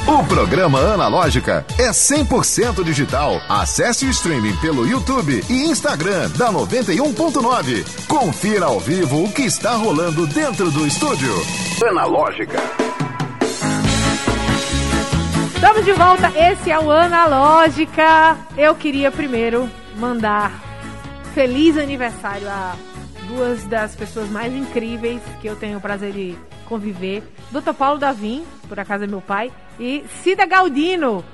O 0.07 0.25
programa 0.25 0.79
Analógica 0.79 1.67
é 1.77 1.91
100% 1.91 2.85
digital. 2.85 3.41
Acesse 3.49 4.07
o 4.07 4.11
streaming 4.11 4.57
pelo 4.59 4.87
YouTube 4.87 5.43
e 5.51 5.65
Instagram 5.65 6.31
da 6.39 6.53
91.9. 6.53 8.07
Confira 8.07 8.67
ao 8.67 8.79
vivo 8.79 9.25
o 9.25 9.33
que 9.33 9.43
está 9.43 9.73
rolando 9.73 10.25
dentro 10.29 10.71
do 10.71 10.87
estúdio. 10.87 11.33
Analógica. 11.85 12.57
Estamos 15.57 15.85
de 15.85 15.93
volta, 15.95 16.33
esse 16.39 16.71
é 16.71 16.79
o 16.79 16.89
Analógica. 16.89 18.39
Eu 18.57 18.77
queria 18.77 19.11
primeiro 19.11 19.69
mandar 19.97 20.53
feliz 21.35 21.77
aniversário 21.77 22.49
a 22.49 22.77
duas 23.27 23.65
das 23.65 23.95
pessoas 23.95 24.29
mais 24.31 24.53
incríveis 24.53 25.21
que 25.41 25.47
eu 25.47 25.57
tenho 25.57 25.79
o 25.79 25.81
prazer 25.81 26.12
de 26.12 26.37
conviver. 26.67 27.23
Dr. 27.51 27.73
Paulo 27.73 27.99
Davim, 27.99 28.45
por 28.69 28.79
acaso 28.79 29.05
é 29.05 29.07
meu 29.07 29.21
pai, 29.21 29.53
e 29.79 30.05
Cida 30.23 30.47
Galdino. 30.47 31.25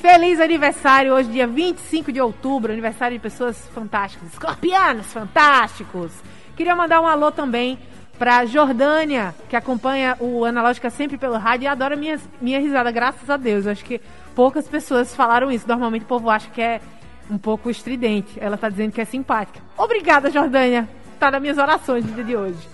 Feliz 0.00 0.40
aniversário 0.40 1.14
hoje, 1.14 1.30
dia 1.30 1.46
25 1.46 2.12
de 2.12 2.20
outubro, 2.20 2.72
aniversário 2.72 3.16
de 3.16 3.22
pessoas 3.22 3.68
fantásticas, 3.74 4.32
escorpianos 4.32 5.06
fantásticos. 5.12 6.12
Queria 6.56 6.76
mandar 6.76 7.00
um 7.00 7.06
alô 7.06 7.32
também 7.32 7.78
para 8.18 8.44
Jordânia, 8.44 9.34
que 9.48 9.56
acompanha 9.56 10.16
o 10.20 10.44
Analógica 10.44 10.90
sempre 10.90 11.16
pelo 11.16 11.36
rádio 11.36 11.64
e 11.64 11.68
adora 11.68 11.96
minha, 11.96 12.20
minha 12.40 12.60
risada, 12.60 12.90
graças 12.90 13.28
a 13.28 13.36
Deus. 13.36 13.66
Eu 13.66 13.72
acho 13.72 13.84
que 13.84 14.00
poucas 14.34 14.68
pessoas 14.68 15.14
falaram 15.14 15.50
isso. 15.50 15.66
Normalmente 15.66 16.02
o 16.02 16.08
povo 16.08 16.30
acha 16.30 16.50
que 16.50 16.60
é 16.60 16.80
um 17.30 17.38
pouco 17.38 17.70
estridente. 17.70 18.38
Ela 18.38 18.56
está 18.56 18.68
dizendo 18.68 18.92
que 18.92 19.00
é 19.00 19.04
simpática. 19.04 19.60
Obrigada, 19.76 20.30
Jordânia 20.30 20.88
tá 21.24 21.30
nas 21.30 21.40
minhas 21.40 21.56
orações 21.56 22.04
no 22.04 22.12
dia 22.12 22.24
de 22.24 22.36
hoje. 22.36 22.68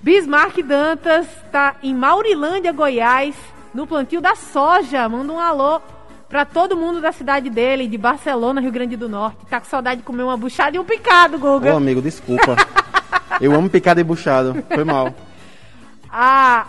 Bismarck 0.00 0.62
Dantas 0.62 1.26
tá 1.50 1.74
em 1.82 1.92
Maurilândia, 1.92 2.72
Goiás, 2.72 3.34
no 3.74 3.84
plantio 3.84 4.20
da 4.20 4.36
soja. 4.36 5.08
Manda 5.08 5.32
um 5.32 5.40
alô 5.40 5.80
pra 6.28 6.44
todo 6.44 6.76
mundo 6.76 7.00
da 7.00 7.10
cidade 7.10 7.50
dele, 7.50 7.88
de 7.88 7.98
Barcelona, 7.98 8.60
Rio 8.60 8.70
Grande 8.70 8.96
do 8.96 9.08
Norte. 9.08 9.44
Tá 9.50 9.58
com 9.58 9.66
saudade 9.66 10.02
de 10.02 10.06
comer 10.06 10.22
uma 10.22 10.36
buchada 10.36 10.76
e 10.76 10.78
um 10.78 10.84
picado, 10.84 11.36
Guga. 11.36 11.74
Ô, 11.74 11.78
amigo, 11.78 12.00
desculpa. 12.00 12.56
Eu 13.40 13.52
amo 13.52 13.68
picado 13.68 13.98
e 13.98 14.04
buchado. 14.04 14.64
Foi 14.72 14.84
mal. 14.84 15.12
Ah, 16.08 16.64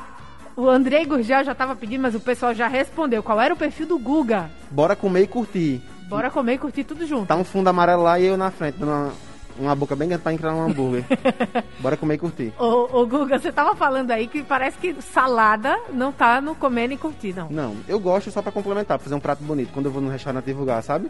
o 0.55 0.67
Andrei 0.67 1.05
Gurgel 1.05 1.43
já 1.43 1.53
tava 1.53 1.75
pedindo, 1.75 2.01
mas 2.01 2.15
o 2.15 2.19
pessoal 2.19 2.53
já 2.55 2.67
respondeu. 2.67 3.21
Qual 3.21 3.39
era 3.39 3.53
o 3.53 3.57
perfil 3.57 3.85
do 3.85 3.99
Guga? 3.99 4.49
Bora 4.71 4.95
comer 4.95 5.21
e 5.21 5.27
curtir. 5.27 5.81
Bora 6.09 6.31
comer 6.31 6.53
e 6.53 6.57
curtir 6.57 6.83
tudo 6.83 7.05
junto. 7.05 7.27
Tá 7.27 7.35
um 7.35 7.43
fundo 7.43 7.67
amarelo 7.67 8.01
lá 8.01 8.19
e 8.19 8.25
eu 8.25 8.37
na 8.37 8.49
frente, 8.49 8.77
dando 8.79 8.91
uma, 8.91 9.13
uma 9.57 9.75
boca 9.75 9.95
bem 9.95 10.07
grande 10.09 10.23
pra 10.23 10.33
entrar 10.33 10.51
num 10.51 10.63
hambúrguer. 10.65 11.05
Bora 11.79 11.97
comer 11.97 12.15
e 12.15 12.17
curtir. 12.17 12.53
Ô, 12.57 13.01
ô, 13.01 13.05
Guga, 13.05 13.39
você 13.39 13.51
tava 13.51 13.75
falando 13.75 14.11
aí 14.11 14.27
que 14.27 14.43
parece 14.43 14.77
que 14.77 14.95
salada 15.01 15.77
não 15.91 16.11
tá 16.11 16.41
no 16.41 16.55
comer 16.55 16.87
nem 16.87 16.97
curtir, 16.97 17.33
não. 17.33 17.49
Não, 17.49 17.75
eu 17.87 17.99
gosto 17.99 18.31
só 18.31 18.41
pra 18.41 18.51
complementar, 18.51 18.97
pra 18.97 19.03
fazer 19.03 19.15
um 19.15 19.19
prato 19.19 19.43
bonito. 19.43 19.71
Quando 19.73 19.85
eu 19.87 19.91
vou 19.91 20.01
no 20.01 20.09
restaurante 20.09 20.45
divulgar, 20.45 20.81
sabe? 20.83 21.09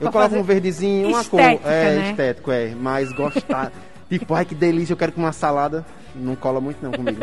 Eu 0.00 0.10
Pra 0.10 0.12
coloco 0.12 0.36
um 0.36 0.42
verdezinho, 0.42 1.08
uma 1.08 1.24
cor. 1.24 1.40
É, 1.40 1.56
né? 1.64 2.10
estético, 2.10 2.50
é. 2.50 2.74
Mas 2.74 3.12
gostar. 3.12 3.70
tipo, 4.08 4.34
ai 4.34 4.44
que 4.44 4.54
delícia, 4.54 4.92
eu 4.92 4.96
quero 4.96 5.12
comer 5.12 5.26
uma 5.26 5.32
salada. 5.32 5.84
Não 6.14 6.34
cola 6.34 6.60
muito 6.60 6.82
não 6.82 6.92
comigo. 6.92 7.20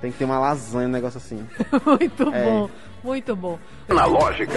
Tem 0.00 0.10
que 0.10 0.18
ter 0.18 0.24
uma 0.24 0.38
lasanha, 0.38 0.88
um 0.88 0.90
negócio 0.90 1.18
assim. 1.18 1.46
muito 1.86 2.34
É. 2.34 2.44
bom, 2.44 2.70
muito 3.02 3.36
bom. 3.36 3.58
Analógica. 3.88 4.52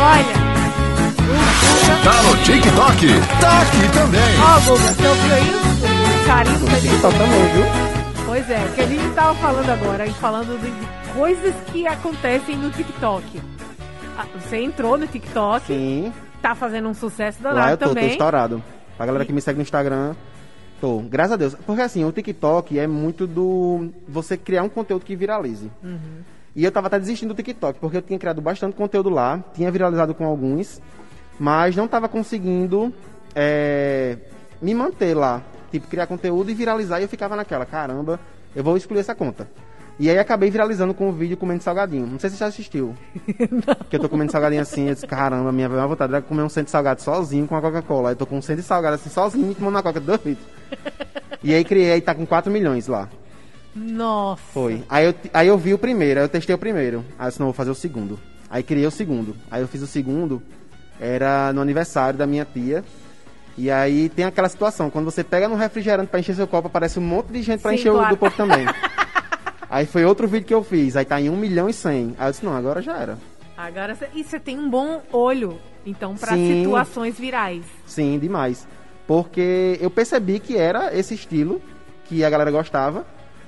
Olha. 0.00 0.40
Tá 2.02 2.22
no 2.22 2.36
TikTok? 2.42 3.06
Tá 3.40 3.62
aqui 3.62 3.92
também. 3.92 4.40
Ó, 4.40 4.60
Guga, 4.60 4.94
você 4.94 5.06
ouviu 5.08 5.34
aí 5.34 5.50
o- 5.50 6.26
carinho 6.26 6.58
que 6.60 6.74
a 6.74 6.78
gente 6.78 6.90
TikTok 6.92 7.18
também, 7.18 7.42
viu? 7.52 7.64
Pois 8.26 8.50
é, 8.50 8.72
que 8.74 8.80
a 8.80 8.86
gente 8.86 9.14
tava 9.14 9.34
falando 9.36 9.68
agora, 9.70 10.06
e 10.06 10.12
falando 10.14 10.58
de 10.60 11.12
coisas 11.12 11.54
que 11.72 11.86
acontecem 11.86 12.56
no 12.56 12.70
TikTok. 12.70 13.42
Ah, 14.16 14.24
Você 14.40 14.58
entrou 14.62 14.96
no 14.98 15.06
TikTok, 15.06 15.66
Sim. 15.66 16.12
tá 16.42 16.54
fazendo 16.54 16.88
um 16.88 16.94
sucesso 16.94 17.38
Lá 17.42 17.50
danado 17.52 17.70
eu 17.72 17.76
tô, 17.78 17.84
tô 17.88 17.94
também. 17.94 18.10
estourado. 18.10 18.62
Pra 18.96 19.06
galera 19.06 19.24
que 19.24 19.32
me 19.32 19.40
segue 19.40 19.56
no 19.58 19.62
Instagram, 19.62 20.14
tô. 20.80 20.98
Graças 21.00 21.32
a 21.32 21.36
Deus. 21.36 21.54
Porque 21.66 21.80
assim, 21.82 22.04
o 22.04 22.12
TikTok 22.12 22.78
é 22.78 22.86
muito 22.86 23.26
do 23.26 23.88
você 24.08 24.36
criar 24.36 24.62
um 24.62 24.68
conteúdo 24.68 25.04
que 25.04 25.16
viralize. 25.16 25.70
Uhum. 25.82 26.22
E 26.60 26.64
eu 26.64 26.70
tava 26.70 26.88
até 26.88 26.98
desistindo 26.98 27.32
do 27.32 27.36
TikTok, 27.42 27.80
porque 27.80 27.96
eu 27.96 28.02
tinha 28.02 28.18
criado 28.18 28.42
bastante 28.42 28.76
conteúdo 28.76 29.08
lá, 29.08 29.42
tinha 29.54 29.70
viralizado 29.70 30.14
com 30.14 30.26
alguns, 30.26 30.78
mas 31.38 31.74
não 31.74 31.88
tava 31.88 32.06
conseguindo 32.06 32.92
é, 33.34 34.18
me 34.60 34.74
manter 34.74 35.14
lá. 35.14 35.42
Tipo, 35.72 35.86
criar 35.86 36.06
conteúdo 36.06 36.50
e 36.50 36.54
viralizar, 36.54 37.00
e 37.00 37.04
eu 37.04 37.08
ficava 37.08 37.34
naquela, 37.34 37.64
caramba, 37.64 38.20
eu 38.54 38.62
vou 38.62 38.76
excluir 38.76 39.00
essa 39.00 39.14
conta. 39.14 39.48
E 39.98 40.10
aí 40.10 40.18
acabei 40.18 40.50
viralizando 40.50 40.92
com 40.92 41.08
o 41.08 41.12
vídeo 41.12 41.34
comendo 41.34 41.62
salgadinho. 41.62 42.06
Não 42.06 42.18
sei 42.18 42.28
se 42.28 42.36
você 42.36 42.40
já 42.40 42.48
assistiu. 42.48 42.94
Que 43.88 43.96
eu 43.96 44.00
tô 44.00 44.10
comendo 44.10 44.30
salgadinho 44.30 44.60
assim, 44.60 44.88
eu 44.88 44.92
disse, 44.92 45.06
caramba, 45.06 45.50
minha 45.52 45.66
maior 45.66 45.88
vontade 45.88 46.12
era 46.12 46.20
comer 46.20 46.42
um 46.42 46.48
centro 46.50 46.66
de 46.66 46.72
salgado 46.72 47.00
sozinho 47.00 47.46
com 47.46 47.56
a 47.56 47.62
Coca-Cola. 47.62 48.10
Aí 48.10 48.12
eu 48.12 48.18
tô 48.18 48.26
com 48.26 48.36
um 48.36 48.42
centro 48.42 48.60
de 48.60 48.68
salgado 48.68 48.96
assim 48.96 49.08
sozinho 49.08 49.50
e 49.50 49.54
tomando 49.54 49.76
uma 49.76 49.82
Coca 49.82 49.98
de 49.98 50.04
dois 50.04 50.20
litros. 50.26 50.46
E 51.42 51.54
aí 51.54 51.64
criei, 51.64 52.02
tá 52.02 52.14
com 52.14 52.26
4 52.26 52.52
milhões 52.52 52.86
lá. 52.86 53.08
Nossa. 53.74 54.42
Foi. 54.52 54.82
Aí 54.88 55.06
eu, 55.06 55.14
aí 55.32 55.48
eu 55.48 55.56
vi 55.56 55.74
o 55.74 55.78
primeiro, 55.78 56.20
aí 56.20 56.24
eu 56.24 56.28
testei 56.28 56.54
o 56.54 56.58
primeiro. 56.58 57.04
Aí 57.18 57.26
eu 57.26 57.28
disse, 57.28 57.40
não, 57.40 57.46
vou 57.46 57.54
fazer 57.54 57.70
o 57.70 57.74
segundo. 57.74 58.18
Aí 58.48 58.62
criei 58.62 58.86
o 58.86 58.90
segundo. 58.90 59.36
Aí 59.50 59.62
eu 59.62 59.68
fiz 59.68 59.82
o 59.82 59.86
segundo, 59.86 60.42
era 60.98 61.52
no 61.52 61.60
aniversário 61.60 62.18
da 62.18 62.26
minha 62.26 62.44
tia. 62.44 62.84
E 63.56 63.70
aí 63.70 64.08
tem 64.08 64.24
aquela 64.24 64.48
situação, 64.48 64.90
quando 64.90 65.04
você 65.04 65.22
pega 65.22 65.48
no 65.48 65.54
refrigerante 65.54 66.08
pra 66.08 66.18
encher 66.20 66.34
seu 66.34 66.46
copo, 66.46 66.68
aparece 66.68 66.98
um 66.98 67.02
monte 67.02 67.28
de 67.28 67.42
gente 67.42 67.60
pra 67.60 67.70
Sim, 67.72 67.76
encher 67.76 67.90
o 67.90 67.94
claro. 67.94 68.14
do 68.14 68.18
povo 68.18 68.34
também. 68.36 68.66
aí 69.68 69.86
foi 69.86 70.04
outro 70.04 70.26
vídeo 70.26 70.46
que 70.46 70.54
eu 70.54 70.64
fiz, 70.64 70.96
aí 70.96 71.04
tá 71.04 71.20
em 71.20 71.28
1 71.28 71.36
milhão 71.36 71.68
e 71.68 71.72
100. 71.72 72.14
Aí 72.18 72.28
eu 72.28 72.30
disse, 72.30 72.44
não, 72.44 72.56
agora 72.56 72.80
já 72.80 72.96
era. 72.96 73.18
Agora 73.56 73.94
você. 73.94 74.08
E 74.14 74.24
você 74.24 74.40
tem 74.40 74.58
um 74.58 74.70
bom 74.70 75.02
olho, 75.12 75.58
então, 75.84 76.14
pra 76.14 76.32
Sim. 76.32 76.62
situações 76.64 77.18
virais. 77.18 77.64
Sim, 77.84 78.18
demais. 78.18 78.66
Porque 79.06 79.76
eu 79.80 79.90
percebi 79.90 80.40
que 80.40 80.56
era 80.56 80.96
esse 80.96 81.14
estilo 81.14 81.60
que 82.06 82.24
a 82.24 82.30
galera 82.30 82.50
gostava. 82.50 83.04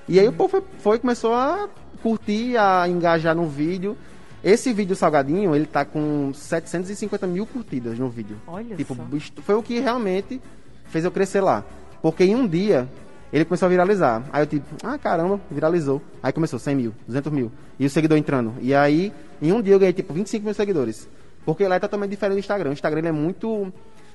E 0.09 0.19
aí 0.19 0.27
o 0.27 0.33
povo 0.33 0.51
foi, 0.51 0.63
foi 0.79 0.99
começou 0.99 1.35
a 1.35 1.69
curtir, 2.03 2.57
a 2.57 2.89
engajar 2.89 3.35
no 3.35 3.47
vídeo. 3.47 3.97
Esse 4.43 4.73
vídeo 4.73 4.97
salgadinho, 4.97 5.55
ele 5.55 5.67
tá 5.67 5.85
com 5.85 6.33
750 6.35 7.27
mil 7.29 7.47
curtidas 7.47 7.99
no 7.99 8.09
vídeo. 8.09 8.37
Olha 8.47 8.75
tipo, 8.75 8.95
só. 8.95 9.07
foi 9.43 9.55
o 9.55 9.63
que 9.63 9.79
realmente 9.79 10.41
fez 10.87 11.05
eu 11.05 11.11
crescer 11.11 11.41
lá. 11.41 11.65
Porque 12.03 12.25
em 12.25 12.35
um 12.35 12.47
dia 12.47 12.89
ele 13.33 13.45
começou 13.45 13.67
a 13.67 13.69
viralizar. 13.71 14.23
Aí 14.33 14.43
eu 14.43 14.47
tipo, 14.47 14.67
ah 14.85 14.99
caramba, 14.99 15.41
viralizou. 15.51 16.03
Aí 16.23 16.33
começou 16.33 16.59
100 16.59 16.75
mil, 16.75 16.95
200 17.07 17.33
mil. 17.33 17.53
E 17.79 17.87
o 17.87 17.91
seguidor 17.91 18.19
entrando. 18.19 18.53
E 18.61 18.75
aí, 18.75 19.13
em 19.41 19.53
um 19.53 19.63
dia 19.63 19.75
eu 19.75 19.79
ganhei 19.79 19.93
tipo 19.93 20.13
25 20.13 20.45
mil 20.45 20.55
seguidores. 20.55 21.09
Porque 21.45 21.67
lá 21.67 21.77
é 21.77 21.79
totalmente 21.79 22.11
diferente 22.11 22.35
do 22.37 22.41
Instagram. 22.41 22.71
O 22.71 22.73
Instagram 22.73 22.99
ele 22.99 23.09
é 23.09 23.13
muito 23.13 23.73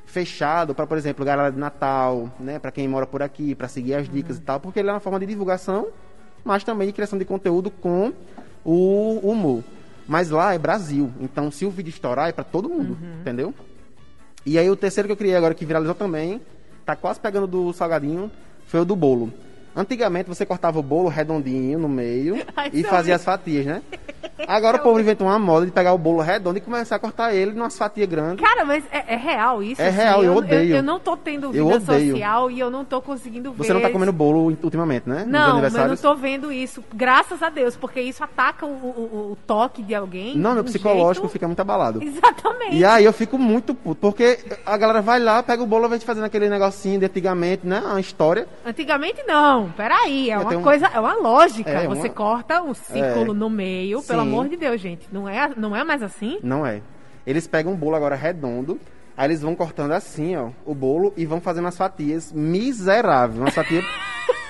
fechado 0.07 0.73
para, 0.73 0.87
por 0.87 0.97
exemplo, 0.97 1.23
galera 1.23 1.51
de 1.51 1.59
Natal, 1.59 2.31
né, 2.39 2.57
para 2.57 2.71
quem 2.71 2.87
mora 2.87 3.05
por 3.05 3.21
aqui, 3.21 3.53
para 3.53 3.67
seguir 3.67 3.93
as 3.93 4.09
dicas 4.09 4.37
e 4.37 4.41
tal, 4.41 4.59
porque 4.59 4.79
ele 4.79 4.89
é 4.89 4.93
uma 4.93 5.01
forma 5.01 5.19
de 5.19 5.25
divulgação, 5.27 5.89
mas 6.43 6.63
também 6.63 6.87
de 6.87 6.93
criação 6.93 7.19
de 7.19 7.25
conteúdo 7.25 7.69
com 7.69 8.13
o 8.63 9.19
humor. 9.23 9.63
Mas 10.07 10.29
lá 10.29 10.53
é 10.53 10.57
Brasil, 10.57 11.11
então 11.19 11.51
se 11.51 11.65
o 11.65 11.69
vídeo 11.69 11.89
estourar 11.89 12.29
é 12.29 12.31
para 12.31 12.45
todo 12.45 12.69
mundo, 12.69 12.97
entendeu? 13.19 13.53
E 14.45 14.57
aí 14.57 14.69
o 14.69 14.75
terceiro 14.77 15.07
que 15.07 15.11
eu 15.11 15.17
criei 15.17 15.35
agora 15.35 15.53
que 15.53 15.65
viralizou 15.65 15.93
também, 15.93 16.41
tá 16.85 16.95
quase 16.95 17.19
pegando 17.19 17.45
do 17.45 17.73
salgadinho, 17.73 18.31
foi 18.65 18.79
o 18.79 18.85
do 18.85 18.95
bolo. 18.95 19.33
Antigamente 19.77 20.27
você 20.27 20.45
cortava 20.45 20.79
o 20.79 20.83
bolo 20.83 21.07
redondinho 21.07 21.77
no 21.79 21.87
meio 21.87 22.43
Ai, 22.57 22.71
e 22.73 22.83
fazia 22.83 23.15
as 23.15 23.23
fatias, 23.23 23.65
né? 23.65 23.81
Agora 24.47 24.77
o 24.77 24.79
povo 24.81 24.99
inventou 24.99 25.27
uma 25.27 25.37
moda 25.39 25.65
de 25.65 25.71
pegar 25.71 25.93
o 25.93 25.97
bolo 25.97 26.19
redondo 26.21 26.57
e 26.57 26.61
começar 26.61 26.95
a 26.95 26.99
cortar 26.99 27.33
ele 27.33 27.51
numa 27.51 27.69
fatias 27.69 28.07
grandes. 28.07 28.43
Cara, 28.45 28.63
mas 28.65 28.83
é, 28.91 29.13
é 29.13 29.15
real 29.15 29.61
isso? 29.63 29.81
É 29.81 29.89
real, 29.89 30.23
eu 30.23 30.35
odeio. 30.35 30.75
Eu, 30.75 30.83
não 30.83 30.99
tô 30.99 31.15
tendo 31.17 31.47
Eu 31.47 31.51
vida 31.69 31.75
odeio. 31.93 32.11
social 32.11 32.51
e 32.51 32.59
eu 32.59 32.69
não 32.69 32.83
tô 32.85 33.01
conseguindo 33.01 33.51
ver. 33.51 33.57
Você 33.65 33.73
não 33.73 33.81
tá 33.81 33.89
comendo 33.89 34.11
bolo 34.13 34.45
ultimamente, 34.63 35.07
né? 35.09 35.25
Não, 35.27 35.61
mas 35.61 35.75
eu 35.75 35.87
não 35.87 35.95
tô 35.97 36.15
vendo 36.15 36.51
isso. 36.51 36.83
Graças 36.93 37.41
a 37.43 37.49
Deus, 37.49 37.75
porque 37.75 37.99
isso 38.01 38.23
ataca 38.23 38.65
o, 38.65 38.69
o- 38.69 39.31
o 39.33 39.37
toque 39.47 39.81
de 39.83 39.93
alguém. 39.95 40.35
Não, 40.37 40.53
meu 40.53 40.61
um 40.61 40.65
psicológico 40.65 41.25
jeito- 41.25 41.33
fica 41.33 41.47
muito 41.47 41.59
abalado. 41.59 42.01
Exatamente. 42.01 42.75
E 42.75 42.85
aí 42.85 43.05
eu 43.05 43.13
fico 43.13 43.37
muito 43.37 43.73
puto, 43.73 43.99
porque 44.01 44.39
a 44.65 44.77
galera 44.77 45.01
vai 45.01 45.19
lá, 45.19 45.41
pega 45.43 45.61
o 45.63 45.67
bolo, 45.67 45.83
ao 45.83 45.87
invés 45.89 46.01
de 46.01 46.05
fazer 46.05 46.23
aquele 46.23 46.47
negocinho 46.49 46.99
de 46.99 47.05
antigamente, 47.05 47.65
né? 47.65 47.79
Uma 47.79 47.99
história. 47.99 48.47
Antigamente 48.65 49.23
não, 49.27 49.66
peraí, 49.69 50.29
é 50.31 50.35
Eu 50.35 50.39
uma 50.41 50.49
tenho 50.49 50.61
um- 50.61 50.63
coisa, 50.63 50.87
é 50.87 50.99
uma 50.99 51.15
lógica. 51.15 51.69
É, 51.69 51.87
Você 51.87 52.07
uma- 52.07 52.09
corta 52.13 52.61
um 52.61 52.73
círculo 52.73 53.31
É. 53.31 53.35
no 53.35 53.49
meio, 53.49 54.01
pelo 54.01 54.21
Sim. 54.21 54.27
amor 54.27 54.47
de 54.49 54.55
Deus, 54.57 54.79
gente. 54.81 55.07
Não 55.11 55.27
é, 55.27 55.49
não 55.57 55.75
é 55.75 55.83
mais 55.83 56.01
assim? 56.03 56.39
Não 56.43 56.65
é. 56.65 56.81
Eles 57.25 57.47
pegam 57.47 57.73
um 57.73 57.75
bolo 57.75 57.95
agora 57.95 58.15
redondo, 58.15 58.79
aí 59.17 59.27
eles 59.27 59.41
vão 59.41 59.55
cortando 59.55 59.91
assim, 59.91 60.35
ó, 60.35 60.49
o 60.65 60.73
bolo 60.73 61.13
e 61.17 61.25
vão 61.25 61.41
fazendo 61.41 61.67
as 61.67 61.77
fatias 61.77 62.31
miseráveis. 62.31 63.39
Uma 63.39 63.51
fatia 63.51 63.81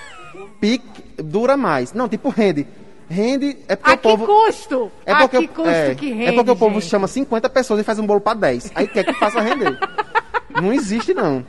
pique, 0.60 1.04
dura 1.22 1.56
mais. 1.56 1.92
Não, 1.92 2.08
tipo 2.08 2.28
rende. 2.28 2.66
Rende 3.10 3.56
é 3.66 3.74
porque 3.74 3.90
A 3.90 3.94
o 3.94 3.98
povo. 3.98 4.26
que 4.26 4.32
custo? 4.32 4.92
É 5.06 5.12
a 5.12 5.16
porque, 5.20 5.38
que 5.38 5.48
custo 5.48 5.70
é, 5.70 5.94
que 5.94 6.10
é 6.12 6.14
rende, 6.14 6.32
porque 6.36 6.50
o 6.50 6.56
povo 6.56 6.80
chama 6.82 7.08
50 7.08 7.48
pessoas 7.48 7.80
e 7.80 7.84
faz 7.84 7.98
um 7.98 8.06
bolo 8.06 8.20
pra 8.20 8.34
10. 8.34 8.70
Aí 8.74 8.86
quer 8.86 9.04
que 9.04 9.14
faça 9.14 9.40
render. 9.40 9.78
não 10.60 10.72
existe, 10.72 11.14
não. 11.14 11.44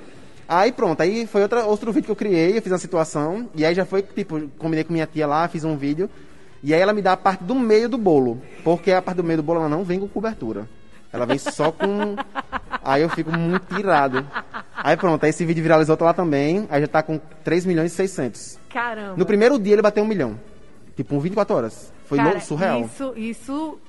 Aí 0.50 0.72
pronto, 0.72 1.00
aí 1.00 1.28
foi 1.28 1.44
outra, 1.44 1.64
outro 1.64 1.92
vídeo 1.92 2.08
que 2.08 2.12
eu 2.12 2.16
criei, 2.16 2.58
eu 2.58 2.62
fiz 2.64 2.72
uma 2.72 2.80
situação, 2.80 3.48
e 3.54 3.64
aí 3.64 3.76
já 3.76 3.86
foi, 3.86 4.02
tipo, 4.02 4.50
combinei 4.58 4.84
com 4.84 4.92
minha 4.92 5.06
tia 5.06 5.28
lá, 5.28 5.48
fiz 5.48 5.64
um 5.64 5.78
vídeo, 5.78 6.10
e 6.64 6.74
aí 6.74 6.82
ela 6.82 6.92
me 6.92 7.04
dá 7.04 7.14
a 7.14 7.18
parte 7.18 7.44
do 7.44 7.54
meio 7.54 7.88
do 7.88 8.00
bolo, 8.00 8.42
porque 8.64 8.92
a 8.92 9.00
parte 9.00 9.18
do 9.18 9.24
meio 9.24 9.38
do 9.38 9.44
bolo 9.44 9.60
ela 9.60 9.70
não 9.70 9.84
vem 9.84 10.00
com 10.00 10.08
cobertura. 10.08 10.68
Ela 11.14 11.26
vem 11.28 11.38
só 11.38 11.72
com. 11.72 12.16
Aí 12.84 13.02
eu 13.02 13.10
fico 13.10 13.32
muito 13.32 13.78
irado. 13.78 14.26
Aí 14.76 14.96
pronto, 14.96 15.24
aí 15.24 15.32
esse 15.32 15.44
vídeo 15.44 15.62
viralizou 15.62 15.98
tá 15.98 16.06
lá 16.06 16.14
também, 16.14 16.66
aí 16.70 16.82
já 16.82 16.88
tá 16.88 17.04
com 17.04 17.20
3 17.44 17.66
milhões 17.66 17.92
e 17.92 17.96
600. 17.96 18.60
Caramba. 18.70 19.18
No 19.18 19.26
primeiro 19.26 19.60
dia 19.60 19.74
ele 19.74 19.82
bateu 19.82 20.04
um 20.04 20.08
milhão. 20.08 20.40
Tipo, 20.96 21.16
um 21.16 21.20
24 21.20 21.56
horas. 21.56 21.94
Foi 22.06 22.18
Cara, 22.18 22.40
surreal. 22.40 22.82
Isso, 22.82 23.14
isso 23.18 23.80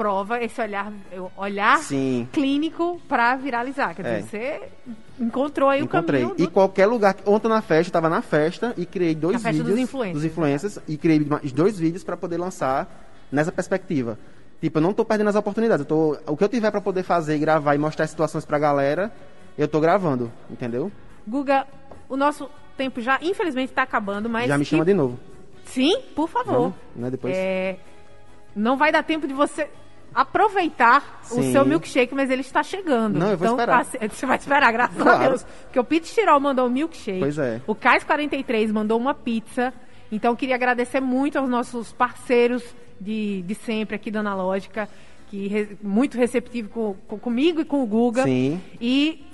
prova 0.00 0.42
esse 0.42 0.58
olhar, 0.62 0.90
olhar 1.36 1.76
Sim. 1.80 2.26
clínico 2.32 2.98
pra 3.06 3.36
viralizar. 3.36 3.94
Quer 3.94 4.06
É. 4.06 4.20
dizer, 4.20 4.28
você 4.30 4.92
encontrou 5.22 5.68
aí 5.68 5.82
Encontrei. 5.82 6.22
o 6.24 6.28
caminho. 6.28 6.42
E 6.42 6.46
do- 6.48 6.50
qualquer 6.50 6.86
lugar. 6.86 7.14
Ontem 7.26 7.48
na 7.48 7.60
festa, 7.60 7.90
eu 7.90 7.92
tava 7.92 8.08
na 8.08 8.22
festa 8.22 8.72
e 8.78 8.86
criei 8.86 9.14
dois 9.14 9.42
vídeos 9.42 9.66
dos 9.68 9.78
influencers, 9.78 10.14
dos 10.14 10.24
influencers 10.24 10.78
e 10.88 10.96
criei 10.96 11.18
dois 11.54 11.78
vídeos 11.78 12.02
para 12.02 12.16
poder 12.16 12.38
lançar 12.38 12.88
nessa 13.30 13.52
perspectiva. 13.52 14.18
Tipo, 14.58 14.78
eu 14.78 14.82
não 14.82 14.94
tô 14.94 15.04
perdendo 15.04 15.28
as 15.28 15.36
oportunidades. 15.36 15.84
Eu 15.84 15.86
tô, 15.88 16.18
o 16.32 16.34
que 16.34 16.44
eu 16.44 16.48
tiver 16.48 16.70
para 16.70 16.80
poder 16.80 17.02
fazer 17.02 17.36
e 17.36 17.38
gravar 17.38 17.74
e 17.74 17.78
mostrar 17.78 18.04
as 18.06 18.10
situações 18.10 18.46
pra 18.46 18.58
galera, 18.58 19.12
eu 19.58 19.68
tô 19.68 19.80
gravando, 19.80 20.32
entendeu? 20.50 20.90
Guga, 21.28 21.66
o 22.08 22.16
nosso 22.16 22.48
tempo 22.74 23.02
já, 23.02 23.18
infelizmente, 23.20 23.74
tá 23.74 23.82
acabando, 23.82 24.30
mas. 24.30 24.48
Já 24.48 24.56
me 24.56 24.64
que- 24.64 24.70
chama 24.70 24.84
de 24.86 24.94
novo. 24.94 25.20
Sim, 25.66 26.00
por 26.16 26.26
favor. 26.26 26.52
Vamos, 26.54 26.74
né, 26.96 27.10
depois. 27.10 27.34
É, 27.36 27.76
não 28.56 28.78
vai 28.78 28.90
dar 28.90 29.02
tempo 29.02 29.28
de 29.28 29.34
você 29.34 29.68
aproveitar 30.14 31.20
o 31.30 31.42
Sim. 31.42 31.52
seu 31.52 31.64
milkshake, 31.64 32.14
mas 32.14 32.30
ele 32.30 32.40
está 32.40 32.62
chegando. 32.62 33.18
Não, 33.18 33.30
eu 33.30 33.36
vou 33.36 33.46
então, 33.46 33.58
esperar. 33.58 33.84
Você 34.10 34.26
vai 34.26 34.36
esperar, 34.36 34.72
graças 34.72 35.00
a 35.00 35.02
Claro. 35.02 35.28
Deus. 35.28 35.46
Porque 35.64 35.78
o 35.78 35.84
Pete 35.84 36.12
Tirol 36.12 36.40
mandou 36.40 36.66
um 36.66 36.70
milkshake. 36.70 37.20
Pois 37.20 37.38
é. 37.38 37.60
O 37.66 37.74
Cais 37.74 38.04
43 38.04 38.72
mandou 38.72 38.98
uma 38.98 39.14
pizza. 39.14 39.72
Então, 40.10 40.34
queria 40.34 40.56
agradecer 40.56 41.00
muito 41.00 41.38
aos 41.38 41.48
nossos 41.48 41.92
parceiros 41.92 42.64
de, 43.00 43.42
de 43.42 43.54
sempre 43.54 43.96
aqui 43.96 44.10
da 44.10 44.20
Analógica, 44.20 44.88
que 45.30 45.46
re- 45.48 45.76
muito 45.82 46.18
receptivo 46.18 46.68
com, 46.68 46.94
com- 47.06 47.18
comigo 47.18 47.60
e 47.60 47.64
com 47.64 47.82
o 47.82 47.86
Guga. 47.86 48.24
Sim. 48.24 48.60
E 48.80 49.24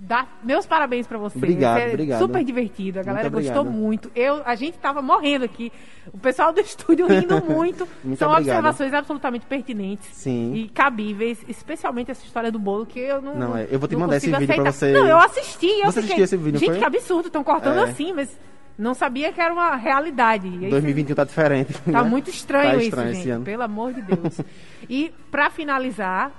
dar 0.00 0.40
meus 0.42 0.64
parabéns 0.64 1.06
pra 1.06 1.18
você. 1.18 1.36
Obrigado, 1.36 1.78
é 1.78 1.88
obrigado. 1.88 2.18
Super 2.20 2.42
divertido. 2.42 3.00
A 3.00 3.02
galera 3.02 3.28
Muito 3.28 3.44
gostou 3.44 3.64
muito. 3.64 4.10
Eu, 4.14 4.40
a 4.46 4.54
gente 4.54 4.78
tava 4.78 5.02
morrendo 5.02 5.44
aqui. 5.44 5.70
O 6.12 6.18
pessoal 6.18 6.52
do 6.52 6.60
estúdio 6.62 7.06
rindo 7.06 7.42
muito. 7.44 7.86
Muito 8.02 8.18
São 8.18 8.30
obrigado. 8.30 8.56
observações 8.56 8.94
absolutamente 8.94 9.44
pertinentes 9.44 10.08
Sim. 10.14 10.54
e 10.54 10.68
cabíveis, 10.68 11.44
especialmente 11.46 12.10
essa 12.10 12.24
história 12.24 12.50
do 12.50 12.58
bolo 12.58 12.86
que 12.86 12.98
eu 12.98 13.20
não. 13.20 13.34
Não, 13.36 13.56
é, 13.56 13.66
eu 13.70 13.78
vou 13.78 13.86
te 13.88 13.96
mandar 13.96 14.16
esse 14.16 14.30
vídeo 14.30 14.44
aceitar. 14.44 14.72
você- 14.72 14.92
Não, 14.92 15.06
eu 15.06 15.18
assisti. 15.18 15.66
Eu 15.66 15.86
Você 15.92 16.00
fiquei, 16.02 16.16
assistiu 16.16 16.24
esse 16.24 16.36
vídeo, 16.38 16.58
Gente, 16.60 16.70
foi? 16.70 16.78
que 16.78 16.84
absurdo, 16.84 17.26
estão 17.26 17.44
cortando 17.44 17.80
É. 17.80 17.82
assim, 17.90 18.12
mas 18.14 18.34
não 18.78 18.94
sabia 18.94 19.32
que 19.32 19.40
era 19.40 19.52
uma 19.52 19.74
realidade. 19.74 20.46
E 20.46 20.66
aí 20.66 20.70
2021 20.70 21.14
tá 21.14 21.24
diferente. 21.24 21.74
Tá 21.74 22.04
né? 22.04 22.08
muito 22.08 22.30
estranho 22.30 22.70
Tá 22.70 22.76
isso, 22.76 22.84
estranho 22.84 23.08
gente. 23.08 23.20
esse 23.20 23.30
ano. 23.30 23.44
Pelo 23.44 23.62
amor 23.64 23.92
de 23.92 24.02
Deus. 24.02 24.40
e 24.88 25.12
pra 25.30 25.50
finalizar, 25.50 26.30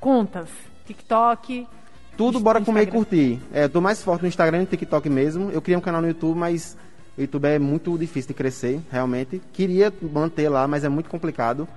contas. 0.00 0.48
TikTok. 0.86 1.66
Tudo 2.16 2.40
bora 2.40 2.60
comer 2.60 2.80
e 2.80 2.82
Instagram. 2.82 3.04
curtir. 3.04 3.40
É, 3.52 3.64
eu 3.64 3.68
tô 3.68 3.80
mais 3.80 4.02
forte 4.02 4.22
no 4.22 4.28
Instagram 4.28 4.58
e 4.58 4.60
no 4.62 4.66
TikTok 4.66 5.08
mesmo. 5.08 5.50
Eu 5.50 5.62
criei 5.62 5.78
um 5.78 5.80
canal 5.80 6.02
no 6.02 6.08
YouTube, 6.08 6.36
mas 6.36 6.76
o 7.16 7.20
YouTube 7.20 7.46
é 7.46 7.58
muito 7.60 7.96
difícil 7.96 8.28
de 8.28 8.34
crescer, 8.34 8.80
realmente. 8.90 9.40
Queria 9.52 9.92
manter 10.02 10.48
lá, 10.48 10.66
mas 10.66 10.82
é 10.82 10.88
muito 10.88 11.08
complicado. 11.08 11.68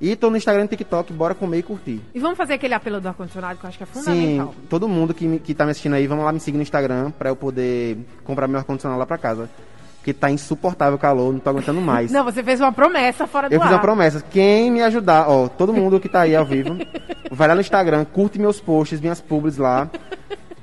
E 0.00 0.16
tô 0.16 0.30
no 0.30 0.36
Instagram 0.36 0.62
e 0.62 0.64
no 0.64 0.68
TikTok, 0.68 1.12
bora 1.12 1.34
comer 1.34 1.58
e 1.58 1.62
curtir. 1.62 2.00
E 2.14 2.18
vamos 2.18 2.38
fazer 2.38 2.54
aquele 2.54 2.72
apelo 2.72 3.00
do 3.00 3.08
ar-condicionado 3.08 3.58
que 3.58 3.64
eu 3.64 3.68
acho 3.68 3.76
que 3.76 3.84
é 3.84 3.86
Sim, 3.86 4.00
fundamental. 4.02 4.54
todo 4.68 4.88
mundo 4.88 5.12
que, 5.12 5.38
que 5.40 5.54
tá 5.54 5.64
me 5.66 5.72
assistindo 5.72 5.94
aí, 5.94 6.06
vamos 6.06 6.24
lá 6.24 6.32
me 6.32 6.40
seguir 6.40 6.56
no 6.56 6.62
Instagram 6.62 7.10
pra 7.10 7.28
eu 7.28 7.36
poder 7.36 7.98
comprar 8.24 8.48
meu 8.48 8.58
ar-condicionado 8.58 8.98
lá 8.98 9.04
pra 9.04 9.18
casa. 9.18 9.50
Porque 9.98 10.14
tá 10.14 10.30
insuportável 10.30 10.94
o 10.94 10.98
calor, 10.98 11.30
não 11.30 11.38
tô 11.40 11.50
aguentando 11.50 11.78
mais. 11.82 12.08
Não, 12.12 12.24
você 12.24 12.42
fez 12.42 12.58
uma 12.58 12.72
promessa 12.72 13.26
fora 13.26 13.50
do 13.50 13.54
Eu 13.54 13.60
fiz 13.60 13.68
ar. 13.68 13.74
uma 13.74 13.80
promessa. 13.80 14.24
Quem 14.30 14.70
me 14.70 14.80
ajudar, 14.80 15.28
ó, 15.28 15.46
todo 15.48 15.74
mundo 15.74 16.00
que 16.00 16.08
tá 16.08 16.22
aí 16.22 16.34
ao 16.34 16.46
vivo, 16.46 16.74
vai 17.30 17.46
lá 17.46 17.54
no 17.54 17.60
Instagram, 17.60 18.06
curte 18.06 18.38
meus 18.38 18.58
posts, 18.58 18.98
minhas 19.02 19.20
publis 19.20 19.58
lá. 19.58 19.90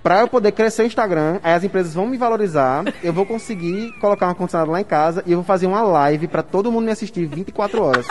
Pra 0.01 0.21
eu 0.21 0.27
poder 0.27 0.53
crescer 0.53 0.81
o 0.81 0.85
Instagram, 0.88 1.39
aí 1.43 1.53
as 1.53 1.63
empresas 1.63 1.93
vão 1.93 2.07
me 2.07 2.17
valorizar, 2.17 2.83
eu 3.03 3.11
vou 3.13 3.25
conseguir 3.25 3.91
colocar 3.99 4.25
um 4.25 4.29
ar-condicionado 4.29 4.71
lá 4.71 4.81
em 4.81 4.85
casa 4.85 5.21
e 5.27 5.33
eu 5.33 5.38
vou 5.38 5.45
fazer 5.45 5.67
uma 5.67 5.81
live 5.81 6.27
pra 6.27 6.41
todo 6.41 6.71
mundo 6.71 6.85
me 6.85 6.91
assistir 6.91 7.25
24 7.27 7.83
horas. 7.83 8.07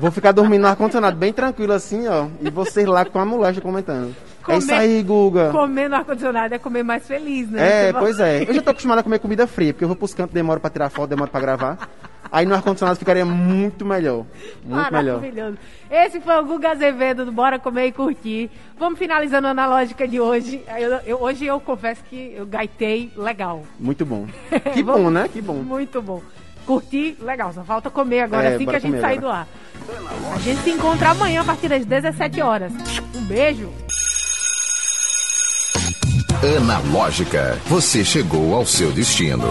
Vou 0.00 0.10
ficar 0.10 0.32
dormindo 0.32 0.62
no 0.62 0.68
ar-condicionado 0.68 1.16
bem 1.16 1.32
tranquilo 1.32 1.72
assim, 1.74 2.08
ó, 2.08 2.26
e 2.40 2.48
vocês 2.50 2.86
lá 2.86 3.04
com 3.04 3.18
a 3.18 3.24
moléstia 3.24 3.62
comentando. 3.62 4.14
É 4.48 4.56
isso 4.56 4.66
Comer- 4.68 4.80
aí, 4.80 5.02
Guga. 5.02 5.50
Comer 5.50 5.88
no 5.90 5.96
ar-condicionado 5.96 6.54
é 6.54 6.58
comer 6.58 6.82
mais 6.82 7.06
feliz, 7.06 7.50
né? 7.50 7.88
É, 7.88 7.92
pois 7.92 8.18
é. 8.18 8.42
Eu 8.48 8.54
já 8.54 8.62
tô 8.62 8.70
acostumado 8.70 9.00
a 9.00 9.02
comer 9.02 9.18
comida 9.18 9.46
fria, 9.46 9.72
porque 9.74 9.84
eu 9.84 9.88
vou 9.88 9.96
pros 9.96 10.14
cantos, 10.14 10.32
demoro 10.32 10.58
pra 10.58 10.70
tirar 10.70 10.88
foto, 10.88 11.10
demoro 11.10 11.30
pra 11.30 11.38
gravar. 11.40 11.88
Aí 12.32 12.46
no 12.46 12.54
ar-condicionado 12.54 12.98
ficaria 12.98 13.24
muito 13.26 13.84
melhor. 13.84 14.24
Muito 14.64 14.92
melhor. 14.92 15.16
Maravilhoso. 15.20 15.58
Esse 15.90 16.20
foi 16.20 16.34
o 16.38 16.44
Guga 16.46 16.70
Azevedo 16.70 17.24
do 17.26 17.32
Bora 17.32 17.58
Comer 17.58 17.86
e 17.88 17.92
Curtir. 17.92 18.50
Vamos 18.78 18.98
finalizando 18.98 19.48
a 19.48 19.50
analógica 19.50 20.08
de 20.08 20.18
hoje. 20.20 20.62
Eu- 20.78 21.00
eu- 21.04 21.22
hoje 21.22 21.44
eu 21.44 21.60
confesso 21.60 22.02
que 22.08 22.32
eu 22.36 22.46
gaitei 22.46 23.12
legal. 23.16 23.64
Muito 23.78 24.06
bom. 24.06 24.26
Que 24.72 24.82
bom, 24.82 25.10
né? 25.10 25.28
Que 25.30 25.42
bom. 25.42 25.54
Muito 25.56 26.00
bom. 26.00 26.22
Curtir, 26.64 27.16
legal. 27.20 27.52
Só 27.52 27.64
falta 27.64 27.90
comer 27.90 28.20
agora, 28.20 28.44
É, 28.50 28.54
assim 28.54 28.64
que 28.64 28.70
a 28.76 28.78
gente 28.78 28.90
comer 28.92 29.00
sair 29.00 29.18
agora. 29.18 29.20
do 29.20 29.36
ar. 29.40 29.48
A 30.34 30.38
gente 30.38 30.62
se 30.62 30.70
encontra 30.70 31.10
amanhã 31.10 31.40
a 31.42 31.44
partir 31.44 31.68
das 31.68 31.84
17 31.84 32.40
horas. 32.40 32.72
Um 33.14 33.24
beijo. 33.24 33.70
Analógica, 36.56 37.58
você 37.66 38.04
chegou 38.04 38.54
ao 38.54 38.64
seu 38.64 38.90
destino. 38.90 39.44